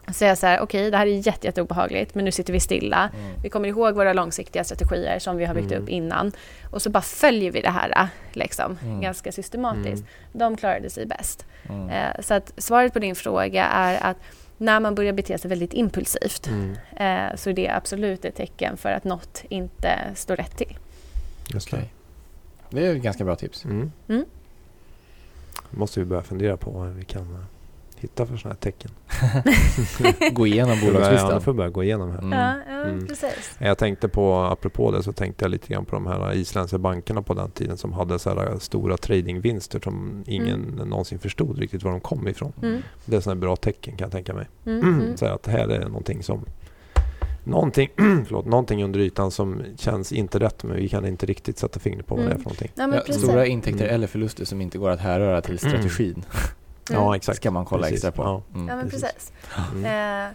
och 0.08 0.14
säga 0.14 0.36
så 0.36 0.46
här, 0.46 0.60
okej, 0.60 0.90
det 0.90 0.96
här 0.96 1.06
är 1.06 1.26
jätte, 1.26 1.46
jätte 1.46 1.62
obehagligt, 1.62 2.14
men 2.14 2.24
nu 2.24 2.32
sitter 2.32 2.52
vi 2.52 2.60
stilla. 2.60 3.10
Mm. 3.18 3.32
Vi 3.42 3.48
kommer 3.48 3.68
ihåg 3.68 3.94
våra 3.94 4.12
långsiktiga 4.12 4.64
strategier 4.64 5.18
som 5.18 5.36
vi 5.36 5.44
har 5.44 5.54
byggt 5.54 5.72
Mm. 5.72 5.82
upp 5.82 5.88
innan. 5.88 6.32
Och 6.70 6.82
så 6.82 6.90
bara 6.90 7.02
följer 7.02 7.50
vi 7.50 7.60
det 7.60 7.70
här 7.70 8.08
liksom, 8.32 8.78
Mm. 8.82 9.00
ganska 9.00 9.32
systematiskt. 9.32 10.04
Mm. 10.04 10.06
De 10.32 10.56
klarade 10.56 10.90
sig 10.90 11.06
bäst. 11.06 11.46
Mm. 11.68 11.88
Eh, 11.88 12.20
så 12.20 12.34
att 12.34 12.52
svaret 12.56 12.92
på 12.92 12.98
din 12.98 13.14
fråga 13.14 13.64
är 13.66 13.98
att 14.10 14.16
när 14.58 14.80
man 14.80 14.94
börjar 14.94 15.12
bete 15.12 15.38
sig 15.38 15.48
väldigt 15.48 15.72
impulsivt 15.74 16.46
Mm. 16.46 16.76
eh, 17.30 17.36
så 17.36 17.50
är 17.50 17.54
det 17.54 17.68
absolut 17.68 18.24
ett 18.24 18.34
tecken 18.36 18.76
för 18.76 18.92
att 18.92 19.04
något 19.04 19.42
inte 19.48 19.98
står 20.14 20.36
rätt 20.36 20.56
till. 20.56 20.76
Just 21.52 21.70
det. 21.70 21.76
Okej. 21.76 21.92
Det 22.70 22.86
är 22.86 22.96
ett 22.96 23.02
ganska 23.02 23.24
bra 23.24 23.36
tips. 23.36 23.64
Mm. 23.64 23.92
Mm. 24.08 24.24
måste 25.70 26.00
vi 26.00 26.06
börja 26.06 26.22
fundera 26.22 26.56
på 26.56 26.70
vad 26.70 26.88
vi 26.88 27.04
kan 27.04 27.22
eh, 27.34 27.40
hitta 27.96 28.26
för 28.26 28.36
sådana 28.36 28.54
här 28.54 28.60
tecken. 28.72 28.90
Gå 30.34 30.46
igenom 30.46 30.78
Ja, 30.82 30.86
bolagslistan. 30.86 31.34
nu 31.34 31.40
får 31.40 31.52
börja 31.52 31.70
gå 31.70 31.84
igenom 31.84 32.10
här. 32.10 32.18
Mm. 32.18 32.38
Ja, 32.38 32.54
ja 32.68 32.74
Mm. 32.84 33.06
precis. 33.06 33.56
Jag 33.58 33.78
tänkte 33.78 34.08
på, 34.08 34.34
apropå 34.34 34.90
det, 34.90 35.02
så 35.02 35.12
tänkte 35.12 35.44
jag 35.44 35.50
lite 35.50 35.72
grann 35.72 35.84
på 35.84 35.96
de 35.96 36.06
här 36.06 36.32
isländska 36.34 36.78
bankerna 36.78 37.22
på 37.22 37.34
den 37.34 37.50
tiden 37.50 37.76
som 37.76 37.92
hade 37.92 38.18
så 38.18 38.30
här 38.30 38.58
stora 38.58 38.96
tradingvinster 38.96 39.80
som 39.84 40.24
ingen 40.26 40.60
någonsin 40.62 41.18
förstod 41.18 41.58
riktigt 41.58 41.82
var 41.82 41.90
de 41.90 42.00
kom 42.00 42.28
ifrån. 42.28 42.52
Mm. 42.62 42.82
Det 43.04 43.16
är 43.16 43.20
sådana 43.20 43.40
bra 43.40 43.56
tecken 43.56 43.96
kan 43.96 44.04
jag 44.04 44.12
tänka 44.12 44.34
mig. 44.34 44.48
Mm. 44.66 44.80
Mm. 44.82 45.16
Så 45.16 45.26
att 45.26 45.46
här 45.46 45.68
är 45.68 45.80
någonting 45.88 46.22
som 46.22 46.44
Någonting, 47.44 47.88
förlåt, 47.96 48.46
någonting 48.46 48.84
under 48.84 49.00
ytan 49.00 49.30
som 49.30 49.62
känns 49.78 50.12
inte 50.12 50.38
rätt 50.38 50.62
men 50.64 50.76
vi 50.76 50.88
kan 50.88 51.06
inte 51.06 51.26
riktigt 51.26 51.58
sätta 51.58 51.80
fingret 51.80 52.06
på 52.06 52.14
vad 52.14 52.24
det 52.24 52.28
är 52.28 52.30
Mm. 52.30 52.42
för 52.42 52.50
någonting. 52.50 52.70
Men 52.74 52.92
Ja, 53.06 53.14
stora 53.14 53.46
intäkter 53.46 53.84
Mm. 53.84 53.94
eller 53.94 54.06
förluster 54.06 54.44
som 54.44 54.60
inte 54.60 54.78
går 54.78 54.90
att 54.90 55.00
härröra 55.00 55.40
till 55.40 55.58
strategin. 55.58 56.24
Ja 56.90 57.16
exakt. 57.16 57.36
ska 57.36 57.50
man 57.50 57.64
kolla 57.64 57.82
Precis. 57.82 57.94
extra 58.04 58.10
på. 58.10 58.22
Ja. 58.22 58.42
Mm. 58.54 58.68
Ja, 58.68 58.76
men 58.76 58.90
precis. 58.90 59.32
Mm. 59.74 60.26
Eh, 60.26 60.32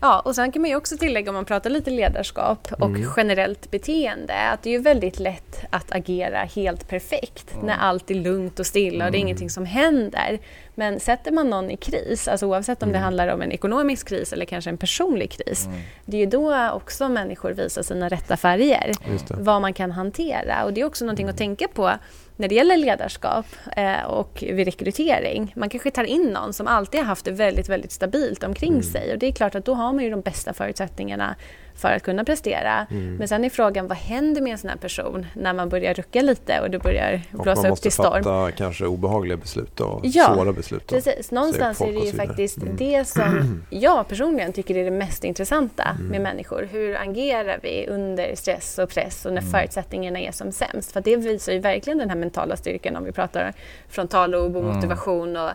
ja, 0.00 0.20
och 0.20 0.34
sen 0.34 0.52
kan 0.52 0.62
man 0.62 0.70
ju 0.70 0.76
också 0.76 0.96
tillägga 0.96 1.30
om 1.30 1.34
man 1.34 1.44
pratar 1.44 1.70
lite 1.70 1.90
ledarskap 1.90 2.68
och 2.78 2.86
Mm. 2.86 3.08
generellt 3.16 3.70
beteende 3.70 4.34
att 4.50 4.62
det 4.62 4.68
är 4.70 4.72
ju 4.72 4.78
väldigt 4.78 5.18
lätt 5.18 5.60
att 5.70 5.92
agera 5.92 6.38
helt 6.38 6.88
perfekt 6.88 7.54
Mm. 7.54 7.66
när 7.66 7.76
allt 7.78 8.10
är 8.10 8.14
lugnt 8.14 8.60
och 8.60 8.66
stilla 8.66 9.04
och 9.06 9.10
det 9.12 9.16
är 9.18 9.20
Mm. 9.20 9.26
ingenting 9.28 9.50
som 9.50 9.64
händer. 9.66 10.38
Men 10.78 11.00
sätter 11.00 11.32
man 11.32 11.50
någon 11.50 11.70
i 11.70 11.76
kris, 11.76 12.28
alltså 12.28 12.46
oavsett 12.46 12.82
om 12.82 12.88
det 12.88 12.94
Mm. 12.98 13.04
handlar 13.04 13.28
om 13.28 13.42
en 13.42 13.52
ekonomisk 13.52 14.08
kris 14.08 14.32
eller 14.32 14.44
kanske 14.44 14.70
en 14.70 14.76
personlig 14.76 15.30
kris, 15.30 15.66
Mm. 15.66 15.78
det 16.04 16.16
är 16.16 16.20
ju 16.20 16.26
då 16.26 16.70
också 16.70 17.08
människor 17.08 17.50
visar 17.50 17.82
sina 17.82 18.08
rätta 18.08 18.36
färger. 18.36 18.92
Det. 19.04 19.34
vad 19.34 19.60
man 19.62 19.72
kan 19.72 19.90
hantera. 19.90 20.64
Och 20.64 20.72
det 20.72 20.80
är 20.80 20.84
också 20.84 21.04
någonting 21.04 21.28
att 21.28 21.36
tänka 21.38 21.68
på 21.68 21.92
när 22.36 22.48
det 22.48 22.54
gäller 22.54 22.76
ledarskap 22.76 23.46
eh, 23.76 24.02
och 24.02 24.44
vid 24.52 24.64
rekrytering. 24.66 25.52
Man 25.56 25.68
kanske 25.68 25.90
tar 25.90 26.04
in 26.04 26.22
någon 26.22 26.52
som 26.52 26.66
alltid 26.66 27.00
har 27.00 27.06
haft 27.06 27.24
det 27.24 27.30
väldigt, 27.30 27.68
väldigt 27.68 27.92
stabilt 27.92 28.44
omkring 28.44 28.70
Mm. 28.72 28.82
sig 28.82 29.12
och 29.12 29.18
det 29.18 29.26
är 29.26 29.32
klart 29.32 29.54
att 29.54 29.64
då 29.64 29.74
har 29.74 29.92
man 29.92 30.04
ju 30.04 30.10
de 30.10 30.20
bästa 30.20 30.52
förutsättningarna 30.52 31.36
för 31.76 31.92
att 31.92 32.02
kunna 32.02 32.24
prestera. 32.24 32.86
Mm. 32.90 33.14
Men 33.16 33.28
sen 33.28 33.44
är 33.44 33.50
frågan, 33.50 33.86
vad 33.88 33.96
händer 33.98 34.40
med 34.42 34.52
en 34.52 34.58
sån 34.58 34.70
här 34.70 34.76
person 34.76 35.26
när 35.34 35.52
man 35.52 35.68
börjar 35.68 35.94
rucka 35.94 36.22
lite 36.22 36.60
och 36.60 36.70
det 36.70 36.78
börjar 36.78 37.22
blåsa 37.30 37.54
man 37.54 37.64
upp 37.66 37.70
måste 37.70 37.82
till 37.82 37.92
storm? 37.92 38.24
fatta 38.24 38.52
kanske 38.52 38.86
obehagliga 38.86 39.36
beslut 39.36 39.80
och 39.80 40.00
Ja, 40.04 40.34
svåra 40.34 40.52
beslut. 40.52 40.88
då. 40.88 40.94
Precis, 40.94 41.30
någonstans 41.30 41.80
är 41.80 41.92
det 41.92 41.98
ju 42.06 42.12
faktiskt 42.12 42.56
Mm. 42.56 42.76
det 42.76 43.04
som 43.04 43.64
jag 43.70 44.08
personligen 44.08 44.52
tycker 44.52 44.76
är 44.76 44.84
det 44.84 44.90
mest 44.90 45.24
intressanta 45.24 45.84
Mm. 45.98 46.06
med 46.06 46.20
människor. 46.20 46.68
Hur 46.72 46.96
agerar 47.00 47.58
vi 47.62 47.86
under 47.88 48.34
stress 48.34 48.78
och 48.78 48.88
press 48.90 49.26
och 49.26 49.32
när 49.32 49.40
Mm. 49.40 49.52
förutsättningarna 49.52 50.20
är 50.20 50.32
som 50.32 50.52
sämst? 50.52 50.92
För 50.92 51.00
det 51.00 51.16
visar 51.16 51.52
ju 51.52 51.58
verkligen 51.58 51.98
den 51.98 52.08
här 52.10 52.16
mentala 52.16 52.56
styrkan 52.56 52.96
om 52.96 53.04
vi 53.04 53.12
pratar 53.12 53.52
frontallob 53.88 54.56
och 54.56 54.62
Mm. 54.62 54.74
motivation 54.76 55.36
och 55.36 55.50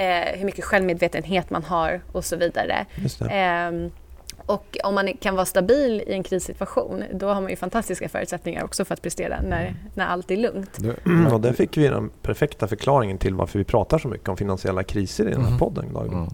eh, 0.00 0.38
hur 0.38 0.44
mycket 0.44 0.64
självmedvetenhet 0.64 1.50
man 1.50 1.64
har 1.64 2.00
och 2.12 2.24
så 2.24 2.36
vidare. 2.36 2.86
Ehm, 3.30 3.90
och 4.46 4.76
om 4.84 4.94
man 4.94 5.16
kan 5.16 5.34
vara 5.34 5.46
stabil 5.46 6.02
i 6.06 6.12
en 6.12 6.22
krissituation 6.22 7.04
då 7.12 7.28
har 7.28 7.40
man 7.40 7.50
ju 7.50 7.56
fantastiska 7.56 8.08
förutsättningar 8.08 8.64
också 8.64 8.84
för 8.84 8.94
att 8.94 9.02
prestera 9.02 9.40
när, 9.42 9.74
när 9.94 10.06
allt 10.06 10.30
är 10.30 10.36
lugnt. 10.36 10.70
Du, 10.78 10.94
Mm, 11.06 11.26
och 11.32 11.40
där 11.40 11.52
fick 11.52 11.76
vi 11.76 11.88
den 11.88 12.10
perfekta 12.22 12.68
förklaringen 12.68 13.18
till 13.18 13.34
varför 13.34 13.58
vi 13.58 13.64
pratar 13.64 13.98
så 13.98 14.08
mycket 14.08 14.28
om 14.28 14.36
finansiella 14.36 14.82
kriser 14.82 15.28
i 15.28 15.30
den 15.32 15.40
här 15.42 15.50
Mhm. 15.50 15.58
podden. 15.58 15.92
Dagen. 15.92 16.12
Mm. 16.14 16.28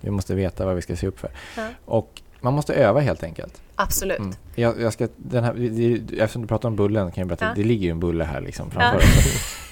Vi 0.00 0.10
måste 0.10 0.34
veta 0.34 0.66
vad 0.66 0.74
vi 0.74 0.82
ska 0.82 0.96
se 0.96 1.06
upp 1.06 1.20
för. 1.20 1.30
Ja. 1.56 1.66
Och 1.84 2.22
man 2.40 2.52
måste 2.54 2.74
öva 2.74 3.00
helt 3.00 3.22
enkelt. 3.22 3.62
Absolut. 3.76 4.18
Mm. 4.18 4.32
Jag, 4.54 4.80
jag 4.80 4.92
ska, 4.92 5.08
den 5.16 5.44
här, 5.44 5.54
det- 5.54 6.20
eftersom 6.22 6.42
du 6.42 6.48
pratar 6.48 6.68
om 6.68 6.76
bullen 6.76 7.12
kan 7.12 7.22
jag 7.22 7.28
berätta 7.28 7.44
Ja. 7.44 7.50
att 7.50 7.56
det 7.56 7.64
ligger 7.64 7.84
ju 7.84 7.90
en 7.90 8.00
bulle 8.00 8.24
här 8.24 8.40
liksom 8.40 8.70
framför 8.70 9.00
Ja. 9.00 9.06
oss. 9.06 9.58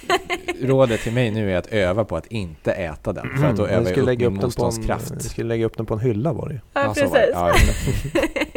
Rådet 0.61 1.01
till 1.01 1.13
mig 1.13 1.31
nu 1.31 1.51
är 1.53 1.57
att 1.57 1.67
öva 1.67 2.05
på 2.05 2.15
att 2.17 2.25
inte 2.27 2.71
äta 2.71 3.13
den. 3.13 3.27
För 3.39 3.47
att 3.47 3.55
då 3.57 3.63
Mm, 3.65 3.75
övar 3.75 3.89
jag 3.89 3.97
upp 3.99 4.05
lägga 4.05 4.29
min 4.29 4.37
upp 4.37 4.41
den 4.41 4.51
på 4.51 4.61
en, 4.61 4.65
motståndskraft. 4.65 5.13
vi 5.25 5.29
skulle 5.29 5.47
lägga 5.47 5.65
upp 5.65 5.77
den 5.77 5.85
på 5.85 5.93
en 5.93 5.99
hylla 5.99 6.33
var 6.33 6.47
det 6.47 6.53
ju. 6.53 6.59
Ja, 6.73 6.81
det. 6.81 7.01
precis. 7.01 7.29
Ja, 7.33 7.53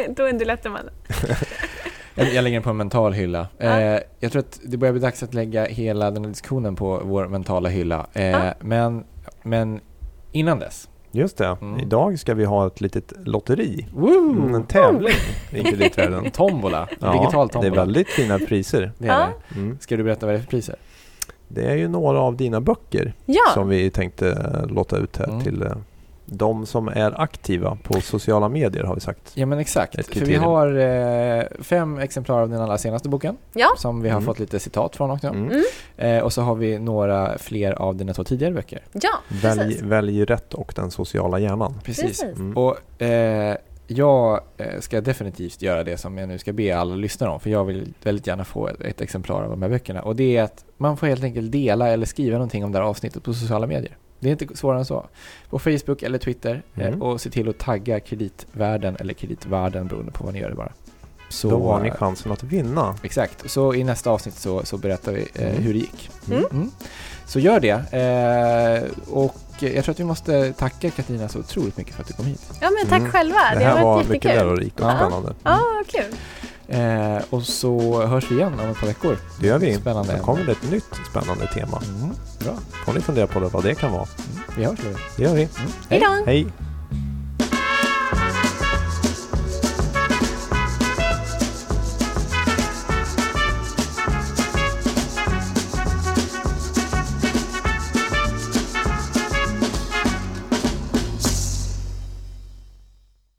då 0.15 0.23
underlättar 0.23 0.69
man. 0.69 0.81
jag, 2.15 2.33
jag 2.33 2.43
lägger 2.43 2.55
den 2.55 2.63
på 2.63 2.69
en 2.69 2.77
mental 2.77 3.13
hylla. 3.13 3.47
Ja. 3.57 3.79
Eh, 3.81 3.99
jag 4.19 4.31
tror 4.31 4.39
att 4.39 4.59
det 4.63 4.77
börjar 4.77 4.91
bli 4.91 5.01
dags 5.01 5.23
att 5.23 5.33
lägga 5.33 5.65
hela 5.65 6.11
den 6.11 6.23
här 6.25 6.29
diskussionen 6.31 6.75
på 6.75 7.01
vår 7.03 7.27
mentala 7.27 7.69
hylla. 7.69 8.07
Eh, 8.13 8.25
Ja. 8.25 8.53
men, 8.59 9.03
men 9.43 9.79
innan 10.31 10.59
dess, 10.59 10.89
Just 11.11 11.37
det. 11.37 11.57
Mm. 11.61 11.79
Idag 11.79 12.19
ska 12.19 12.33
vi 12.33 12.45
ha 12.45 12.67
ett 12.67 12.81
litet 12.81 13.13
lotteri. 13.25 13.87
Woo! 13.93 14.31
Mm, 14.31 14.55
en 14.55 14.63
tävling 14.65 15.13
i 15.51 15.63
kreditvärlden. 15.63 16.31
Tombola, 16.33 16.87
Ja, 17.01 17.11
digital 17.11 17.47
det 17.47 17.53
tombola. 17.53 17.71
är 17.81 17.85
väldigt 17.85 18.09
fina 18.09 18.39
priser. 18.39 18.91
Det 18.97 19.07
är 19.07 19.11
Ja. 19.19 19.29
det. 19.49 19.59
Mm. 19.59 19.77
Ska 19.81 19.97
du 19.97 20.03
berätta 20.03 20.25
vad 20.25 20.35
det 20.35 20.39
är 20.39 20.41
för 20.41 20.47
priser? 20.49 20.75
Det 21.47 21.65
är 21.71 21.75
ju 21.75 21.87
några 21.87 22.19
av 22.21 22.35
dina 22.35 22.61
böcker 22.61 23.13
Ja, 23.25 23.41
som 23.53 23.69
vi 23.69 23.89
tänkte 23.89 24.37
låta 24.69 24.97
ut 24.97 25.17
här 25.17 25.27
Mm. 25.27 25.41
till 25.41 25.61
eh, 25.61 25.71
de 26.27 26.65
som 26.65 26.87
är 26.87 27.21
aktiva 27.21 27.77
på 27.83 28.01
sociala 28.01 28.49
medier 28.49 28.83
har 28.83 28.95
vi 28.95 29.01
sagt. 29.01 29.31
Ja 29.33 29.45
men 29.45 29.59
exakt, 29.59 30.07
för 30.13 30.25
vi 30.25 30.35
har 30.35 30.77
eh, 30.77 31.43
fem 31.59 31.97
exemplar 31.99 32.41
av 32.41 32.49
den 32.49 32.61
allra 32.61 32.77
senaste 32.77 33.09
boken 33.09 33.37
ja. 33.53 33.67
som 33.77 34.01
vi 34.01 34.09
har 34.09 34.17
Mm. 34.17 34.25
fått 34.25 34.39
lite 34.39 34.59
citat 34.59 34.95
från 34.95 35.11
också. 35.11 35.27
Mm. 35.27 35.43
Mm. 35.51 35.63
Eh, 35.97 36.23
och 36.23 36.33
så 36.33 36.41
har 36.41 36.55
vi 36.55 36.79
några 36.79 37.37
fler 37.37 37.71
av 37.71 37.95
dina 37.95 38.13
två 38.13 38.23
tidigare 38.23 38.53
böcker. 38.53 38.81
ja 38.93 39.09
Välj, 39.41 39.59
precis. 39.61 39.81
välj 39.81 40.25
rätt 40.25 40.53
och 40.53 40.73
den 40.75 40.91
sociala 40.91 41.39
hjärnan. 41.39 41.73
Precis. 41.83 42.23
Mm. 42.23 42.57
Och 42.57 43.01
eh, 43.01 43.55
jag 43.87 44.41
eh, 44.57 44.79
ska 44.79 45.01
definitivt 45.01 45.61
göra 45.61 45.83
det 45.83 45.97
som 45.97 46.17
jag 46.17 46.27
nu 46.29 46.37
ska 46.37 46.53
be 46.53 46.77
alla 46.77 46.95
lyssnare 46.95 47.29
om, 47.31 47.39
för 47.39 47.49
jag 47.49 47.65
vill 47.65 47.93
väldigt 48.03 48.27
gärna 48.27 48.45
få 48.45 48.67
ett, 48.67 48.81
ett 48.81 49.01
exemplar 49.01 49.43
av 49.43 49.49
de 49.49 49.61
här 49.61 49.69
böckerna. 49.69 50.01
Och 50.01 50.15
det 50.15 50.37
är 50.37 50.43
att 50.43 50.65
man 50.77 50.97
får 50.97 51.07
helt 51.07 51.23
enkelt 51.23 51.51
dela 51.51 51.87
eller 51.89 52.05
skriva 52.05 52.33
någonting 52.37 52.63
om 52.65 52.71
det 52.71 52.77
här 52.77 52.85
avsnittet 52.85 53.23
på 53.23 53.33
sociala 53.33 53.67
medier. 53.67 53.97
Det 54.19 54.27
är 54.27 54.31
inte 54.31 54.57
svårare 54.57 54.79
än 54.79 54.85
så. 54.85 55.05
På 55.49 55.59
Facebook 55.59 56.03
eller 56.03 56.17
Twitter 56.17 56.63
eh, 56.75 56.87
Mm. 56.87 57.01
och 57.01 57.21
se 57.21 57.29
till 57.29 57.49
att 57.49 57.57
tagga 57.57 57.99
kreditvärden 57.99 58.95
eller 58.99 59.13
kreditvärden 59.13 59.87
beroende 59.87 60.11
på 60.11 60.23
vad 60.23 60.33
ni 60.33 60.39
gör 60.39 60.49
det 60.49 60.55
bara. 60.55 60.71
Så, 61.29 61.49
Då 61.49 61.71
har 61.71 61.79
ni 61.79 61.91
chansen 61.91 62.31
att 62.31 62.43
vinna. 62.43 62.95
Exakt, 63.03 63.51
så 63.51 63.73
i 63.75 63.83
nästa 63.83 64.09
avsnitt 64.09 64.35
så, 64.39 64.65
så 64.65 64.77
berättar 64.77 65.11
vi 65.11 65.27
eh, 65.33 65.47
Mm. 65.49 65.63
hur 65.63 65.73
det 65.73 65.79
gick. 65.79 66.09
Mm. 66.27 66.45
Mm. 66.51 66.71
Så 67.25 67.39
gör 67.39 67.59
det. 67.59 67.71
Eh, 67.71 69.13
och 69.13 69.35
jag 69.59 69.83
tror 69.85 69.93
att 69.93 69.99
vi 69.99 70.03
måste 70.03 70.53
tacka 70.53 70.89
Katarina 70.89 71.29
så 71.29 71.39
otroligt 71.39 71.77
mycket 71.77 71.95
för 71.95 72.01
att 72.01 72.07
du 72.07 72.13
kom 72.13 72.25
hit. 72.25 72.41
ja, 72.61 72.69
men 72.79 72.89
tack 72.89 72.99
Mm. 72.99 73.11
själva. 73.11 73.39
Det 73.53 73.59
Det, 73.59 73.65
här 73.65 73.73
var 73.83 73.95
varit 73.95 74.09
mycket 74.09 74.35
lärorikt 74.35 74.79
och 74.79 74.91
spännande. 74.91 75.33
Ja, 75.43 75.59
vad 75.75 75.87
kul. 75.87 76.15
Eh, 76.67 77.17
och 77.29 77.43
så 77.43 78.01
hörs 78.05 78.31
vi 78.31 78.35
igen 78.35 78.53
om 78.59 78.69
ett 78.69 78.79
par 78.79 78.87
veckor. 78.87 79.17
Det 79.41 79.47
gör 79.47 79.59
vi. 79.59 79.75
Spännande. 79.75 80.11
Sen 80.11 80.19
kommer 80.23 80.43
det 80.43 80.51
ett 80.51 80.71
nytt 80.71 80.85
spännande 81.11 81.47
tema. 81.47 81.81
Mm. 81.97 82.09
Bra, 82.39 82.53
Får 82.85 82.93
ni 82.93 83.01
fundera 83.01 83.27
på 83.27 83.39
det, 83.39 83.47
vad 83.47 83.63
det 83.63 83.75
kan 83.75 83.91
vara. 83.91 84.05
vi 84.57 84.65
hörs. 84.65 84.79
Det 85.17 85.23
gör 85.23 85.33
vi. 85.35 85.47
Hej 85.89 85.99
då! 85.99 86.23
Hej! 86.25 86.47